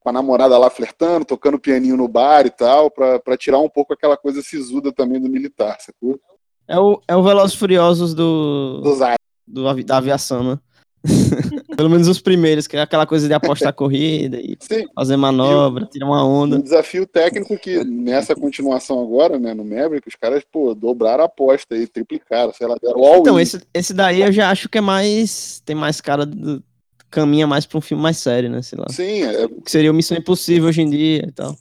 a 0.08 0.12
namorada 0.12 0.56
lá 0.56 0.70
flertando, 0.70 1.24
tocando 1.24 1.58
pianinho 1.58 1.96
no 1.96 2.06
bar 2.06 2.46
e 2.46 2.50
tal, 2.50 2.90
pra, 2.90 3.18
pra 3.18 3.36
tirar 3.36 3.58
um 3.58 3.68
pouco 3.68 3.92
aquela 3.92 4.16
coisa 4.16 4.40
sisuda 4.40 4.92
também 4.92 5.20
do 5.20 5.28
militar, 5.28 5.76
sacou? 5.80 6.20
É 6.68 6.78
o, 6.78 7.00
é 7.08 7.16
o 7.16 7.22
Velozes 7.22 7.56
e 7.56 7.58
Furiosos 7.58 8.14
do, 8.14 8.80
Dos 8.82 8.98
do 9.46 9.84
da 9.84 9.96
aviação, 9.96 10.42
né? 10.42 10.58
Pelo 11.76 11.90
menos 11.90 12.08
os 12.08 12.20
primeiros, 12.20 12.66
que 12.66 12.76
é 12.76 12.80
aquela 12.80 13.06
coisa 13.06 13.28
de 13.28 13.34
apostar 13.34 13.72
corrida 13.74 14.38
e 14.40 14.56
Sim, 14.60 14.84
fazer 14.94 15.16
manobra, 15.16 15.86
tirar 15.86 16.06
uma 16.06 16.24
um 16.24 16.28
onda. 16.28 16.58
desafio 16.58 17.06
técnico 17.06 17.56
que 17.58 17.84
nessa 17.84 18.34
continuação 18.34 19.00
agora, 19.00 19.38
né, 19.38 19.54
no 19.54 19.64
Maverick, 19.64 20.08
os 20.08 20.16
caras, 20.16 20.42
pô, 20.50 20.74
dobraram 20.74 21.22
a 21.22 21.26
aposta 21.26 21.76
e 21.76 21.86
triplicaram, 21.86 22.52
sei 22.52 22.66
lá, 22.66 22.76
deram 22.82 23.04
all 23.04 23.18
Então, 23.18 23.38
esse, 23.38 23.60
esse 23.72 23.94
daí 23.94 24.22
eu 24.22 24.32
já 24.32 24.50
acho 24.50 24.68
que 24.68 24.78
é 24.78 24.80
mais. 24.80 25.62
Tem 25.64 25.76
mais 25.76 26.00
cara 26.00 26.26
do. 26.26 26.62
Caminha 27.10 27.46
mais 27.46 27.64
pra 27.66 27.78
um 27.78 27.80
filme 27.80 28.02
mais 28.02 28.18
sério, 28.18 28.50
né? 28.50 28.62
Sei 28.62 28.78
lá. 28.78 28.86
Sim, 28.90 29.22
é, 29.22 29.48
Que 29.48 29.70
seria 29.70 29.90
o 29.90 29.94
Missão 29.94 30.16
Impossível 30.16 30.68
hoje 30.68 30.82
em 30.82 30.90
dia 30.90 31.24
e 31.28 31.32
tal. 31.32 31.56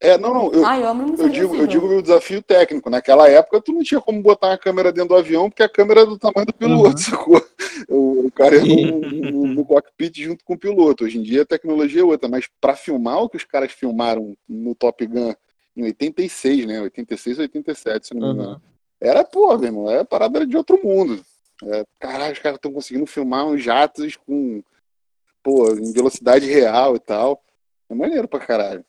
é 0.00 0.16
não, 0.16 0.32
não, 0.32 0.52
eu, 0.52 0.64
Ai, 0.64 0.82
eu 0.82 0.88
amo 0.88 1.14
eu 1.18 1.28
digo, 1.28 1.54
eu 1.56 1.66
digo 1.66 1.86
o 1.86 2.02
desafio 2.02 2.42
técnico. 2.42 2.88
Naquela 2.90 3.28
época, 3.28 3.60
tu 3.60 3.72
não 3.72 3.82
tinha 3.82 4.00
como 4.00 4.22
botar 4.22 4.48
uma 4.48 4.58
câmera 4.58 4.92
dentro 4.92 5.10
do 5.10 5.16
avião, 5.16 5.48
porque 5.50 5.62
a 5.62 5.68
câmera 5.68 6.02
é 6.02 6.06
do 6.06 6.18
tamanho 6.18 6.46
do 6.46 6.52
piloto, 6.54 6.98
sacou? 7.00 7.42
O, 7.88 8.26
o 8.26 8.30
cara 8.32 8.56
ia 8.56 8.62
no, 8.64 9.00
no- 9.00 9.46
no 9.48 9.64
cockpit 9.64 10.22
junto 10.22 10.44
com 10.44 10.54
o 10.54 10.58
piloto. 10.58 11.04
Hoje 11.04 11.18
em 11.18 11.22
dia 11.22 11.42
a 11.42 11.46
tecnologia 11.46 12.00
é 12.02 12.04
outra, 12.04 12.28
mas 12.28 12.46
para 12.60 12.76
filmar 12.76 13.18
o 13.22 13.28
que 13.28 13.36
os 13.36 13.44
caras 13.44 13.72
filmaram 13.72 14.36
no 14.48 14.74
Top 14.74 15.04
Gun 15.06 15.34
em 15.76 15.84
86, 15.84 16.66
né? 16.66 16.80
86 16.80 17.38
ou 17.38 17.42
87, 17.42 18.06
se 18.06 18.14
não 18.14 18.28
me 18.28 18.34
engano. 18.34 18.50
Uhum. 18.52 18.60
Era, 19.00 19.24
pô, 19.24 19.56
meu 19.58 19.66
irmão, 19.66 19.90
era 19.90 20.04
parada 20.04 20.38
era 20.38 20.46
de 20.46 20.56
outro 20.56 20.80
mundo. 20.82 21.20
É, 21.64 21.84
caralho, 21.98 22.32
os 22.32 22.38
caras 22.38 22.56
estão 22.56 22.72
conseguindo 22.72 23.06
filmar 23.06 23.46
uns 23.46 23.62
jatos 23.62 24.16
com, 24.16 24.62
pô, 25.46 25.70
em 25.72 25.92
velocidade 25.92 26.44
real 26.44 26.96
e 26.96 26.98
tal. 26.98 27.40
É 27.88 27.94
maneiro 27.94 28.26
pra 28.26 28.40
caralho. 28.40 28.84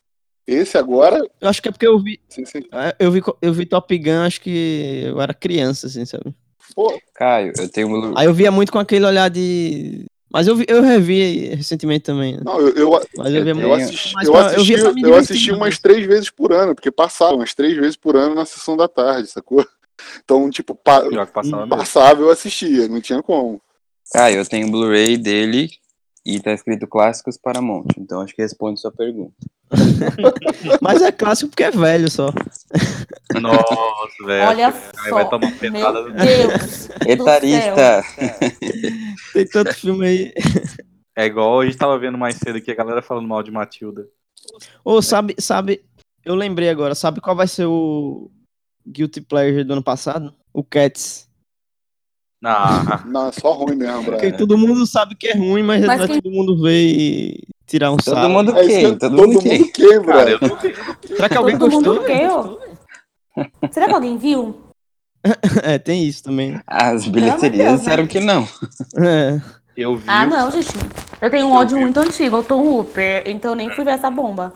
Esse 0.47 0.76
agora, 0.78 1.22
Eu 1.39 1.49
acho 1.49 1.62
que 1.62 1.68
é 1.70 1.72
porque 1.72 1.86
eu 1.86 1.99
vi. 1.99 2.20
sim, 2.28 2.45
sim. 2.45 2.64
Eu 2.97 3.12
vi, 3.12 3.22
eu 3.41 3.53
vi 3.53 3.66
Top 3.66 3.95
Gun, 3.95 4.24
acho 4.26 4.41
que 4.41 5.03
eu 5.05 5.22
era 5.22 5.34
criança, 5.36 5.86
assim, 5.86 6.03
sabe? 6.05 6.34
Pô, 6.74 6.99
Caio, 7.14 7.53
eu 7.60 7.70
tenho 7.70 7.88
um. 7.89 8.18
Aí 8.18 8.26
eu 8.26 8.34
via 8.34 8.49
muito 8.49 8.72
com 8.72 8.80
aquele 8.80 9.05
olhar 9.05 9.30
de. 9.30 10.05
Mas 10.32 10.47
eu, 10.47 10.55
vi, 10.55 10.66
eu 10.68 10.82
revi 10.82 11.49
recentemente 11.55 12.05
também, 12.05 12.34
né? 12.36 12.41
não, 12.43 12.60
eu, 12.60 12.70
eu, 12.76 12.89
Mas 13.16 13.34
eu 13.34 13.43
via 13.43 13.51
Eu 13.51 13.55
muito. 13.55 13.68
eu 13.70 13.76
tenho- 13.76 13.88
assisti, 13.88 14.14
Mas 14.16 14.26
eu 14.28 14.32
pra- 14.34 14.41
eu 14.41 14.47
assisti, 14.47 14.74
eu 15.03 15.16
assisti 15.16 15.51
umas 15.51 15.78
três 15.80 16.05
vezes 16.08 16.30
por 16.30 16.51
ano, 16.51 16.74
porque 16.76 16.91
passava 16.91 17.36
umas 17.36 17.53
três 17.53 17.76
vezes 17.78 17.95
por 17.95 18.16
ano 18.16 18.34
na 18.36 18.45
sessão 18.45 18.76
da 18.76 18.88
tarde, 18.88 19.28
sacou? 19.30 19.66
Então, 20.24 20.49
tipo, 20.49 20.76
pa- 20.76 21.03
passava 21.34 21.68
passava 21.68 22.22
eu 22.22 22.30
assistia, 22.30 22.88
não 22.88 23.01
tinha 23.01 23.22
como. 23.24 23.62
Caio, 24.14 24.38
eu 24.38 24.45
tenho 24.45 24.68
o 24.68 24.72
Blu-ray 24.72 25.18
dele 25.18 25.70
e 26.28 26.41
tá 26.41 26.51
escrito 26.51 26.86
Clássicos 26.86 27.38
Paramount. 27.38 27.88
Então 27.97 28.19
acho 28.19 28.36
que 28.36 28.41
responde 28.41 28.82
sua 28.82 28.91
pergunta. 28.91 29.34
Mas 30.82 31.01
é 31.01 31.09
clássico 31.09 31.49
porque 31.49 31.63
é 31.63 31.71
velho 31.71 32.11
só. 32.11 32.34
Nossa, 33.41 34.25
velho. 34.25 34.47
Olha 34.49 34.67
Aí 34.67 35.11
vai 35.11 35.23
só. 35.23 35.30
tomar 35.30 35.47
uma 35.47 35.71
Meu. 35.71 36.49
Deus. 36.49 36.89
Etarista! 37.07 38.03
Tem 39.34 39.47
tanto 39.47 39.73
filme 39.73 40.05
aí. 40.05 40.34
É 41.15 41.25
igual 41.25 41.61
a 41.61 41.65
gente 41.65 41.78
tava 41.78 41.97
vendo 41.97 42.17
mais 42.17 42.36
cedo 42.36 42.57
aqui, 42.57 42.71
a 42.71 42.75
galera 42.75 43.01
falando 43.01 43.28
mal 43.28 43.41
de 43.41 43.49
Matilda. 43.49 44.05
Ô, 44.84 45.01
sabe, 45.01 45.34
sabe, 45.39 45.82
eu 46.25 46.36
lembrei 46.36 46.69
agora, 46.69 46.93
sabe 46.93 47.21
qual 47.21 47.36
vai 47.36 47.47
ser 47.47 47.65
o 47.65 48.30
Guilty 48.86 49.21
Pleasure 49.21 49.63
do 49.63 49.73
ano 49.73 49.84
passado? 49.84 50.34
O 50.53 50.63
Cats. 50.63 51.26
Ah, 52.43 53.01
Não, 53.05 53.27
é 53.27 53.31
só 53.31 53.51
ruim 53.53 53.75
mesmo, 53.75 53.95
Porque 54.03 54.11
brother. 54.29 54.38
todo 54.38 54.57
mundo 54.57 54.85
sabe 54.85 55.15
que 55.15 55.27
é 55.27 55.33
ruim, 55.35 55.63
mas, 55.63 55.83
Mas 55.85 56.05
quem- 56.05 56.21
todo 56.21 56.31
mundo 56.33 56.61
ver 56.61 56.81
e 56.85 57.43
tirar 57.65 57.91
um 57.91 57.97
Todo 57.97 58.13
sarro. 58.15 58.29
mundo 58.29 58.55
É 58.55 58.61
isso 58.61 58.69
quem? 58.69 58.93
que- 58.93 58.99
Todo, 58.99 59.15
todo 59.15 59.27
mundo 59.27 59.39
quem? 59.41 59.59
mundo 59.59 59.71
quem, 59.71 59.85
eu 59.91 60.01
não 60.41 60.55
vi. 60.61 60.75
Será 61.15 61.29
que 61.29 61.38
alguém 61.38 61.57
Todo 61.57 61.71
gostou? 61.71 61.95
mundo 61.95 62.05
quê, 62.05 62.27
ó? 62.29 62.57
Será 63.71 63.88
que 63.88 63.93
alguém 63.93 64.17
viu? 64.17 64.61
É, 65.63 65.77
tem 65.77 66.03
isso 66.05 66.23
também. 66.23 66.59
As 66.65 67.05
bilheterias 67.07 67.71
de 67.73 67.77
disseram 67.79 68.07
que 68.07 68.19
não. 68.19 68.47
É. 68.97 69.41
Eu 69.75 69.97
vi. 69.97 70.03
Ah, 70.07 70.25
não, 70.25 70.49
gente. 70.51 70.69
Eu 71.21 71.29
tenho 71.29 71.47
um 71.47 71.49
Eu 71.49 71.55
ódio 71.55 71.75
vi. 71.77 71.81
muito 71.83 71.99
antigo 71.99 72.38
ao 72.38 72.43
Tom 72.43 72.61
Hooper, 72.65 73.23
então 73.25 73.51
eu 73.51 73.55
nem 73.55 73.69
fui 73.71 73.83
ver 73.83 73.91
essa 73.91 74.09
bomba. 74.09 74.53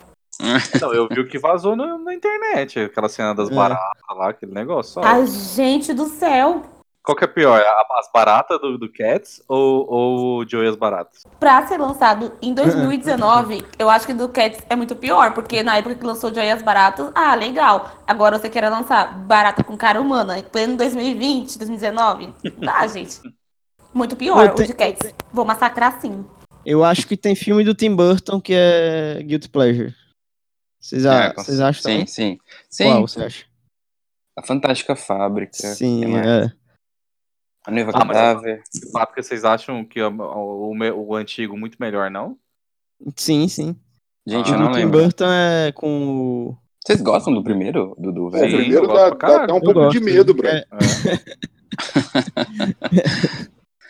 Não, 0.80 0.94
eu 0.94 1.08
vi 1.10 1.20
o 1.20 1.28
que 1.28 1.38
vazou 1.38 1.76
na, 1.76 1.98
na 1.98 2.14
internet. 2.14 2.80
Aquela 2.80 3.10
cena 3.10 3.34
das 3.36 3.50
É. 3.50 3.54
baratas 3.54 4.18
lá, 4.18 4.30
aquele 4.30 4.54
negócio. 4.54 5.02
Ai, 5.04 5.26
gente 5.28 5.94
do 5.94 6.06
céu. 6.06 6.64
Qual 7.04 7.16
que 7.16 7.24
é 7.24 7.28
pior? 7.28 7.60
As 7.98 8.12
baratas 8.14 8.60
do, 8.62 8.78
do 8.78 8.92
Cats 8.92 9.42
ou, 9.48 9.88
ou 9.92 10.38
o 10.40 10.48
Joey 10.48 10.68
as 10.68 10.76
baratas? 10.76 11.24
Pra 11.40 11.66
ser 11.66 11.78
lançado 11.80 12.32
em 12.42 12.54
2019, 12.54 13.66
eu 13.80 13.90
acho 13.90 14.06
que 14.06 14.14
do 14.14 14.30
Cats 14.30 14.64
é 14.70 14.76
muito 14.76 14.96
pior, 14.96 15.34
porque 15.34 15.64
na 15.64 15.78
época 15.78 15.96
que 15.96 16.06
lançou 16.06 16.32
Joy 16.34 16.46
e 16.46 16.52
as 16.52 16.62
Baratas, 16.62 17.12
ah, 17.16 17.34
legal. 17.34 17.92
Agora 18.06 18.38
você 18.38 18.50
quer 18.50 18.70
lançar 18.70 19.18
barata 19.18 19.64
com 19.64 19.76
cara 19.76 20.00
humana 20.00 20.38
em 20.38 20.44
pleno 20.44 20.78
2020, 20.78 21.58
2019? 21.58 22.34
Dá, 22.60 22.86
gente. 22.86 23.20
Muito 23.94 24.16
pior 24.16 24.46
Eu 24.48 24.54
o 24.54 24.68
de 24.68 24.74
Cats. 24.74 25.14
Vou 25.34 25.44
massacrar 25.44 26.00
sim. 26.00 26.24
Eu 26.64 26.84
acho 26.84 27.08
que 27.08 27.18
tem 27.18 27.34
filme 27.36 27.64
do 27.64 27.74
Tim 27.74 27.96
Burton 27.96 28.40
que 28.40 28.54
é 28.56 29.24
Guilty 29.24 29.50
Pleasure. 29.50 29.96
Vocês, 30.80 31.06
a- 31.08 31.26
É, 31.26 31.34
vocês 31.34 31.60
acham 31.60 31.82
Sim, 31.82 31.90
também? 31.90 32.06
sim. 32.08 32.38
Sim, 32.70 32.84
Qual 32.86 33.02
você 33.08 33.24
acha? 33.24 33.46
a 34.38 34.44
Fantástica 34.44 34.96
Fábrica. 34.96 35.52
Sim, 35.54 36.06
mais? 36.06 36.26
é. 36.28 36.61
A 37.66 37.72
Noiva 37.72 37.92
Ah, 37.94 38.06
mas- 38.06 38.18
Cadáver. 38.18 38.64
Ah, 38.96 39.06
porque 39.06 39.22
vocês 39.24 39.44
acham 39.46 39.86
que 39.86 40.02
o, 40.02 40.10
o, 40.10 40.74
o 41.08 41.16
antigo 41.16 41.58
muito 41.58 41.78
melhor, 41.80 42.10
não? 42.10 42.38
Sim, 43.16 43.48
sim. 43.48 43.76
Gente, 44.28 44.50
Ah, 44.50 44.54
eu 44.54 44.56
o 44.56 44.60
não 44.60 44.68
do 44.72 44.74
Tim 44.78 44.80
lembro. 44.86 45.00
Burton 45.02 45.26
é 45.32 45.72
com 45.72 46.08
o. 46.08 46.58
Vocês 46.86 47.02
gostam 47.02 47.34
do 47.34 47.44
primeiro? 47.44 47.94
O 47.98 48.30
velho? 48.30 48.50
Sim, 48.52 48.58
primeiro 48.58 48.86
eu 48.86 48.88
gosto 48.88 49.18
dá, 49.18 49.28
dá 49.28 49.44
até 49.44 49.54
um 49.54 49.58
Eu 49.58 49.62
pouco 49.62 49.90
de 49.90 50.00
gosto. 50.00 50.04
medo, 50.04 50.34
brother. 50.34 50.68
É, 50.72 51.42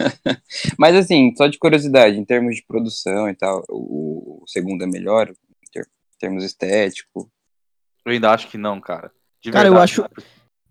Mas 0.78 0.96
assim, 0.96 1.34
só 1.36 1.48
de 1.48 1.58
curiosidade, 1.60 2.18
em 2.18 2.26
termos 2.26 2.56
de 2.56 2.64
produção 2.66 3.30
e 3.30 3.36
tal, 3.36 3.64
o, 3.70 4.42
o 4.44 4.48
segundo 4.48 4.84
é 4.84 4.88
melhor, 4.88 5.30
em 5.30 5.72
ter- 5.72 5.84
em 5.86 6.18
termos 6.20 6.44
estéticos. 6.44 7.26
Eu 8.06 8.12
ainda 8.12 8.32
acho 8.32 8.48
que 8.50 8.58
não, 8.58 8.82
cara. 8.82 9.12
De 9.42 9.52
Cara, 9.52 9.68
eu 9.68 9.74
verdade. 9.74 9.92
acho- 10.02 10.06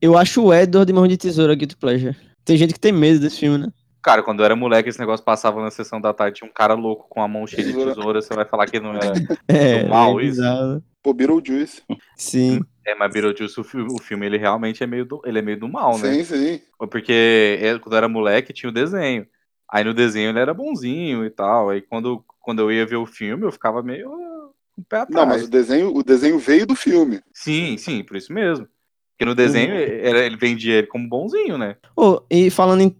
eu 0.01 0.18
acho 0.18 0.42
o 0.44 0.53
Edward 0.55 0.86
de 0.86 0.92
Mão 0.92 1.07
de 1.07 1.16
Tesoura 1.16 1.55
Guilty 1.55 1.76
Pleasure. 1.76 2.16
Tem 2.51 2.57
gente 2.57 2.74
que 2.74 2.80
tem 2.80 2.90
medo 2.90 3.20
desse 3.20 3.38
filme, 3.38 3.59
né? 3.59 3.68
Cara, 4.03 4.24
quando 4.24 4.40
eu 4.40 4.44
era 4.44 4.57
moleque, 4.57 4.88
esse 4.88 4.98
negócio 4.98 5.24
passava 5.24 5.62
na 5.62 5.70
sessão 5.70 6.01
da 6.01 6.12
tarde, 6.12 6.38
tinha 6.38 6.51
um 6.51 6.53
cara 6.53 6.74
louco 6.74 7.07
com 7.09 7.22
a 7.22 7.28
mão 7.28 7.46
cheia 7.46 7.64
de 7.64 7.72
Tesoura. 7.72 8.20
você 8.20 8.34
vai 8.34 8.44
falar 8.44 8.66
que 8.66 8.80
não 8.80 8.90
era. 9.01 9.12
É, 9.46 9.88
mal 9.88 10.18
é 10.18 10.24
isso. 10.24 10.42
Pô, 11.01 11.14
Beetlejuice. 11.14 11.80
Sim. 12.16 12.61
É, 12.84 12.92
mas 12.96 13.12
Beetlejuice, 13.12 13.61
o 13.61 13.62
fi- 13.62 13.78
o 13.78 13.98
filme, 14.01 14.26
ele 14.26 14.36
realmente 14.36 14.82
é 14.82 14.86
meio 14.88 15.05
do, 15.05 15.22
ele 15.24 15.38
é 15.38 15.42
meio 15.42 15.61
do 15.61 15.68
mal, 15.68 15.96
né? 15.96 16.12
Sim, 16.12 16.24
sim. 16.24 16.61
Porque 16.90 17.57
é, 17.62 17.78
quando 17.78 17.92
eu 17.92 17.98
era 17.98 18.09
moleque, 18.09 18.53
tinha 18.53 18.68
o 18.68 18.72
desenho. 18.74 19.24
Aí 19.72 19.84
no 19.84 19.94
desenho 19.94 20.30
ele 20.30 20.40
era 20.40 20.53
bonzinho 20.53 21.24
e 21.24 21.30
tal. 21.30 21.70
Aí 21.70 21.80
quando, 21.80 22.24
quando 22.40 22.62
eu 22.62 22.72
ia 22.72 22.84
ver 22.84 22.96
o 22.96 23.07
filme, 23.07 23.46
eu 23.46 23.53
ficava 23.53 23.80
meio 23.80 24.11
com 24.74 24.82
o 24.82 24.84
pé 24.84 24.96
atrás. 24.96 25.14
Não, 25.14 25.24
mas 25.24 25.44
o 25.44 25.48
desenho, 25.48 25.94
o 25.94 26.03
desenho 26.03 26.36
veio 26.36 26.66
do 26.66 26.74
filme. 26.74 27.20
Sim, 27.32 27.76
sim, 27.78 28.03
por 28.03 28.16
isso 28.16 28.32
mesmo. 28.32 28.66
Porque 29.20 29.28
no 29.28 29.34
desenho 29.34 29.74
ele, 29.74 30.18
ele 30.18 30.36
vendia 30.38 30.76
ele 30.76 30.86
como 30.86 31.06
bonzinho, 31.06 31.58
né? 31.58 31.76
Ô, 31.94 32.22
e 32.30 32.48
falando 32.48 32.80
em, 32.80 32.96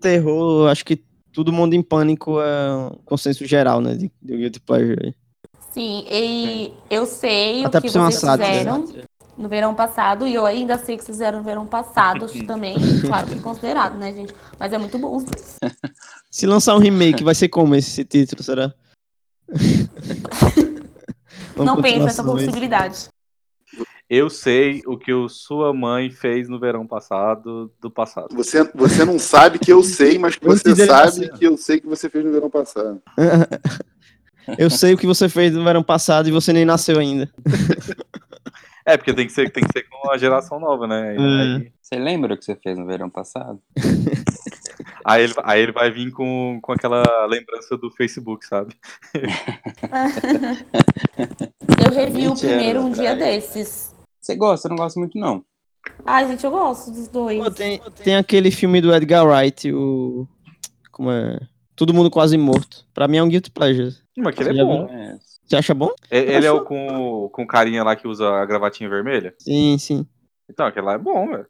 terror, 0.00 0.70
acho 0.70 0.84
que 0.84 1.02
todo 1.32 1.52
mundo 1.52 1.74
em 1.74 1.82
pânico 1.82 2.40
é 2.40 2.76
um 2.76 2.90
consenso 3.04 3.44
geral, 3.44 3.80
né? 3.80 3.96
De, 3.96 4.08
de 4.22 4.36
Guilty 4.36 4.60
Pleasure. 4.60 5.16
Sim, 5.72 6.06
e 6.08 6.72
eu 6.88 7.04
sei 7.06 7.64
Até 7.64 7.78
o 7.78 7.82
que 7.82 7.90
vocês 7.90 8.14
sátira. 8.14 8.46
fizeram 8.46 8.84
no 9.36 9.48
verão 9.48 9.74
passado, 9.74 10.28
e 10.28 10.34
eu 10.34 10.46
ainda 10.46 10.78
sei 10.78 10.96
que 10.96 11.02
vocês 11.02 11.16
fizeram 11.16 11.38
no 11.38 11.44
verão 11.44 11.66
passado 11.66 12.28
também, 12.46 12.76
claro 13.00 13.26
que 13.26 13.40
considerado, 13.40 13.98
né, 13.98 14.12
gente? 14.12 14.32
Mas 14.56 14.72
é 14.72 14.78
muito 14.78 14.96
bom. 14.96 15.24
Se 16.30 16.46
lançar 16.46 16.76
um 16.76 16.78
remake, 16.78 17.24
vai 17.24 17.34
ser 17.34 17.48
como 17.48 17.74
esse 17.74 18.04
título, 18.04 18.44
será? 18.44 18.72
Não 21.56 21.82
penso 21.82 22.04
nessa 22.04 22.22
possibilidade. 22.22 23.08
Eu 24.14 24.30
sei 24.30 24.80
o 24.86 24.96
que 24.96 25.12
o 25.12 25.28
sua 25.28 25.74
mãe 25.74 26.08
fez 26.08 26.48
no 26.48 26.60
verão 26.60 26.86
passado 26.86 27.68
do 27.80 27.90
passado. 27.90 28.28
Você, 28.36 28.62
você 28.72 29.04
não 29.04 29.18
sabe 29.18 29.58
que 29.58 29.72
eu 29.72 29.82
sei, 29.82 30.20
mas 30.20 30.36
que 30.36 30.46
você 30.46 30.72
sabe 30.86 31.06
nascer. 31.06 31.32
que 31.32 31.44
eu 31.44 31.56
sei 31.56 31.80
que 31.80 31.86
você 31.88 32.08
fez 32.08 32.24
no 32.24 32.30
verão 32.30 32.48
passado. 32.48 33.02
Eu 34.58 34.68
sei 34.68 34.92
o 34.92 34.98
que 34.98 35.06
você 35.06 35.26
fez 35.26 35.54
no 35.54 35.64
verão 35.64 35.82
passado 35.82 36.28
e 36.28 36.30
você 36.30 36.52
nem 36.52 36.66
nasceu 36.66 36.98
ainda. 36.98 37.30
É, 38.86 38.98
porque 38.98 39.14
tem 39.14 39.26
que 39.26 39.32
ser, 39.32 39.50
tem 39.50 39.64
que 39.64 39.72
ser 39.72 39.84
com 39.88 40.10
a 40.10 40.18
geração 40.18 40.60
nova, 40.60 40.86
né? 40.86 41.16
É. 41.16 41.18
Aí, 41.18 41.72
Você 41.80 41.94
lembra 41.94 42.34
o 42.34 42.36
que 42.36 42.44
você 42.44 42.54
fez 42.54 42.78
no 42.78 42.84
verão 42.84 43.08
passado? 43.08 43.58
aí 45.02 45.24
ele, 45.24 45.34
aí 45.42 45.62
ele 45.62 45.72
vai 45.72 45.90
vir 45.90 46.10
com, 46.12 46.58
com 46.60 46.70
aquela 46.70 47.02
lembrança 47.24 47.78
do 47.78 47.90
Facebook, 47.90 48.44
sabe? 48.44 48.76
Eu 51.82 51.94
revi 51.94 52.26
o 52.26 52.34
20 52.34 52.40
primeiro 52.40 52.80
um 52.82 52.90
dia 52.90 53.16
desses. 53.16 53.93
Você 54.24 54.34
gosta? 54.36 54.66
Eu 54.68 54.70
não 54.70 54.76
gosto 54.76 54.98
muito, 54.98 55.18
não. 55.18 55.44
Ai, 56.06 56.26
gente, 56.26 56.42
eu 56.44 56.50
gosto 56.50 56.90
dos 56.90 57.08
dois. 57.08 57.38
Pô, 57.44 57.50
tem, 57.50 57.78
tem 58.02 58.16
aquele 58.16 58.50
filme 58.50 58.80
do 58.80 58.94
Edgar 58.94 59.26
Wright, 59.26 59.70
o. 59.70 60.26
Como 60.90 61.10
é? 61.10 61.38
Todo 61.76 61.92
mundo 61.92 62.10
quase 62.10 62.38
morto. 62.38 62.86
Pra 62.94 63.06
mim 63.06 63.18
é 63.18 63.22
um 63.22 63.28
Guilty 63.28 63.50
Pleasure. 63.50 63.94
Mas 64.16 64.28
aquele 64.28 64.54
Você 64.54 64.60
é 64.60 64.64
bom. 64.64 64.88
É. 64.88 65.18
Você 65.44 65.56
acha 65.56 65.74
bom? 65.74 65.90
E- 66.10 66.16
Ele 66.16 66.46
é 66.46 66.50
o 66.50 66.64
com, 66.64 67.28
com 67.30 67.42
o 67.42 67.46
carinha 67.46 67.84
lá 67.84 67.94
que 67.94 68.08
usa 68.08 68.26
a 68.26 68.46
gravatinha 68.46 68.88
vermelha? 68.88 69.34
Sim, 69.38 69.76
sim. 69.76 70.06
Então, 70.48 70.64
aquele 70.64 70.86
lá 70.86 70.94
é 70.94 70.98
bom, 70.98 71.28
velho. 71.28 71.46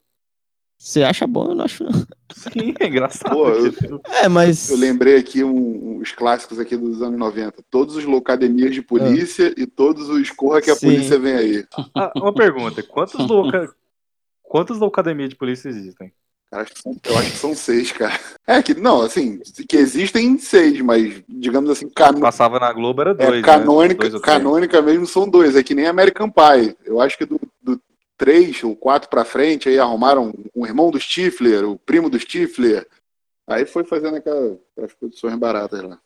Você 0.79 1.03
acha 1.03 1.27
bom? 1.27 1.47
Eu 1.51 1.55
não 1.55 1.65
acho, 1.65 1.83
não. 1.85 1.93
Sim, 2.35 2.75
é 2.79 2.87
engraçado. 2.87 3.33
Pô, 3.35 3.49
eu- 3.49 4.01
É, 4.23 4.29
mas. 4.29 4.69
Eu 4.69 4.77
lembrei 4.77 5.17
aqui 5.17 5.43
um- 5.43 5.99
uns 6.01 6.13
clássicos 6.13 6.59
aqui 6.59 6.77
dos 6.77 7.01
anos 7.01 7.19
90. 7.19 7.63
Todos 7.71 7.97
os 7.97 8.05
loucademias 8.05 8.75
de 8.75 8.83
polícia 8.83 9.55
e 9.57 9.67
todos 9.67 10.09
os 10.11 10.31
corra 10.31 10.61
que 10.61 10.71
a 10.71 10.75
Sim. 10.75 10.87
polícia 10.89 11.19
vem 11.19 11.35
aí. 11.35 11.65
ah, 11.95 12.13
uma 12.17 12.35
pergunta: 12.35 12.83
quantos 12.83 13.15
louca... 13.31 13.73
quantas 14.43 14.79
loucademias 14.79 15.31
de 15.31 15.37
polícia 15.37 15.69
existem? 15.69 16.13
Cara, 16.51 16.67
eu 17.07 17.19
acho 17.19 17.31
que 17.33 17.39
são 17.39 17.55
seis, 17.55 17.91
cara. 17.91 18.21
É 18.47 18.63
que, 18.63 18.75
não, 18.75 19.01
assim, 19.01 19.41
que 19.69 19.77
existem 19.77 20.39
seis, 20.39 20.81
mas, 20.83 21.21
digamos 21.29 21.69
assim, 21.71 21.89
cano... 21.89 22.21
Passava 22.21 22.61
na 22.61 22.73
Globo 22.73 23.01
era 23.01 23.13
dois. 23.15 23.29
é, 23.31 23.37
né? 23.37 23.43
canônica, 23.43 24.01
Dois 24.03 24.15
ou 24.15 24.21
três. 24.21 24.37
canônica 24.39 24.81
mesmo 24.83 25.05
são 25.07 25.29
dois. 25.29 25.57
É 25.57 25.63
que 25.65 25.75
nem 25.75 25.87
American 25.87 26.31
Pie. 26.31 26.77
Eu 26.85 27.01
acho 27.01 27.19
que 27.19 27.25
do 27.25 27.41
três 28.17 28.63
ou 28.63 28.75
quatro 28.77 29.09
pra 29.09 29.25
frente, 29.25 29.69
aí 29.69 29.79
arrumaram 29.79 30.33
um 30.55 30.67
irmão 30.67 30.91
do 30.91 30.99
Stifler, 31.01 31.65
o 31.69 31.79
primo 31.79 32.09
do 32.09 32.19
Stifler. 32.19 32.87
Aí 33.47 33.67
foi 33.67 33.85
fazendo 33.85 34.17
aquela- 34.17 34.57
aquelas 34.73 34.95
produções 34.95 35.35
baratas 35.37 35.83
lá. 35.83 35.99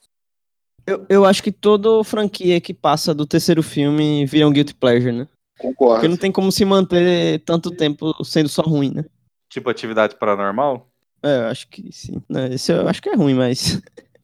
Eu, 0.86 1.04
eu 1.08 1.24
acho 1.24 1.42
que 1.42 1.52
toda 1.52 2.02
franquia 2.02 2.60
que 2.60 2.72
passa 2.72 3.14
do 3.14 3.26
terceiro 3.26 3.62
filme 3.62 4.24
vira 4.24 4.48
um 4.48 4.52
Guilty 4.52 4.74
Pleasure, 4.74 5.12
né? 5.12 5.28
Concordo. 5.58 5.96
Porque 5.96 6.08
não 6.08 6.16
tem 6.16 6.32
como 6.32 6.50
se 6.50 6.64
manter 6.64 7.40
tanto 7.44 7.70
tempo 7.70 8.24
sendo 8.24 8.48
só 8.48 8.62
ruim, 8.62 8.92
né? 8.94 9.04
Tipo 9.50 9.68
atividade 9.70 10.16
paranormal? 10.16 10.88
É, 11.22 11.40
eu 11.40 11.46
acho 11.48 11.68
que 11.68 11.92
sim. 11.92 12.22
Não, 12.28 12.46
esse 12.46 12.72
eu 12.72 12.88
acho 12.88 13.02
que 13.02 13.08
é 13.10 13.14
ruim, 13.14 13.34
mas. 13.34 13.80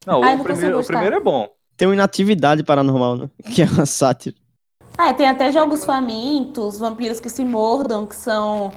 Não, 0.07 0.23
Ai, 0.23 0.35
o, 0.35 0.39
não 0.39 0.45
primeiro, 0.45 0.81
o 0.81 0.85
primeiro 0.87 1.17
é 1.17 1.21
bom. 1.21 1.49
Tem 1.77 1.89
uma 1.89 1.95
inatividade 1.95 2.63
paranormal, 2.63 3.17
né? 3.17 3.31
Que 3.55 3.63
é 3.63 3.67
uma 3.67 3.85
sátira. 3.85 4.37
Ah, 4.97 5.13
tem 5.13 5.27
até 5.29 5.51
jogos 5.51 5.85
famintos, 5.85 6.79
vampiros 6.79 7.21
que 7.21 7.29
se 7.29 7.45
mordam, 7.45 8.07
que 8.07 8.15
são 8.17 8.73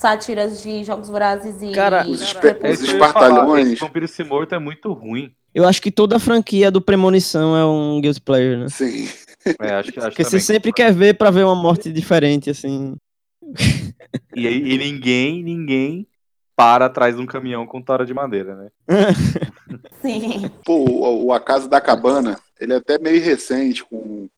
sátiras 0.00 0.62
de 0.62 0.82
jogos 0.84 1.08
vorazes 1.08 1.62
e. 1.62 1.72
Cara, 1.72 2.06
Os, 2.08 2.20
e 2.20 2.36
É 2.36 2.40
Crepúsculo. 2.40 2.72
os 2.72 2.80
espartalhões. 2.82 3.78
Vampiro 3.78 4.08
se 4.08 4.24
morto 4.24 4.54
é 4.54 4.58
muito 4.58 4.92
ruim. 4.92 5.32
Eu 5.54 5.66
acho 5.66 5.80
que 5.82 5.90
toda 5.90 6.16
a 6.16 6.20
franquia 6.20 6.70
do 6.70 6.80
Premonição 6.80 7.56
é 7.56 7.64
um 7.64 8.00
Guilty 8.00 8.20
Pleasure, 8.22 8.56
né? 8.56 8.68
Sim. 8.68 9.08
É, 9.60 9.74
acho, 9.74 9.92
que- 9.92 9.98
acho 9.98 10.08
Porque 10.08 10.24
você 10.24 10.40
sempre 10.40 10.72
quer 10.72 10.92
ver 10.92 11.14
pra 11.18 11.30
ver 11.30 11.44
uma 11.44 11.54
morte 11.54 11.92
diferente, 11.92 12.48
assim. 12.48 12.94
E, 14.34 14.46
e 14.46 14.78
ninguém, 14.78 15.42
ninguém 15.42 16.06
para 16.56 16.86
atrás 16.86 17.16
de 17.16 17.20
um 17.22 17.26
caminhão 17.26 17.66
com 17.66 17.82
tora 17.82 18.06
de 18.06 18.14
madeira, 18.14 18.54
né? 18.56 18.68
Sim. 20.00 20.50
Pô, 20.64 20.76
o, 20.88 21.26
o 21.26 21.32
A 21.32 21.40
Casa 21.40 21.68
da 21.68 21.80
Cabana, 21.80 22.38
ele 22.60 22.72
é 22.72 22.76
até 22.76 22.98
meio 22.98 23.22
recente 23.22 23.84
com 23.84 24.28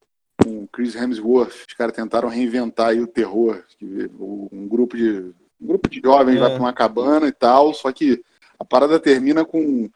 Chris 0.74 0.94
Hemsworth. 0.96 1.52
Os 1.68 1.74
caras 1.74 1.94
tentaram 1.94 2.28
reinventar 2.28 2.88
aí 2.88 3.00
o 3.00 3.06
terror. 3.06 3.62
Um 3.80 4.66
grupo 4.68 4.96
de, 4.96 5.32
um 5.60 5.66
grupo 5.66 5.88
de 5.88 6.00
jovens 6.04 6.36
É. 6.36 6.40
vai 6.40 6.50
pra 6.50 6.58
uma 6.60 6.72
cabana 6.72 7.26
e 7.28 7.32
tal, 7.32 7.72
só 7.72 7.90
que 7.92 8.22
a 8.58 8.64
parada 8.64 8.98
termina 8.98 9.44
com 9.44 9.88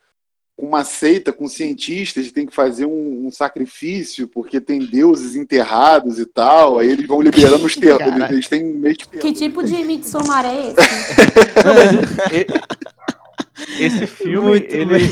uma 0.60 0.82
seita, 0.82 1.32
com 1.32 1.46
cientistas 1.46 2.26
que 2.26 2.32
tem 2.32 2.44
que 2.46 2.54
fazer 2.54 2.84
um, 2.84 3.26
um 3.26 3.30
sacrifício 3.30 4.26
porque 4.26 4.60
tem 4.60 4.80
deuses 4.84 5.36
enterrados 5.36 6.18
e 6.18 6.26
tal. 6.26 6.78
Aí 6.78 6.90
eles 6.90 7.06
vão 7.06 7.20
liberando 7.20 7.64
os. 7.64 7.74
Caralho. 7.76 8.16
Eles, 8.16 8.30
eles 8.30 8.48
têm 8.48 8.64
meio 8.64 8.96
que 8.96 9.06
Que 9.18 9.32
tipo 9.32 9.62
de 9.62 9.84
Midsommar 9.84 10.44
é 10.44 10.70
esse? 10.70 10.76
E- 12.34 13.84
Esse 13.84 14.06
filme, 14.06 14.48
Muito 14.50 14.72
ele, 14.74 14.98
bem. 14.98 15.10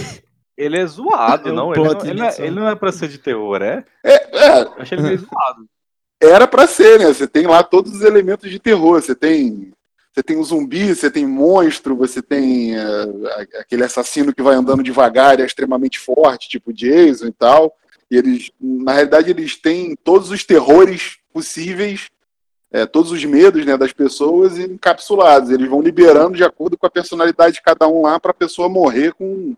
Ele 0.57 0.79
é 0.79 0.87
zoado, 0.87 1.49
É 1.49 1.53
um 1.53 1.55
não? 1.55 1.73
Ele 1.75 1.83
não, 1.85 2.01
ele, 2.01 2.15
não 2.15 2.25
é, 2.25 2.29
disso. 2.29 2.43
ele 2.43 2.55
não 2.55 2.69
é 2.69 2.75
pra 2.75 2.93
ser 2.93 3.09
de 3.09 3.19
terror, 3.19 3.61
é? 3.63 3.85
É, 4.05 4.61
Eu 4.63 4.73
achei 4.79 4.97
ele 4.99 5.07
meio 5.07 5.19
zoado. 5.19 5.67
era 6.21 6.47
pra 6.47 6.67
ser, 6.67 6.99
né? 6.99 7.07
Você 7.07 7.27
tem 7.27 7.47
lá 7.47 7.63
todos 7.63 7.93
os 7.93 8.03
elementos 8.03 8.51
de 8.51 8.59
terror. 8.59 9.01
Você 9.03 9.15
tem, 9.15 9.73
você 10.13 10.23
tem 10.23 10.37
o 10.39 10.45
zumbi, 10.45 10.95
você 10.95 11.11
tem 11.11 11.27
monstro, 11.27 11.95
você 11.97 12.23
tem 12.23 12.77
a- 12.77 13.61
aquele 13.61 13.85
assassino 13.85 14.35
que 14.35 14.43
vai 14.43 14.55
andando 14.55 14.83
devagar 14.83 15.39
e 15.39 15.43
é 15.43 15.47
extremamente 15.47 15.99
forte, 15.99 16.49
tipo 16.49 16.73
Jason 16.73 17.27
e 17.27 17.33
tal. 17.33 17.75
E 18.11 18.17
eles, 18.17 18.51
na 18.61 18.93
realidade, 18.93 19.31
eles 19.31 19.57
têm 19.61 19.97
todos 20.03 20.31
os 20.31 20.45
terrores 20.45 21.19
possíveis, 21.33 22.09
eh, 22.73 22.87
todos 22.87 23.11
os 23.13 23.25
medos 23.25 23.67
né, 23.67 23.77
das 23.77 23.93
pessoas 23.93 24.59
encapsulados. 24.59 25.51
Eles 25.51 25.69
vão 25.69 25.83
liberando 25.83 26.37
de 26.37 26.45
acordo 26.45 26.79
com 26.79 26.87
a 26.87 26.91
personalidade 26.91 27.57
de 27.57 27.63
cada 27.63 27.87
um 27.89 28.03
lá 28.03 28.19
pra 28.21 28.33
pessoa 28.33 28.69
morrer 28.69 29.13
com 29.13 29.55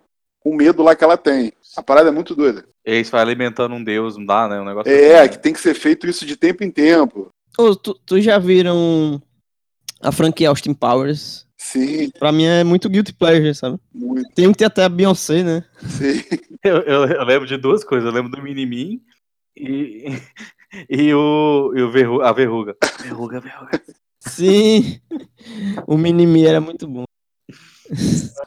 o 0.48 0.54
medo 0.54 0.82
lá 0.82 0.94
que 0.96 1.04
ela 1.04 1.16
tem. 1.16 1.52
A 1.76 1.82
parada 1.82 2.08
é 2.08 2.12
muito 2.12 2.34
doida. 2.34 2.64
E 2.84 2.90
aí 2.92 3.04
você 3.04 3.10
vai 3.10 3.20
alimentando 3.22 3.74
um 3.74 3.82
deus, 3.84 4.16
não 4.16 4.24
dá, 4.26 4.48
né? 4.48 4.60
Um 4.60 4.64
negócio 4.64 4.90
É, 4.92 5.20
assim, 5.20 5.30
que 5.30 5.38
tem 5.38 5.52
que 5.52 5.60
ser 5.60 5.74
feito 5.74 6.06
isso 6.08 6.24
de 6.26 6.36
tempo 6.36 6.64
em 6.64 6.70
tempo. 6.70 7.28
Ô, 7.58 7.74
tu, 7.76 7.94
tu 8.06 8.20
já 8.20 8.38
viram 8.38 9.20
a 10.00 10.10
franquia 10.12 10.48
Austin 10.48 10.72
Powers? 10.74 11.46
Sim, 11.56 12.10
Pra 12.18 12.30
mim 12.32 12.44
é 12.44 12.62
muito 12.64 12.88
Guilty 12.88 13.12
Pleasure, 13.12 13.54
sabe? 13.54 13.78
muito. 13.92 14.30
Tem 14.32 14.50
que 14.50 14.58
tem 14.58 14.66
até 14.66 14.84
a 14.84 14.88
Beyoncé, 14.88 15.42
né? 15.42 15.64
Sim. 15.86 16.22
Eu, 16.64 16.78
eu, 16.78 17.04
eu 17.06 17.24
lembro 17.24 17.46
de 17.46 17.56
duas 17.56 17.84
coisas. 17.84 18.04
Eu 18.08 18.12
lembro 18.12 18.32
do 18.32 18.42
Minimin 18.42 19.00
e, 19.56 20.06
e, 20.90 21.14
o, 21.14 21.72
e 21.76 21.80
o 21.82 21.90
verru, 21.90 22.20
a 22.20 22.32
verruga. 22.32 22.76
Verruga, 23.00 23.38
verruga. 23.40 23.80
Sim. 24.18 25.00
o 25.86 25.96
Minimi 25.96 26.44
era 26.44 26.60
muito 26.60 26.88
bom. 26.88 27.04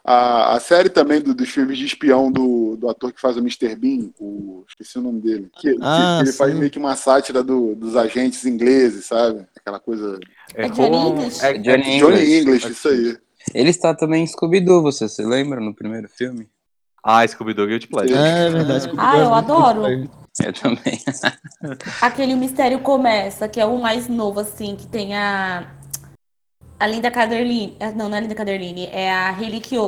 A, 0.03 0.55
a 0.55 0.59
série 0.59 0.89
também 0.89 1.21
do- 1.21 1.33
dos 1.33 1.49
filmes 1.49 1.77
de 1.77 1.85
espião 1.85 2.31
do, 2.31 2.75
do 2.77 2.89
ator 2.89 3.11
que 3.11 3.21
faz 3.21 3.35
o 3.37 3.39
Mr. 3.39 3.75
Bean, 3.75 4.09
o, 4.19 4.63
esqueci 4.67 4.97
o 4.97 5.01
nome 5.01 5.21
dele. 5.21 5.49
Que, 5.59 5.75
Ah, 5.81 6.19
que 6.21 6.29
ele 6.29 6.33
faz 6.37 6.53
meio 6.55 6.71
que 6.71 6.79
uma 6.79 6.95
sátira 6.95 7.43
do- 7.43 7.75
dos 7.75 7.95
agentes 7.95 8.45
ingleses, 8.45 9.05
sabe? 9.05 9.45
Aquela 9.55 9.79
coisa. 9.79 10.19
É 10.55 10.67
Johnny 10.69 10.95
Home- 10.95 11.09
English? 11.21 11.45
É, 11.45 11.53
Johnny 11.53 11.83
é- 11.95 11.99
Johnny 11.99 12.15
English. 12.21 12.39
English, 12.41 12.71
isso 12.71 12.87
aí. 12.89 13.17
Ele 13.53 13.69
está 13.69 13.93
também 13.95 14.23
em 14.23 14.27
Scooby-Doo, 14.27 14.81
você 14.81 15.07
se 15.09 15.23
lembra 15.23 15.59
no 15.59 15.73
primeiro 15.73 16.07
filme? 16.09 16.47
Ah, 17.03 17.27
Scooby-Doo 17.27 17.65
Guilty 17.67 17.87
Pleasure. 17.87 18.13
É 18.17 18.49
verdade. 18.49 18.91
Ah, 18.97 19.17
eu 19.17 19.33
adoro. 19.33 19.87
Eu 20.39 20.53
também. 20.53 20.99
Aquele 22.01 22.35
Mistério 22.35 22.79
Começa, 22.79 23.47
que 23.47 23.59
é 23.59 23.65
o 23.65 23.79
mais 23.81 24.07
novo, 24.07 24.39
assim, 24.39 24.75
que 24.75 24.87
tem 24.87 25.15
a. 25.15 25.67
A 26.81 26.87
Linda 26.87 27.11
Caderline. 27.11 27.77
ah, 27.79 27.91
Não, 27.91 28.09
não 28.09 28.15
é 28.15 28.17
a 28.17 28.21
Linda 28.21 28.33
Caderline, 28.33 28.87
é 28.87 29.13
a. 29.13 29.37
Esse 29.39 29.75
Eu 29.75 29.85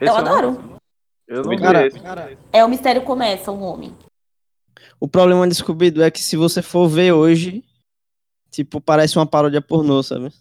não- 0.00 0.16
adoro. 0.16 0.80
Eu 1.28 1.42
não 1.42 1.56
Cara, 1.58 1.86
esse. 1.86 2.00
É 2.50 2.64
o 2.64 2.68
Mistério 2.70 3.02
Começa, 3.02 3.52
o 3.52 3.56
nome. 3.58 3.94
O 4.98 5.06
problema 5.06 5.46
de 5.46 5.54
Scooby-Doo 5.54 6.02
é 6.02 6.10
que 6.10 6.22
se 6.22 6.38
você 6.38 6.62
for 6.62 6.88
ver 6.88 7.12
hoje, 7.12 7.62
tipo, 8.50 8.80
parece 8.80 9.18
uma 9.18 9.26
paródia 9.26 9.60
pornô, 9.60 10.02
sabe? 10.02 10.32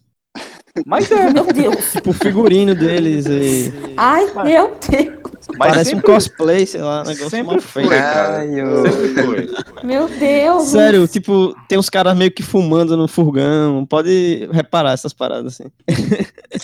Mas 0.85 1.11
é. 1.11 1.27
Meu 1.33 1.51
Deus. 1.51 1.91
Tipo, 1.91 2.11
o 2.11 2.13
figurino 2.13 2.73
deles 2.73 3.25
e... 3.25 3.73
Ai, 3.97 4.31
meu 4.45 4.77
Deus. 4.89 5.18
Mas 5.57 5.71
parece 5.71 5.89
sempre, 5.91 6.11
um 6.11 6.13
cosplay, 6.13 6.65
sei 6.65 6.81
lá, 6.81 7.01
um 7.01 7.05
negócio 7.05 7.29
sempre 7.29 7.51
mal 7.53 7.61
foi, 7.61 7.87
cara. 7.87 8.37
Ai, 8.39 8.59
eu- 8.61 8.83
Sempre 8.91 9.23
foi. 9.23 9.49
Meu 9.83 10.07
Deus. 10.07 10.63
Sério, 10.67 11.07
tipo, 11.07 11.55
tem 11.67 11.77
uns 11.77 11.89
caras 11.89 12.15
meio 12.15 12.31
que 12.31 12.43
fumando 12.43 12.95
no 12.95 13.07
furgão, 13.07 13.85
pode 13.85 14.47
reparar 14.51 14.91
essas 14.93 15.13
paradas 15.13 15.53
assim. 15.53 15.69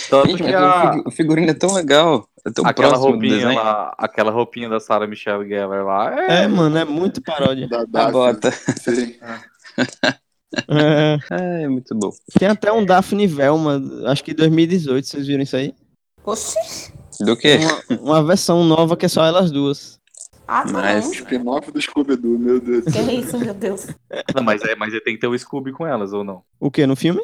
Tanto 0.10 0.28
Gente, 0.30 0.44
que 0.44 0.52
mas 0.52 0.56
a, 0.56 0.90
o 0.90 0.92
figu- 0.94 1.04
o 1.08 1.12
figurino 1.12 1.50
é 1.52 1.54
tão 1.54 1.74
legal. 1.74 2.28
É 2.46 2.52
tão 2.52 2.66
aquela 2.66 2.96
roupinha 2.96 3.54
lá, 3.54 3.96
aquela 3.98 4.32
roupinha 4.32 4.70
da 4.70 4.80
Sarah 4.80 5.08
Michelle 5.08 5.48
Gellar 5.48 5.84
lá 5.84 6.16
é. 6.16 6.44
É, 6.44 6.48
mano, 6.48 6.78
é 6.78 6.86
muito 6.86 7.20
paródia. 7.22 7.68
Da, 7.68 7.80
A 7.82 7.86
da, 7.86 8.12
bota. 8.12 8.52
Sim. 8.52 9.16
É, 10.70 11.18
Ah, 11.30 11.36
é 11.64 11.68
muito 11.68 11.94
bom. 11.96 12.12
tem 12.40 12.48
até 12.48 12.72
um 12.72 12.86
Daphne 12.86 13.28
Velma, 13.28 13.82
acho 14.06 14.24
que 14.24 14.34
2018, 14.34 15.06
vocês 15.06 15.28
viram 15.28 15.44
isso 15.44 15.56
aí? 15.58 15.74
Oxi. 16.24 16.94
Do 17.20 17.36
quê? 17.38 17.58
Uma, 17.90 18.00
uma 18.02 18.24
versão 18.24 18.64
nova 18.64 18.96
que 18.98 19.06
é 19.06 19.10
só 19.10 19.24
elas 19.26 19.52
duas. 19.52 20.00
Ah, 20.48 20.64
não. 20.66 20.74
Mas- 20.74 21.12
Spin-off 21.12 21.72
do 21.72 21.82
Scooby-Doo, 21.82 22.38
meu 22.38 22.60
Deus. 22.60 22.86
Que 22.86 22.98
é 23.00 23.14
isso, 23.16 23.38
meu 23.40 23.54
Deus. 23.54 23.88
Não, 24.36 24.44
mas 24.44 24.62
é, 24.64 24.76
mas 24.76 24.92
tem 25.04 25.16
que 25.16 25.20
ter 25.20 25.28
o 25.28 25.38
Scooby 25.38 25.72
com 25.72 25.88
elas, 25.88 26.14
ou 26.14 26.24
não? 26.24 26.44
O 26.60 26.70
que, 26.70 26.86
no 26.86 26.96
filme? 26.96 27.22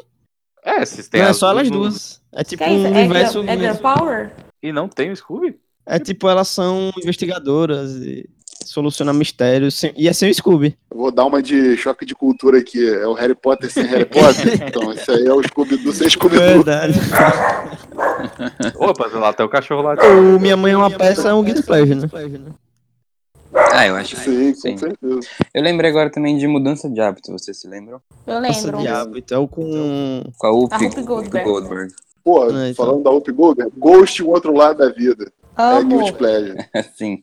É, 0.64 0.84
se 0.84 1.08
tem 1.08 1.20
Não, 1.20 1.28
é 1.28 1.30
as 1.30 1.36
só 1.36 1.50
elas 1.50 1.68
no- 1.70 1.78
duas. 1.78 2.20
É 2.32 2.42
tipo 2.44 2.62
é 2.64 2.68
um 2.68 2.86
É 2.86 2.90
universo... 2.90 3.42
É 3.44 3.56
Girl 3.56 3.74
Power? 3.76 4.32
E 4.62 4.72
não 4.72 4.88
tem 4.88 5.10
o 5.10 5.16
Scooby? 5.16 5.56
É 5.84 5.98
tipo, 5.98 6.28
elas 6.28 6.48
são 6.48 6.92
investigadoras 7.02 7.96
e 7.96 8.28
solucionam 8.64 9.12
mistérios. 9.14 9.74
sem- 9.78 9.92
E 9.96 10.08
é 10.08 10.12
sem 10.12 10.30
o 10.30 10.34
Scooby. 10.34 10.76
Eu 10.90 10.96
vou 10.98 11.10
dar 11.10 11.24
uma 11.24 11.42
de 11.42 11.76
choque 11.76 12.04
de 12.06 12.14
cultura 12.14 12.58
aqui. 12.58 12.86
É 12.88 13.06
o 13.06 13.12
Harry 13.14 13.34
Potter 13.34 13.70
sem 13.70 13.84
Harry 13.84 14.04
Potter. 14.04 14.62
Então, 14.68 14.92
esse 14.92 15.10
aí 15.10 15.26
é 15.26 15.32
o 15.32 15.42
Scooby-Doo 15.42 15.92
sem 15.92 16.08
Scooby-Doo. 16.08 16.62
Verdade. 16.64 16.98
Opa, 18.76 19.06
lá 19.18 19.32
tem 19.32 19.44
o 19.44 19.48
cachorro 19.48 19.82
lá. 19.82 19.94
o 19.94 20.38
Minha 20.40 20.56
Mãe 20.56 20.72
é 20.72 20.76
uma 20.76 20.90
peça 20.90 21.28
é 21.28 21.34
um 21.34 21.42
Guilty 21.42 21.62
Pleasure, 21.62 21.94
né? 21.96 22.08
Ah, 23.54 23.86
eu 23.86 23.96
acho 23.96 24.16
que 24.16 24.22
Sim, 24.22 24.54
sim. 24.54 24.72
com 24.72 24.78
certeza. 24.78 25.20
Eu 25.52 25.62
lembrei 25.62 25.90
agora 25.90 26.08
também 26.10 26.38
de 26.38 26.46
Mudança 26.46 26.88
de 26.88 27.00
Hábito, 27.00 27.30
vocês 27.32 27.58
se 27.60 27.68
lembram? 27.68 28.00
Eu 28.26 28.38
lembro. 28.38 28.78
diabo. 28.78 29.18
Então, 29.18 29.46
com... 29.46 30.22
Com 30.38 30.46
a 30.46 30.50
Whoopi 30.50 31.02
Goldberg. 31.02 31.46
Goldberg. 31.46 31.92
Pô, 32.24 32.44
Ah, 32.44 32.70
então. 32.70 32.74
falando 32.86 33.02
da 33.02 33.10
Whoopi 33.10 33.32
Goldberg, 33.32 33.72
Ghost, 33.76 34.22
o 34.22 34.28
outro 34.30 34.54
lado 34.56 34.78
da 34.78 34.88
vida. 34.90 35.30
É 35.56 35.62
Amo. 35.62 35.98
Guilty 35.98 36.12
Pleasure. 36.18 36.68
Assim. 36.74 37.22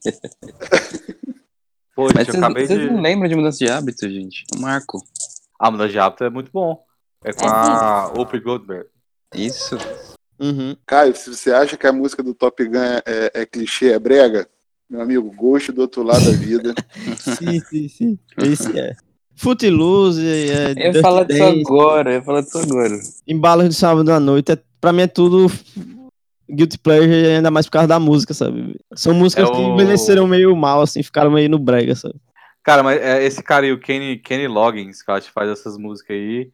Pô, 1.95 2.07
Mas 2.15 2.27
vocês, 2.27 2.35
acabei 2.35 2.65
vocês 2.67 2.79
de. 2.79 2.87
não 2.87 3.01
lembram 3.01 3.27
de 3.29 3.35
mudança 3.35 3.57
de 3.57 3.69
hábito, 3.69 4.09
gente? 4.09 4.43
O 4.55 4.59
Marco. 4.61 4.99
A 5.59 5.69
mudança 5.71 5.91
de 5.91 5.99
hábito 5.99 6.23
é 6.23 6.29
muito 6.29 6.51
bom. 6.51 6.81
É 7.23 7.33
com 7.33 7.45
É 7.45 7.49
a 7.49 8.11
Oprah 8.15 8.39
Goldberg. 8.39 8.85
Isso. 9.35 9.77
Uhum. 10.39 10.75
Caio, 10.85 11.13
se 11.15 11.35
você 11.35 11.51
acha 11.51 11.75
que 11.75 11.85
a 11.85 11.91
música 11.91 12.23
do 12.23 12.33
Top 12.33 12.63
Gun 12.65 12.77
é, 12.77 13.01
é- 13.05 13.31
é 13.41 13.45
clichê, 13.45 13.91
é 13.91 13.99
brega, 13.99 14.47
meu 14.89 15.01
amigo, 15.01 15.29
gosto 15.35 15.73
do 15.73 15.81
outro 15.81 16.01
lado 16.03 16.23
da 16.23 16.31
vida. 16.31 16.73
Sim, 17.19 17.59
sim, 17.59 17.89
sim. 17.89 18.19
Esse 18.37 18.79
é. 18.79 18.95
Footloose, 19.35 20.25
é, 20.25 20.71
Eu 20.87 20.93
ia 20.93 21.01
falar 21.01 21.23
disso 21.25 21.43
agora, 21.43 22.11
eu 22.11 22.15
ia 22.15 22.21
falar 22.23 22.41
disso 22.41 22.57
agora. 22.57 22.97
Embalos 23.27 23.69
de 23.69 23.75
sábado 23.75 24.09
à 24.11 24.19
noite. 24.19 24.51
É, 24.53 24.57
pra 24.81 24.91
mim 24.93 25.01
é 25.03 25.07
tudo 25.07 25.47
guilty 26.49 26.77
pleasure, 26.77 27.27
ainda 27.27 27.51
mais 27.51 27.65
por 27.65 27.73
causa 27.73 27.87
da 27.87 27.99
música, 27.99 28.33
sabe? 28.33 28.75
São 28.95 29.13
músicas 29.13 29.47
É 29.49 29.51
que 29.51 29.57
o- 29.57 29.73
envelheceram 29.73 30.27
meio 30.27 30.55
mal, 30.55 30.81
assim, 30.81 31.03
ficaram 31.03 31.31
meio 31.31 31.49
no 31.49 31.59
brega, 31.59 31.95
sabe? 31.95 32.15
Cara, 32.63 32.83
mas 32.83 33.01
é 33.01 33.23
esse 33.25 33.41
cara 33.41 33.65
aí, 33.65 33.71
o 33.71 33.79
Kenny, 33.79 34.17
Kenny 34.17 34.47
Loggins, 34.47 35.01
que 35.01 35.09
eu 35.09 35.15
acho 35.15 35.27
que 35.27 35.33
faz 35.33 35.49
essas 35.49 35.77
músicas 35.77 36.15
aí. 36.15 36.51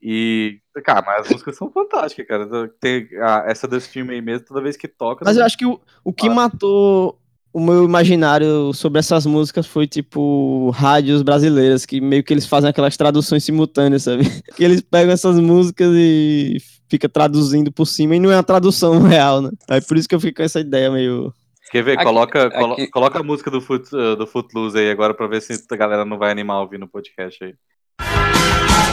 E, 0.00 0.58
cara, 0.84 1.02
mas 1.06 1.26
as 1.26 1.32
músicas 1.32 1.56
são 1.56 1.70
fantásticas, 1.70 2.26
cara. 2.26 2.68
Tem 2.80 3.08
a- 3.20 3.44
essa 3.46 3.68
desse 3.68 3.88
filme 3.88 4.14
aí 4.14 4.20
mesmo, 4.20 4.46
toda 4.46 4.60
vez 4.60 4.76
que 4.76 4.88
toca. 4.88 5.24
Mas 5.24 5.36
eu 5.36 5.44
acho 5.44 5.56
que 5.56 5.66
o, 5.66 5.80
o 6.04 6.12
que 6.12 6.28
matou 6.28 7.18
o 7.52 7.60
meu 7.60 7.84
imaginário 7.84 8.72
sobre 8.72 8.98
essas 8.98 9.26
músicas 9.26 9.66
foi, 9.66 9.86
tipo, 9.86 10.70
rádios 10.70 11.22
brasileiras, 11.22 11.84
que 11.84 12.00
meio 12.00 12.24
que 12.24 12.32
eles 12.32 12.46
fazem 12.46 12.70
aquelas 12.70 12.96
traduções 12.96 13.44
simultâneas, 13.44 14.04
sabe? 14.04 14.24
Que 14.56 14.64
eles 14.64 14.80
pegam 14.80 15.12
essas 15.12 15.38
músicas 15.38 15.92
e 15.94 16.56
fica 16.92 17.08
traduzindo 17.08 17.72
por 17.72 17.86
cima, 17.86 18.14
e 18.14 18.20
não 18.20 18.30
é 18.30 18.36
uma 18.36 18.42
tradução 18.42 19.00
real, 19.08 19.40
né? 19.40 19.50
Aí 19.68 19.80
por 19.80 19.96
isso 19.96 20.06
que 20.08 20.14
eu 20.14 20.20
fico 20.20 20.36
com 20.36 20.42
essa 20.42 20.60
ideia 20.60 20.90
meio... 20.90 21.32
Quer 21.70 21.82
ver? 21.82 21.92
Aqui- 21.94 22.04
coloca, 22.04 22.50
colo- 22.50 22.72
aqui- 22.74 22.86
coloca 22.88 23.18
a 23.18 23.22
música 23.22 23.50
do, 23.50 23.60
Foot, 23.62 23.88
uh, 23.96 24.14
do 24.14 24.26
Footloose 24.26 24.76
aí 24.78 24.90
agora 24.90 25.14
pra 25.14 25.26
ver 25.26 25.40
se 25.40 25.54
a 25.70 25.76
galera 25.76 26.04
não 26.04 26.18
vai 26.18 26.30
animar 26.30 26.60
ouvindo 26.60 26.84
o 26.84 26.88
podcast 26.88 27.42
aí. 27.42 27.54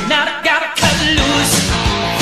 Now 0.08 0.24
I 0.24 0.42
gotta 0.42 0.70
cut 0.80 0.98
loose, 1.18 2.19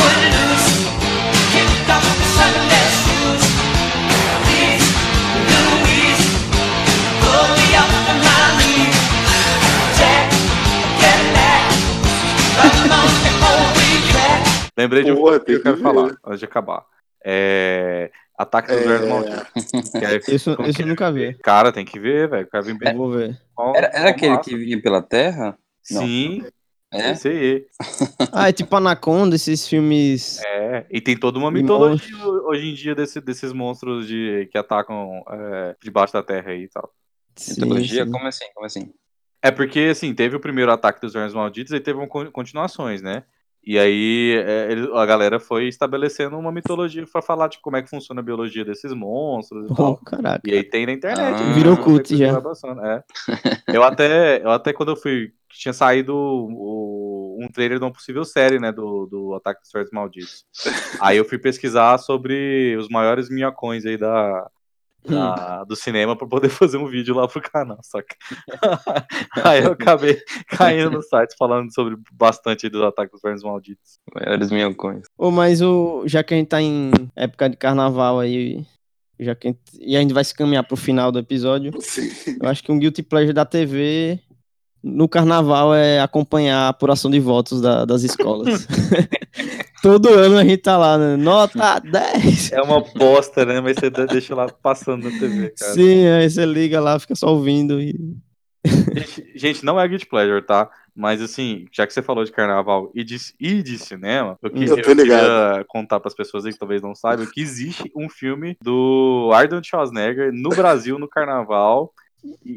Lembrei 14.77 15.03
de 15.03 15.11
um 15.11 15.15
Porra, 15.15 15.39
que 15.39 15.51
eu 15.53 15.63
quero 15.63 15.77
que 15.77 15.83
falar, 15.83 16.07
ver. 16.09 16.17
antes 16.25 16.39
de 16.39 16.45
acabar. 16.45 16.85
É. 17.25 18.11
Ataque 18.37 18.67
dos 18.71 18.77
É. 18.81 18.85
Verdes 18.87 19.09
Malditos. 19.09 19.95
É- 19.95 20.21
Isso, 20.35 20.55
como 20.55 20.67
isso 20.69 20.77
que 20.77 20.83
eu 20.83 20.85
é? 20.85 20.89
nunca 20.89 21.11
vi. 21.11 21.33
Cara, 21.39 21.71
tem 21.71 21.83
que 21.83 21.99
ver, 21.99 22.29
velho. 22.29 22.47
Kevin 22.47 22.71
Eu 22.73 22.77
Bacon. 22.77 22.97
vou 22.97 23.11
ver. 23.11 23.41
Era, 23.75 23.87
era 23.87 24.09
aquele 24.09 24.37
que 24.37 24.55
vinha 24.55 24.79
pela 24.81 25.01
Terra? 25.01 25.57
Não. 25.89 26.01
Sim, 26.01 26.45
É? 26.93 27.11
esse 27.11 27.27
aí. 27.27 27.65
Ah, 28.31 28.49
é 28.49 28.51
tipo 28.51 28.75
Anaconda, 28.75 29.35
esses 29.35 29.67
filmes... 29.67 30.39
É, 30.45 30.85
e 30.91 31.01
tem 31.01 31.17
toda 31.17 31.39
uma 31.39 31.49
mitologia 31.49 32.15
hoje 32.25 32.69
em 32.69 32.73
dia 32.75 32.93
desse- 32.93 33.21
desses 33.21 33.51
monstros 33.53 34.07
de, 34.07 34.47
que 34.51 34.57
atacam 34.57 35.23
é, 35.29 35.75
debaixo 35.81 36.13
da 36.13 36.21
terra 36.21 36.51
aí 36.51 36.63
e 36.63 36.67
tal. 36.67 36.91
Sim, 37.35 37.61
Mitologia? 37.61 38.05
sim. 38.05 38.11
Como 38.11 38.27
assim? 38.27 38.45
Como 38.53 38.65
assim? 38.67 38.93
É 39.41 39.49
porque, 39.49 39.79
assim, 39.91 40.13
teve 40.13 40.35
o 40.35 40.39
primeiro 40.39 40.71
ataque 40.71 40.99
dos 41.01 41.13
Vermes 41.13 41.33
Malditos 41.33 41.73
e 41.73 41.79
teve 41.79 41.97
um 41.99 42.07
con- 42.07 42.29
continuações, 42.31 43.01
né? 43.01 43.23
E 43.69 43.77
aí 43.77 44.33
é, 44.45 44.69
a 44.97 45.05
galera 45.05 45.41
foi 45.41 45.67
estabelecendo 45.67 46.37
uma 46.37 46.53
mitologia 46.53 47.05
pra 47.11 47.21
falar 47.21 47.49
de 47.49 47.59
como 47.59 47.75
é 47.75 47.81
que 47.81 47.89
funciona 47.89 48.21
a 48.21 48.23
biologia 48.23 48.63
desses 48.63 48.93
monstros 48.93 49.65
e 49.67 49.73
Oh, 49.73 49.75
tal. 49.75 49.97
caraca. 49.97 50.39
E 50.49 50.53
aí 50.53 50.63
tem 50.63 50.85
na 50.85 50.93
internet. 50.93 51.35
Ah. 51.43 51.47
né? 51.47 51.53
Virou 51.53 51.75
Você 51.75 51.81
cult 51.83 52.15
vai 52.15 52.27
já. 52.27 52.33
É. 52.87 53.03
Eu 53.75 53.83
até, 53.83 54.41
eu 54.41 54.51
até 54.51 54.71
quando 54.71 54.93
eu 54.93 54.95
fui, 54.95 55.33
tinha 55.49 55.73
saído 55.73 56.15
o- 56.15 57.37
um 57.41 57.47
trailer 57.51 57.77
de 57.77 57.83
uma 57.83 57.91
possível 57.91 58.23
série, 58.23 58.57
né, 58.57 58.71
do, 58.71 59.05
do 59.05 59.35
Ataque 59.35 59.61
dos 59.61 59.71
Verdes 59.71 59.91
Malditos. 59.91 60.45
Aí 61.01 61.17
eu 61.17 61.25
fui 61.25 61.37
pesquisar 61.37 61.97
sobre 61.97 62.75
os 62.79 62.87
maiores 62.89 63.29
minhocões 63.29 63.85
aí 63.85 63.97
da, 63.97 64.49
da- 65.07 65.63
do 65.63 65.75
cinema 65.75 66.15
pra 66.15 66.27
poder 66.27 66.49
fazer 66.49 66.77
um 66.77 66.87
vídeo 66.87 67.15
lá 67.15 67.27
pro 67.27 67.41
canal, 67.41 67.79
saca? 67.81 68.15
aí 69.43 69.63
eu 69.63 69.71
acabei 69.71 70.19
caindo 70.49 70.91
no 70.91 71.01
site 71.01 71.35
falando 71.37 71.73
sobre 71.73 71.95
bastante 72.11 72.69
do 72.69 72.85
Ataque 72.85 73.11
dos 73.11 73.21
Verdes 73.21 73.43
Malditos. 73.43 73.99
Maiores 74.13 74.51
minhocões. 74.51 75.05
Ô, 75.17 75.31
mas 75.31 75.61
o, 75.61 76.03
já 76.07 76.23
que 76.23 76.33
a 76.33 76.37
gente 76.37 76.47
tá 76.47 76.61
em 76.61 76.91
época 77.15 77.49
de 77.49 77.57
carnaval 77.57 78.19
aí, 78.19 78.65
já 79.19 79.33
que 79.35 79.47
a 79.47 79.51
gente, 79.51 79.61
e 79.79 79.95
a 79.97 80.01
gente 80.01 80.13
vai 80.13 80.23
se 80.23 80.33
caminhar 80.33 80.63
pro 80.63 80.77
final 80.77 81.11
do 81.11 81.19
episódio, 81.19 81.71
Sim. 81.81 82.37
eu 82.41 82.49
acho 82.49 82.63
que 82.63 82.71
um 82.71 82.79
guilty 82.79 83.01
pleasure 83.01 83.33
da 83.33 83.45
TV 83.45 84.19
no 84.83 85.07
carnaval 85.07 85.73
é 85.73 85.99
acompanhar 85.99 86.65
a 86.65 86.69
apuração 86.69 87.09
de 87.11 87.19
votos 87.19 87.61
da- 87.61 87.85
das 87.85 88.03
escolas. 88.03 88.67
Todo 89.81 90.09
ano 90.09 90.37
a 90.37 90.43
gente 90.43 90.57
tá 90.57 90.77
lá, 90.77 90.97
né? 90.97 91.15
Nota 91.15 91.79
10! 91.79 92.51
É 92.51 92.61
uma 92.61 92.81
bosta, 92.81 93.45
né? 93.45 93.61
Mas 93.61 93.77
você 93.77 93.89
deixa 93.89 94.33
lá 94.33 94.47
passando 94.47 95.09
na 95.09 95.19
TV, 95.19 95.49
cara. 95.57 95.73
Sim, 95.73 96.07
aí 96.07 96.29
você 96.29 96.45
liga 96.45 96.79
lá, 96.79 96.99
fica 96.99 97.15
só 97.15 97.27
ouvindo 97.27 97.79
e... 97.79 97.95
Gente, 98.65 99.31
gente, 99.35 99.65
não 99.65 99.79
é 99.79 99.87
Guilty 99.87 100.07
Pleasure, 100.07 100.41
tá? 100.45 100.69
Mas 100.95 101.21
assim, 101.21 101.65
já 101.71 101.85
que 101.85 101.93
você 101.93 102.01
falou 102.01 102.23
de 102.23 102.31
carnaval 102.31 102.91
e 102.93 103.03
de, 103.03 103.17
e 103.39 103.61
de 103.61 103.77
cinema, 103.77 104.37
eu, 104.41 104.49
que, 104.49 104.63
Eu 104.63 104.77
eu 104.77 104.83
queria 104.83 105.63
contar 105.67 105.99
pras 105.99 106.15
pessoas 106.15 106.43
aí 106.45 106.51
que 106.51 106.57
talvez 106.57 106.81
não 106.81 106.95
saibam 106.95 107.27
que 107.27 107.39
existe 107.39 107.91
um 107.95 108.09
filme 108.09 108.57
do 108.59 109.29
Arnold 109.31 109.65
Schwarzenegger 109.67 110.33
no 110.33 110.49
Brasil 110.49 110.97
no 110.97 111.07
carnaval. 111.07 111.93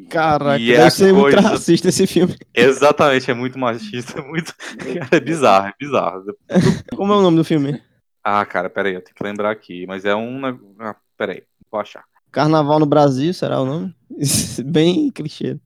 Caraca, 0.09 0.59
e 0.61 0.73
é 0.73 0.77
deve 0.77 0.87
a 0.87 0.91
ser 0.91 1.12
muito 1.12 1.35
coisa- 1.37 1.41
racista 1.49 1.89
esse 1.89 2.07
filme. 2.07 2.37
Exatamente, 2.55 3.31
é 3.31 3.35
muito 3.35 3.59
machista, 3.59 4.21
é 4.21 4.23
muito. 4.25 4.55
Cara, 4.79 5.09
é 5.16 5.21
bizarro, 5.21 5.68
é 5.68 5.75
bizarro. 5.79 6.25
Como 6.97 7.12
é 7.12 7.16
o 7.16 7.23
nome 7.23 7.37
do 7.37 7.45
filme? 7.45 7.81
Ah, 8.23 8.45
cara, 8.45 8.68
peraí, 8.68 8.95
eu 8.95 9.03
tenho 9.03 9.14
que 9.14 9.23
lembrar 9.25 9.51
aqui. 9.51 9.87
Mas 9.87 10.05
é 10.05 10.14
um. 10.14 10.41
Ah, 10.79 10.95
peraí, 11.16 11.43
vou 11.71 11.81
achar. 11.81 12.05
Carnaval 12.31 12.79
no 12.79 12.87
Brasil, 12.87 13.33
será 13.33 13.61
o 13.61 13.64
nome? 13.64 13.95
Bem 14.64 15.11
clichê. 15.11 15.59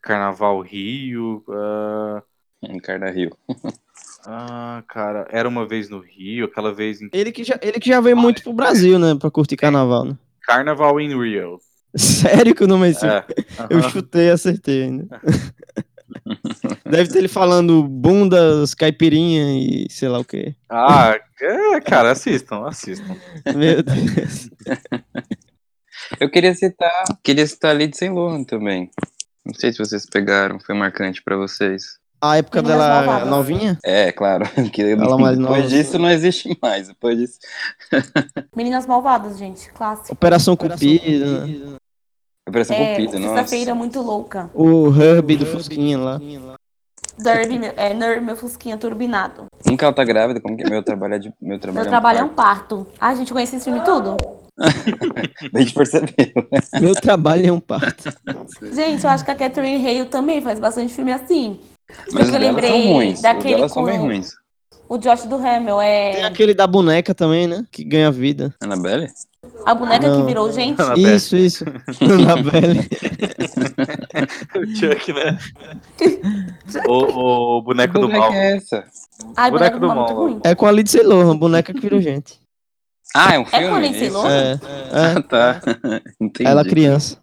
Carnaval 0.00 0.60
Rio. 0.60 1.44
ah, 1.48 2.22
Encarna 2.62 3.10
Rio. 3.10 3.36
Ah, 4.24 4.84
cara, 4.88 5.26
era 5.32 5.48
uma 5.48 5.66
vez 5.66 5.88
no 5.88 5.98
Rio, 5.98 6.44
aquela 6.44 6.72
vez 6.72 7.02
em 7.02 7.08
Ele 7.12 7.32
que 7.32 7.42
já, 7.42 7.58
ele 7.60 7.80
que 7.80 7.88
já 7.88 8.00
veio 8.00 8.16
muito 8.16 8.40
pro 8.42 8.52
Brasil, 8.52 8.96
né? 8.96 9.16
Pra 9.16 9.32
curtir 9.32 9.56
carnaval, 9.56 10.04
né? 10.04 10.16
Carnaval 10.42 11.00
in 11.00 11.08
Rio. 11.20 11.58
Sério 11.96 12.54
que 12.54 12.64
o 12.64 12.66
nome 12.68 12.88
é 12.88 12.90
esse? 12.90 13.06
É. 13.06 13.24
Eu 13.68 13.78
aham. 13.78 13.90
chutei 13.90 14.28
e 14.28 14.30
acertei 14.30 14.84
ainda. 14.84 15.06
Deve 16.88 17.10
ter 17.10 17.18
ele 17.18 17.28
falando 17.28 17.82
bundas, 17.84 18.74
caipirinha 18.74 19.58
e 19.58 19.86
sei 19.90 20.08
lá 20.08 20.18
o 20.18 20.24
que. 20.24 20.54
Ah, 20.68 21.18
é, 21.40 21.80
cara, 21.80 22.12
assistam, 22.12 22.66
assistam. 22.66 23.16
Meu 23.54 23.82
Deus. 23.82 24.50
Eu 26.20 26.30
queria 26.30 26.54
citar, 26.54 27.04
queria 27.22 27.46
citar 27.46 27.74
Lady 27.78 27.96
Sem 27.96 28.10
Lohan 28.10 28.44
também. 28.44 28.90
Não 29.44 29.54
sei 29.54 29.72
se 29.72 29.78
vocês 29.78 30.04
pegaram, 30.06 30.60
foi 30.60 30.74
marcante 30.74 31.22
pra 31.22 31.36
vocês. 31.36 31.98
A 32.20 32.36
época 32.36 32.62
dela 32.62 33.02
Malvadas. 33.04 33.28
novinha? 33.28 33.78
É, 33.84 34.12
claro. 34.12 34.44
Que 34.72 34.82
Ela 34.82 35.18
mais 35.18 35.36
nova. 35.36 35.54
depois 35.54 35.70
disso 35.72 35.98
não 35.98 36.08
existe 36.10 36.56
mais. 36.62 36.88
Depois 36.88 37.18
disso. 37.18 37.38
Meninas 38.54 38.86
Malvadas, 38.86 39.38
gente. 39.38 39.68
Clássico. 39.72 40.12
Operação 40.12 40.54
Cupido, 40.56 41.46
né? 41.46 41.76
Operação 42.48 42.76
É, 42.76 42.96
Cupido, 42.96 43.18
nossa. 43.18 43.34
sexta-feira 43.36 43.74
muito 43.74 44.00
louca. 44.00 44.50
O 44.54 44.88
Herbie 44.94 45.36
do 45.36 45.46
Fusquinha 45.46 45.98
lá. 45.98 46.20
Derby, 47.18 47.60
é, 47.76 47.94
Ner, 47.94 48.20
meu 48.22 48.34
fusquinha 48.36 48.76
turbinado. 48.76 49.44
Que 49.62 49.84
ela 49.84 49.92
tá 49.92 50.02
grávida? 50.02 50.40
Como 50.40 50.56
que 50.56 50.68
meu 50.68 50.82
trabalho 50.82 51.14
é 51.14 51.18
de 51.18 51.32
meu 51.40 51.58
trabalho 51.58 51.84
Meu 51.84 51.90
trabalho 51.90 52.18
é 52.18 52.24
um 52.24 52.28
parto. 52.28 52.76
parto. 52.76 52.86
Ai, 52.98 53.16
gente, 53.16 53.32
conhece 53.32 53.56
esse 53.56 53.64
filme 53.66 53.80
tudo? 53.84 54.16
A 54.58 55.58
gente 55.60 55.74
percebeu. 55.74 56.32
Meu 56.80 56.94
trabalho 56.94 57.46
é 57.46 57.52
um 57.52 57.60
parto. 57.60 58.10
Gente, 58.72 59.04
eu 59.04 59.10
acho 59.10 59.24
que 59.24 59.30
a 59.30 59.34
Catherine 59.34 59.86
Hale 59.86 60.08
também 60.08 60.40
faz 60.42 60.58
bastante 60.58 60.92
filme 60.92 61.12
assim. 61.12 61.60
Mas 61.88 62.06
eu 62.06 62.12
delas 62.12 62.30
são 62.30 62.40
lembrei 62.40 62.92
ruins. 62.92 63.14
Os 63.16 63.22
daquele 63.22 63.54
delas 63.54 63.72
são 63.72 63.82
com 63.84 63.90
bem 63.90 63.98
ruins. 63.98 64.32
O 64.94 64.98
Josh 64.98 65.24
do 65.24 65.36
Hamel. 65.36 65.78
Tem 65.78 65.86
É 66.22 66.24
aquele 66.24 66.52
da 66.54 66.66
boneca 66.66 67.14
também, 67.14 67.46
né? 67.46 67.64
Que 67.70 67.82
ganha 67.84 68.10
vida. 68.10 68.54
Annabelle? 68.62 69.08
a 69.66 69.74
boneca 69.74 70.06
Não. 70.08 70.20
que 70.20 70.26
virou 70.26 70.52
gente. 70.52 70.80
Annabelle. 70.80 71.14
Isso, 71.16 71.36
isso. 71.36 71.64
Annabelle. 72.00 72.80
O 74.54 74.66
Chuck, 74.76 75.12
né? 75.12 75.38
o, 76.86 77.58
o 77.58 77.62
boneco 77.62 77.94
Que 77.94 78.00
do 78.00 78.06
boneca 78.06 78.20
mal. 78.20 78.32
é 78.32 78.56
essa? 78.56 78.84
Ai, 79.36 79.50
Boneco 79.50 79.78
boneca 79.78 79.78
do 79.78 79.80
do 79.80 79.86
mal 79.86 79.96
é 79.96 79.98
muito 80.00 80.14
mal. 80.14 80.22
ruim. 80.24 80.40
É 80.44 80.54
com 80.54 80.66
a 80.66 80.72
Lindsay 80.72 81.02
Lohan, 81.02 81.36
boneca 81.36 81.72
que 81.72 81.80
virou 81.80 82.00
gente. 82.00 82.38
Ah, 83.14 83.34
é 83.34 83.38
um 83.38 83.42
É 83.42 83.46
filme? 83.46 83.68
com 83.68 83.74
a 83.74 83.80
Lindsay. 83.80 84.10
Lohan? 84.10 84.28
É, 84.30 84.52
é. 84.52 84.58
Ah, 85.16 85.22
tá. 85.22 85.60
Entendi. 86.20 86.48
Ela 86.48 86.64
criança. 86.64 87.16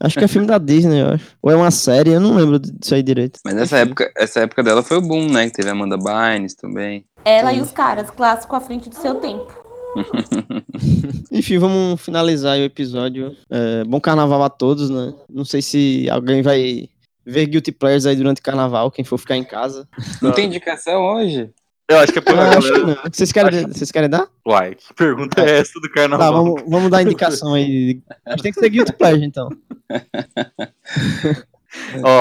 Acho 0.00 0.18
que 0.18 0.24
é 0.24 0.28
filme 0.28 0.46
da 0.46 0.58
Disney, 0.58 1.00
eu 1.00 1.08
acho. 1.08 1.36
Ou 1.40 1.50
é 1.50 1.56
uma 1.56 1.70
série, 1.70 2.10
eu 2.10 2.20
não 2.20 2.34
lembro 2.34 2.58
disso 2.58 2.94
aí 2.94 3.02
direito. 3.02 3.40
Mas 3.44 3.56
essa 3.56 3.78
época, 3.78 4.12
essa 4.16 4.40
época 4.40 4.62
dela 4.62 4.82
foi 4.82 4.98
o 4.98 5.02
boom, 5.02 5.30
né? 5.30 5.46
Que 5.46 5.52
teve 5.52 5.68
a 5.68 5.72
Amanda 5.72 5.96
Bynes 5.96 6.54
também. 6.54 7.04
Ela 7.24 7.52
e 7.52 7.60
os 7.60 7.70
caras, 7.70 8.10
clássico 8.10 8.54
à 8.54 8.60
frente 8.60 8.88
do 8.88 8.96
seu 8.96 9.14
tempo. 9.16 9.52
Enfim, 11.30 11.58
vamos 11.58 12.00
finalizar 12.00 12.54
aí 12.54 12.62
o 12.62 12.66
episódio. 12.66 13.36
É, 13.48 13.84
bom 13.84 14.00
carnaval 14.00 14.42
a 14.42 14.50
todos, 14.50 14.90
né? 14.90 15.14
Não 15.30 15.44
sei 15.44 15.62
se 15.62 16.08
alguém 16.10 16.42
vai 16.42 16.88
ver 17.24 17.46
Guilty 17.46 17.72
Pleasures 17.72 18.06
aí 18.06 18.16
durante 18.16 18.40
o 18.40 18.42
carnaval, 18.42 18.90
quem 18.90 19.04
for 19.04 19.18
ficar 19.18 19.36
em 19.36 19.44
casa. 19.44 19.88
Não 20.20 20.32
tem 20.32 20.46
indicação 20.46 21.02
hoje? 21.02 21.50
Eu 21.88 21.98
acho 21.98 22.12
que 22.12 22.18
é 22.18 22.22
por 22.22 22.38
Ah, 22.38 22.48
acho 22.58 22.72
que 22.72 22.80
galera. 22.80 23.00
Vocês 23.12 23.30
querem, 23.32 23.62
vocês 23.66 23.90
querem 23.90 24.08
dar? 24.08 24.26
Uai, 24.46 24.74
que 24.74 24.94
pergunta 24.94 25.40
é 25.42 25.58
essa 25.60 25.74
do 25.80 25.88
Tá, 25.88 25.94
carnaval? 25.94 26.32
vamos, 26.32 26.62
vamos 26.66 26.90
dar 26.90 27.02
indicação 27.02 27.52
aí. 27.54 28.00
A 28.24 28.30
gente 28.30 28.42
tem 28.42 28.52
que 28.52 28.58
ser 28.60 28.68
Guilty 28.70 28.92
Pleasure, 28.94 29.26
então. 29.26 29.50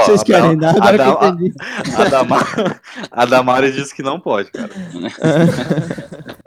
Vocês 0.06 0.22
a 0.22 0.26
querem 0.26 0.58
dar? 0.58 0.76
Agora 0.76 0.98
que 0.98 1.04
eu 1.04 1.18
a 1.18 1.30
Dam- 1.30 1.34
entendi. 1.36 1.54
A, 1.96 2.04
Damar... 2.10 2.82
a 3.12 3.26
disse 3.72 3.96
que 3.96 4.04
não 4.04 4.20
pode, 4.20 4.52
cara. 4.52 4.70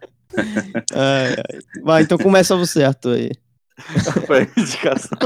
Ai, 0.95 1.33
ai. 1.33 1.61
Vai, 1.83 2.03
então 2.03 2.19
começa 2.19 2.55
você, 2.57 2.85
Arthur, 2.85 3.15
aí. 3.17 3.31
Foi 4.27 4.39
a 4.43 4.61
indicação. 4.61 5.19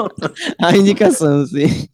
A 0.61 0.77
indicação, 0.77 1.47
sim. 1.47 1.89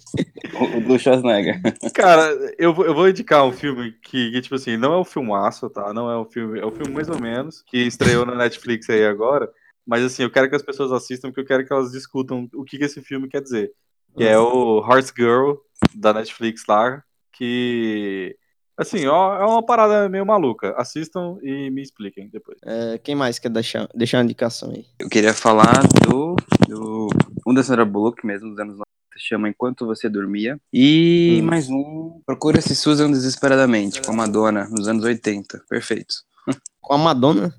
O, 0.54 0.78
o 0.78 0.80
do 0.80 0.98
Schwarzenegger. 0.98 1.60
Cara, 1.94 2.30
eu, 2.58 2.72
vou- 2.74 2.86
eu 2.86 2.94
vou 2.94 3.08
indicar 3.08 3.44
um 3.44 3.52
filme 3.52 3.92
que, 4.02 4.30
que, 4.32 4.40
tipo 4.40 4.54
assim, 4.54 4.76
não 4.76 4.92
é 4.94 4.98
um 5.00 5.04
filmaço, 5.04 5.68
tá? 5.68 5.92
Não 5.92 6.10
é 6.10 6.18
um 6.18 6.24
filme, 6.24 6.58
é 6.60 6.66
um 6.66 6.70
filme 6.72 6.92
mais 6.92 7.08
ou 7.08 7.20
menos, 7.20 7.62
que 7.62 7.78
estreou 7.78 8.24
na 8.24 8.34
Netflix 8.34 8.88
aí 8.88 9.04
agora. 9.04 9.50
Mas 9.86 10.02
assim, 10.04 10.22
eu 10.22 10.30
quero 10.30 10.48
que 10.48 10.56
as 10.56 10.62
pessoas 10.62 10.92
assistam, 10.92 11.28
porque 11.28 11.40
eu 11.40 11.46
quero 11.46 11.66
que 11.66 11.72
elas 11.72 11.92
discutam 11.92 12.48
o 12.54 12.64
que, 12.64 12.78
que 12.78 12.84
esse 12.84 13.02
filme 13.02 13.28
quer 13.28 13.42
dizer. 13.42 13.72
Que 14.16 14.24
é 14.24 14.38
o 14.38 14.78
Horse 14.78 15.12
Girl, 15.16 15.54
da 15.94 16.12
Netflix 16.14 16.62
lá, 16.68 17.02
que. 17.32 18.36
Assim, 18.78 19.06
ó, 19.06 19.38
é 19.40 19.44
uma 19.46 19.64
parada 19.64 20.08
meio 20.08 20.26
maluca. 20.26 20.74
Assistam 20.76 21.38
e 21.42 21.70
me 21.70 21.82
expliquem 21.82 22.28
depois. 22.28 22.58
É, 22.62 22.98
quem 22.98 23.14
mais 23.14 23.38
quer 23.38 23.48
deixar, 23.48 23.88
deixar 23.94 24.18
uma 24.18 24.24
indicação 24.24 24.70
aí? 24.70 24.84
Eu 24.98 25.08
queria 25.08 25.32
falar 25.32 25.80
do, 26.06 26.36
do 26.68 27.08
um 27.46 27.54
da 27.54 27.62
Sandra 27.62 27.86
Bullock 27.86 28.24
mesmo, 28.26 28.50
dos 28.50 28.58
anos 28.58 28.74
90, 28.74 28.86
chama 29.16 29.48
Enquanto 29.48 29.86
Você 29.86 30.10
Dormia. 30.10 30.60
E 30.70 31.40
Hum. 31.42 31.46
mais 31.46 31.70
um, 31.70 32.20
Procura-se 32.26 32.76
Susan 32.76 33.10
Desesperadamente, 33.10 34.02
com 34.02 34.12
a 34.12 34.14
Madonna, 34.14 34.68
nos 34.70 34.86
anos 34.86 35.04
80. 35.04 35.62
Perfeito. 35.68 36.14
Com 36.82 36.94
a 36.94 36.98
Madonna? 36.98 37.52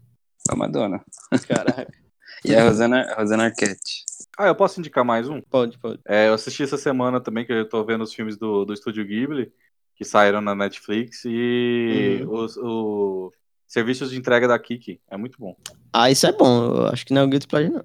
Com 0.48 0.56
a 0.56 0.58
Madonna. 0.58 1.04
Caraca. 1.48 1.88
E 2.46 2.56
a 2.56 2.64
Rosana, 2.64 3.02
a 3.02 3.20
Rosana 3.20 3.46
Arquette. 3.46 4.06
Ah, 4.38 4.46
eu 4.48 4.56
posso 4.56 4.80
indicar 4.80 5.04
mais 5.04 5.28
um? 5.28 5.42
Pode, 5.42 5.78
pode. 5.80 6.00
É, 6.08 6.30
eu 6.30 6.36
assisti 6.36 6.62
essa 6.62 6.78
semana 6.78 7.20
também, 7.20 7.44
que 7.44 7.52
eu 7.52 7.68
tô 7.68 7.84
vendo 7.84 8.04
os 8.04 8.14
filmes 8.14 8.38
do, 8.38 8.64
do 8.64 8.74
Estúdio 8.74 9.04
Ghibli, 9.04 9.52
que 9.98 10.06
saíram 10.06 10.42
na 10.42 10.54
Netflix, 10.54 11.24
e 11.26 12.24
os, 12.28 12.56
o 12.58 13.32
serviços 13.68 14.12
de 14.12 14.18
entrega 14.18 14.48
da 14.48 14.58
Kiki. 14.58 15.02
É 15.10 15.18
muito 15.18 15.38
bom. 15.40 15.56
Ah, 15.92 16.10
isso 16.10 16.26
é 16.26 16.32
bom. 16.32 16.66
Eu 16.66 16.88
acho 16.88 17.06
que 17.06 17.14
não 17.14 17.22
é 17.22 17.26
o 17.26 17.28
Guilty 17.28 17.48
Pleasure, 17.48 17.74
não. 17.74 17.84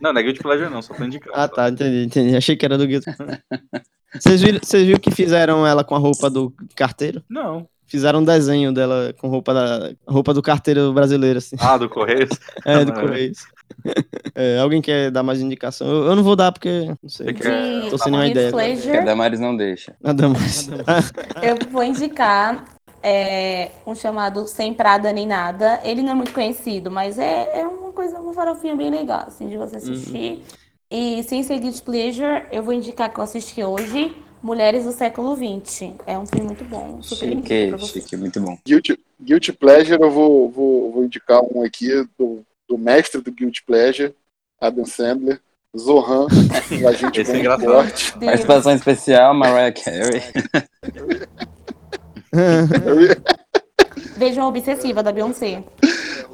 Não, 0.00 0.12
não 0.12 0.20
é 0.20 0.22
Guilty 0.22 0.40
Pleasure 0.40 0.70
não, 0.70 0.82
só 0.82 0.94
tô 0.94 1.02
indicando. 1.02 1.34
Ah, 1.36 1.48
tá, 1.48 1.68
entendi, 1.68 2.04
entendi. 2.04 2.36
Achei 2.36 2.54
que 2.54 2.64
era 2.64 2.78
do 2.78 2.86
Guilty 2.86 3.10
Vocês 4.14 4.40
viram, 4.40 4.60
vocês 4.62 4.86
viram 4.86 5.00
que 5.00 5.10
fizeram 5.10 5.66
ela 5.66 5.82
com 5.82 5.94
a 5.96 5.98
roupa 5.98 6.30
do 6.30 6.54
carteiro? 6.76 7.24
Não. 7.28 7.68
Fizeram 7.86 8.20
um 8.20 8.24
desenho 8.24 8.72
dela 8.72 9.12
com 9.18 9.28
roupa 9.28 9.52
da 9.52 9.92
roupa 10.06 10.32
do 10.32 10.40
carteiro 10.40 10.92
brasileiro, 10.92 11.38
assim. 11.38 11.56
Ah, 11.58 11.76
do 11.76 11.88
Correios? 11.88 12.30
É, 12.64 12.84
do 12.84 12.92
Correios. 12.92 13.38
É, 14.36 14.58
alguém 14.58 14.82
quer 14.82 15.12
dar 15.12 15.22
mais 15.22 15.40
indicação? 15.40 15.86
Eu, 15.86 16.06
eu 16.06 16.16
não 16.16 16.24
vou 16.24 16.34
dar 16.34 16.50
porque, 16.50 16.86
não 17.00 17.08
sei. 17.08 17.32
De 17.32 17.90
Tô 17.90 17.96
sem 17.96 18.10
nenhuma 18.10 18.26
ideia. 18.26 18.50
Que 18.50 18.54
a 18.56 18.58
Pleasure, 18.58 19.04
Damares 19.04 19.38
não 19.38 19.56
deixa. 19.56 19.94
Nada 20.02 20.28
mais. 20.28 20.68
eu 21.40 21.70
vou 21.70 21.84
indicar 21.84 22.64
é, 23.00 23.70
um 23.86 23.94
chamado 23.94 24.48
Sem 24.48 24.74
Prada 24.74 25.12
Nem 25.12 25.24
Nada. 25.24 25.80
Ele 25.84 26.02
não 26.02 26.12
é 26.12 26.14
muito 26.14 26.32
conhecido, 26.32 26.90
mas 26.90 27.16
é, 27.16 27.60
é 27.60 27.64
uma 27.64 27.92
coisa, 27.92 28.18
uma 28.18 28.32
farofinha 28.32 28.74
bem 28.74 28.90
legal, 28.90 29.24
assim, 29.28 29.46
de 29.46 29.56
você 29.56 29.76
assistir. 29.76 30.42
E 30.90 31.22
sem 31.22 31.42
ser 31.44 31.60
Guilty 31.60 31.82
Pleasure, 31.82 32.46
eu 32.50 32.62
vou 32.62 32.72
indicar 32.72 33.12
que 33.12 33.20
eu 33.20 33.24
assisti 33.24 33.62
hoje, 33.62 34.16
Mulheres 34.42 34.84
do 34.84 34.92
Século 34.92 35.34
XX. 35.34 35.94
É 36.06 36.18
um 36.18 36.26
filme 36.26 36.46
muito 36.46 36.64
bom, 36.64 37.00
super 37.02 37.28
Chique, 37.28 37.78
chique, 37.86 38.16
muito 38.16 38.40
bom. 38.40 38.58
Guilty, 38.66 38.98
Guilty 39.22 39.52
Pleasure, 39.52 40.02
eu 40.02 40.10
vou, 40.10 40.50
vou, 40.50 40.92
vou 40.92 41.04
indicar 41.04 41.40
um 41.42 41.62
aqui 41.62 41.88
do, 42.18 42.44
do 42.74 42.78
mestre 42.78 43.20
do 43.20 43.30
Guilty 43.30 43.62
Pleasure, 43.64 44.14
Adam 44.60 44.84
Sandler, 44.84 45.40
Zohan, 45.76 46.26
o 46.82 46.88
agente 46.88 47.20
Esse 47.20 47.30
é 47.30 47.34
bom 47.34 47.40
engraçado. 47.40 47.72
forte. 47.72 48.12
Participação 48.18 48.72
especial, 48.74 49.34
Mariah 49.34 49.72
Carey. 49.72 50.22
Vejam 54.16 54.44
a 54.44 54.48
Obsessiva, 54.48 55.02
da 55.02 55.12
Beyoncé. 55.12 55.62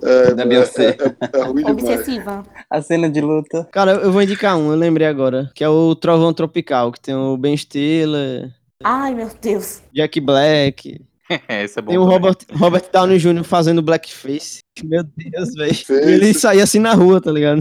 É, 0.02 0.34
Da 0.34 0.44
Beyoncé. 0.46 0.96
é, 0.98 1.38
é 1.38 1.42
ruim 1.42 1.64
demais. 1.64 1.72
Obsessiva. 1.84 2.42
A 2.70 2.82
cena 2.82 3.08
de 3.08 3.20
luta. 3.20 3.68
Cara, 3.70 3.92
eu 3.92 4.00
eu 4.00 4.12
vou 4.12 4.22
indicar 4.22 4.56
um, 4.56 4.70
eu 4.70 4.76
lembrei 4.76 5.06
agora, 5.06 5.50
que 5.54 5.62
é 5.64 5.68
o 5.68 5.94
Trovão 5.94 6.32
Tropical, 6.32 6.90
que 6.92 7.00
tem 7.00 7.14
o 7.14 7.36
Ben 7.36 7.56
Stiller, 7.56 8.50
Ai, 8.82 9.14
meu 9.14 9.28
Deus. 9.42 9.82
Jack 9.92 10.18
Black, 10.20 11.00
Esse 11.48 11.78
é 11.78 11.82
bom 11.82 11.90
tem 11.90 11.98
o. 11.98 12.04
Robert, 12.04 12.38
Robert 12.52 12.84
Downey 12.92 13.18
Jr. 13.18 13.44
fazendo 13.44 13.82
blackface. 13.82 14.60
Meu 14.82 15.04
Deus, 15.04 15.54
velho. 15.54 16.08
Ele 16.08 16.34
saía 16.34 16.64
assim 16.64 16.78
na 16.78 16.94
rua, 16.94 17.20
tá 17.20 17.30
ligado? 17.30 17.60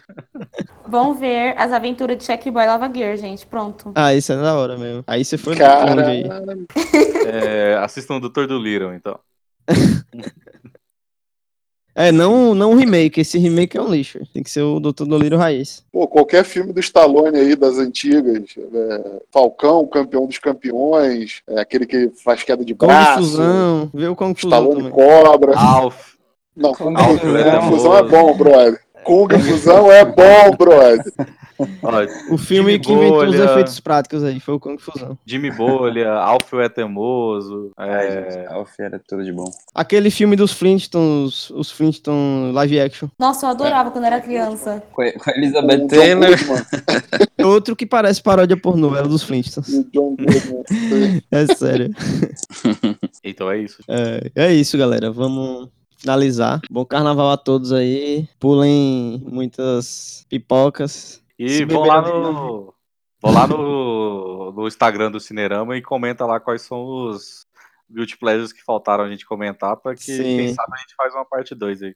Vão 0.88 1.14
ver 1.14 1.54
as 1.56 1.72
aventuras 1.72 2.18
de 2.18 2.24
Check 2.24 2.44
Boy 2.50 2.66
Lava 2.66 2.90
Gear, 2.92 3.16
gente. 3.16 3.46
Pronto. 3.46 3.92
Ah, 3.94 4.14
isso 4.14 4.32
é 4.32 4.36
da 4.36 4.54
hora 4.54 4.76
mesmo. 4.76 5.04
Aí 5.06 5.24
você 5.24 5.38
foi 5.38 5.54
longe 5.54 5.64
Cara, 5.64 6.06
aí. 6.06 6.24
É, 7.26 7.76
assistam 7.76 8.16
o 8.16 8.20
Dr. 8.20 8.46
do 8.46 8.58
Little, 8.58 8.92
então. 8.94 9.18
É, 12.00 12.10
não, 12.10 12.54
não 12.54 12.72
o 12.72 12.76
remake, 12.76 13.20
esse 13.20 13.38
remake 13.38 13.76
é 13.76 13.82
um 13.82 13.92
lixo. 13.92 14.20
Tem 14.32 14.42
que 14.42 14.50
ser 14.50 14.62
o 14.62 14.80
Dr. 14.80 15.04
Doliro 15.04 15.36
Raiz. 15.36 15.84
pô, 15.92 16.08
qualquer 16.08 16.44
filme 16.44 16.72
do 16.72 16.80
Stallone 16.80 17.38
aí, 17.38 17.54
das 17.54 17.76
antigas, 17.76 18.42
é, 18.56 19.20
Falcão, 19.30 19.86
campeão 19.86 20.26
dos 20.26 20.38
campeões, 20.38 21.42
é, 21.46 21.60
aquele 21.60 21.84
que 21.84 22.10
faz 22.24 22.42
queda 22.42 22.64
de 22.64 22.74
Kung 22.74 22.86
braço, 22.86 23.18
Fusão, 23.18 23.90
vê 23.92 24.08
o 24.08 24.16
Kung 24.16 24.34
Fusão 24.34 24.48
Stallone 24.48 24.90
também. 24.90 24.90
Cobra. 24.90 25.58
Alf. 25.58 26.14
Não, 26.56 26.72
Kung 26.72 26.94
Kung 26.94 27.18
Fusão. 27.18 27.62
Fusão 27.70 27.98
é 27.98 28.02
bom, 28.02 28.34
brother. 28.34 28.80
Kung 29.04 29.28
Fusão 29.38 29.92
é 29.92 30.02
bom, 30.02 30.56
brother. 30.56 31.12
Ó, 31.82 32.34
O 32.34 32.38
filme 32.38 32.72
Jimmy 32.72 32.78
que 32.80 32.92
inventou 32.92 33.24
os 33.24 33.36
Bolha. 33.36 33.44
efeitos 33.44 33.80
práticos 33.80 34.24
aí 34.24 34.40
foi 34.40 34.54
o 34.54 34.60
Kung 34.60 34.78
Fusão. 34.78 35.18
Jimmy 35.26 35.50
Bolha, 35.50 36.10
Alfio 36.12 36.60
é 36.60 36.68
teimoso. 36.68 37.70
É, 37.78 38.10
gente, 38.30 38.46
Alf 38.52 38.78
era 38.78 38.98
tudo 39.06 39.24
de 39.24 39.32
bom. 39.32 39.50
Aquele 39.74 40.10
filme 40.10 40.36
dos 40.36 40.52
Flintstones, 40.52 41.50
os 41.50 41.70
Flintstones 41.70 42.54
live 42.54 42.80
action. 42.80 43.08
Nossa, 43.18 43.46
eu 43.46 43.50
adorava 43.50 43.90
quando 43.90 44.04
era 44.04 44.20
criança. 44.20 44.82
Com 44.92 45.02
a 45.02 45.12
com 45.12 45.18
a 45.30 45.32
Com 45.32 45.38
Elizabeth 45.38 45.86
Taylor. 45.88 46.30
Outro 47.44 47.74
que 47.76 47.86
parece 47.86 48.22
paródia 48.22 48.56
pornô, 48.56 48.96
é 48.96 49.02
o 49.02 49.08
dos 49.08 49.22
Flintstones. 49.22 49.84
É 51.30 51.46
sério. 51.54 51.90
então 53.24 53.50
é 53.50 53.58
isso. 53.58 53.78
É, 53.88 54.30
é 54.34 54.52
isso, 54.52 54.76
galera. 54.78 55.10
Vamos 55.10 55.68
finalizar. 55.98 56.60
Bom 56.70 56.84
carnaval 56.84 57.30
a 57.30 57.36
todos 57.36 57.72
aí. 57.72 58.28
Pulem 58.38 59.22
muitas 59.30 60.24
pipocas. 60.28 61.20
E 61.40 61.64
vão 61.64 61.82
beber 61.82 61.88
lá 61.88 62.02
no. 62.02 62.74
Vão 63.22 63.32
lá 63.32 63.46
no, 63.46 64.52
no 64.52 64.68
Instagram 64.68 65.10
do 65.10 65.20
Cinerama 65.20 65.76
e 65.76 65.82
comenta 65.82 66.26
lá 66.26 66.38
quais 66.38 66.62
são 66.62 66.84
os 66.84 67.46
Guilty 67.90 68.18
Pleasures 68.18 68.52
que 68.52 68.62
faltaram 68.62 69.04
a 69.04 69.10
gente 69.10 69.26
comentar, 69.26 69.76
para 69.76 69.94
que 69.94 70.02
Sim. 70.02 70.22
quem 70.22 70.54
sabe 70.54 70.72
a 70.74 70.80
gente 70.80 70.94
faz 70.94 71.14
uma 71.14 71.24
parte 71.24 71.54
2 71.54 71.82
aí. 71.82 71.94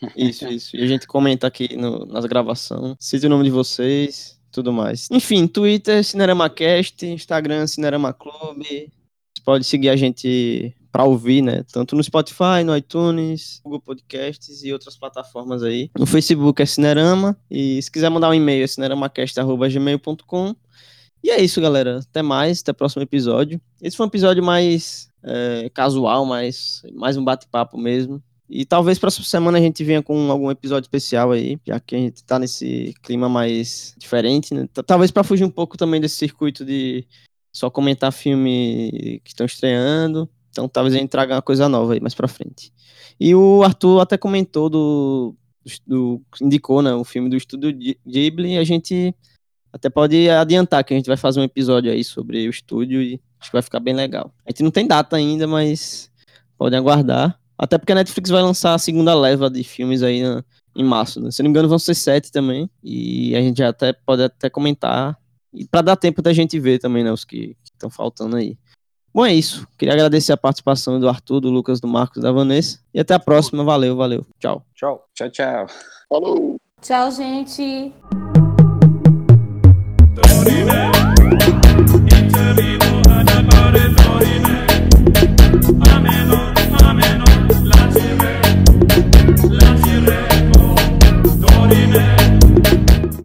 Isso, 0.16 0.46
isso. 0.46 0.76
E 0.76 0.84
a 0.84 0.86
gente 0.86 1.08
comenta 1.08 1.46
aqui 1.46 1.76
no, 1.76 2.06
nas 2.06 2.24
gravações. 2.24 2.94
Cite 3.00 3.26
o 3.26 3.28
nome 3.28 3.42
de 3.42 3.50
vocês, 3.50 4.40
tudo 4.52 4.72
mais. 4.72 5.10
Enfim, 5.10 5.48
Twitter, 5.48 6.04
CineramaCast, 6.04 7.04
Instagram, 7.04 7.66
Cinerama 7.66 8.12
Clube. 8.12 8.92
Você 9.34 9.42
pode 9.44 9.64
seguir 9.64 9.88
a 9.88 9.96
gente 9.96 10.72
pra 10.90 11.04
ouvir, 11.04 11.42
né? 11.42 11.64
Tanto 11.72 11.94
no 11.94 12.02
Spotify, 12.02 12.64
no 12.64 12.76
iTunes, 12.76 13.60
Google 13.62 13.80
Podcasts 13.80 14.62
e 14.62 14.72
outras 14.72 14.96
plataformas 14.96 15.62
aí. 15.62 15.90
No 15.98 16.06
Facebook 16.06 16.62
é 16.62 16.66
Cinerama. 16.66 17.36
E 17.50 17.80
se 17.82 17.90
quiser 17.90 18.10
mandar 18.10 18.30
um 18.30 18.34
e-mail 18.34 18.64
é 18.64 18.66
cineramacast.gmail.com. 18.66 20.56
E 21.22 21.30
é 21.30 21.42
isso, 21.42 21.60
galera. 21.60 21.98
Até 21.98 22.22
mais, 22.22 22.60
até 22.60 22.72
o 22.72 22.74
próximo 22.74 23.02
episódio. 23.02 23.60
Esse 23.82 23.96
foi 23.96 24.06
um 24.06 24.08
episódio 24.08 24.42
mais 24.42 25.10
é, 25.22 25.70
casual, 25.74 26.24
mais, 26.24 26.82
mais 26.94 27.16
um 27.16 27.24
bate-papo 27.24 27.76
mesmo. 27.76 28.22
E 28.48 28.64
talvez 28.64 28.98
próxima 28.98 29.26
semana 29.26 29.58
a 29.58 29.60
gente 29.60 29.84
venha 29.84 30.02
com 30.02 30.30
algum 30.30 30.50
episódio 30.50 30.86
especial 30.86 31.32
aí, 31.32 31.58
já 31.66 31.78
que 31.78 31.94
a 31.94 31.98
gente 31.98 32.24
tá 32.24 32.38
nesse 32.38 32.94
clima 33.02 33.28
mais 33.28 33.94
diferente, 33.98 34.54
né? 34.54 34.66
Talvez 34.86 35.10
para 35.10 35.22
fugir 35.22 35.44
um 35.44 35.50
pouco 35.50 35.76
também 35.76 36.00
desse 36.00 36.16
circuito 36.16 36.64
de 36.64 37.06
só 37.52 37.68
comentar 37.68 38.10
filme 38.10 39.20
que 39.22 39.30
estão 39.30 39.44
estreando. 39.44 40.28
Então 40.50 40.68
talvez 40.68 40.94
a 40.94 40.98
gente 40.98 41.10
traga 41.10 41.34
uma 41.34 41.42
coisa 41.42 41.68
nova 41.68 41.94
aí 41.94 42.00
mais 42.00 42.14
pra 42.14 42.28
frente. 42.28 42.72
E 43.20 43.34
o 43.34 43.62
Arthur 43.62 44.00
até 44.00 44.16
comentou 44.16 44.68
do, 44.68 45.34
do 45.86 46.20
indicou, 46.40 46.82
né, 46.82 46.94
o 46.94 47.04
filme 47.04 47.28
do 47.28 47.36
estúdio 47.36 47.72
Ghi- 47.72 47.98
Ghibli, 48.06 48.56
a 48.58 48.64
gente 48.64 49.14
até 49.72 49.90
pode 49.90 50.28
adiantar 50.30 50.82
que 50.84 50.94
a 50.94 50.96
gente 50.96 51.06
vai 51.06 51.16
fazer 51.16 51.40
um 51.40 51.44
episódio 51.44 51.90
aí 51.90 52.02
sobre 52.02 52.46
o 52.46 52.50
estúdio 52.50 53.02
e 53.02 53.20
acho 53.38 53.50
que 53.50 53.56
vai 53.56 53.62
ficar 53.62 53.80
bem 53.80 53.94
legal. 53.94 54.32
A 54.46 54.50
gente 54.50 54.62
não 54.62 54.70
tem 54.70 54.86
data 54.86 55.16
ainda, 55.16 55.46
mas 55.46 56.10
podem 56.56 56.78
aguardar. 56.78 57.38
Até 57.56 57.76
porque 57.76 57.92
a 57.92 57.94
Netflix 57.96 58.30
vai 58.30 58.42
lançar 58.42 58.74
a 58.74 58.78
segunda 58.78 59.14
leva 59.14 59.50
de 59.50 59.62
filmes 59.64 60.02
aí 60.02 60.22
na- 60.22 60.44
em 60.76 60.84
março, 60.84 61.20
né? 61.20 61.30
Se 61.30 61.42
não 61.42 61.48
me 61.48 61.50
engano, 61.50 61.68
vão 61.68 61.78
ser 61.78 61.94
sete 61.94 62.30
também. 62.30 62.70
E 62.82 63.34
a 63.34 63.40
gente 63.40 63.58
já 63.58 63.68
até 63.68 63.92
pode 63.92 64.22
até 64.22 64.48
comentar 64.48 65.18
E 65.52 65.66
pra 65.66 65.80
dar 65.80 65.96
tempo 65.96 66.20
da 66.20 66.32
gente 66.32 66.60
ver 66.60 66.78
também, 66.78 67.02
né? 67.02 67.10
Os 67.10 67.24
que 67.24 67.56
estão 67.64 67.88
faltando 67.90 68.36
aí. 68.36 68.56
Bom, 69.18 69.26
é 69.26 69.34
isso. 69.34 69.66
Queria 69.76 69.94
agradecer 69.94 70.32
a 70.32 70.36
participação 70.36 71.00
do 71.00 71.08
Arthur, 71.08 71.40
do 71.40 71.50
Lucas, 71.50 71.80
do 71.80 71.88
Marcos, 71.88 72.22
da 72.22 72.30
Vanessa. 72.30 72.78
E 72.94 73.00
até 73.00 73.14
a 73.14 73.18
próxima. 73.18 73.64
Valeu, 73.64 73.96
valeu. 73.96 74.24
Tchau. 74.38 74.64
Tchau. 74.76 75.08
Tchau, 75.12 75.28
tchau. 75.28 75.66
Falou. 76.08 76.56
Tchau, 76.80 77.10
gente. 77.10 77.92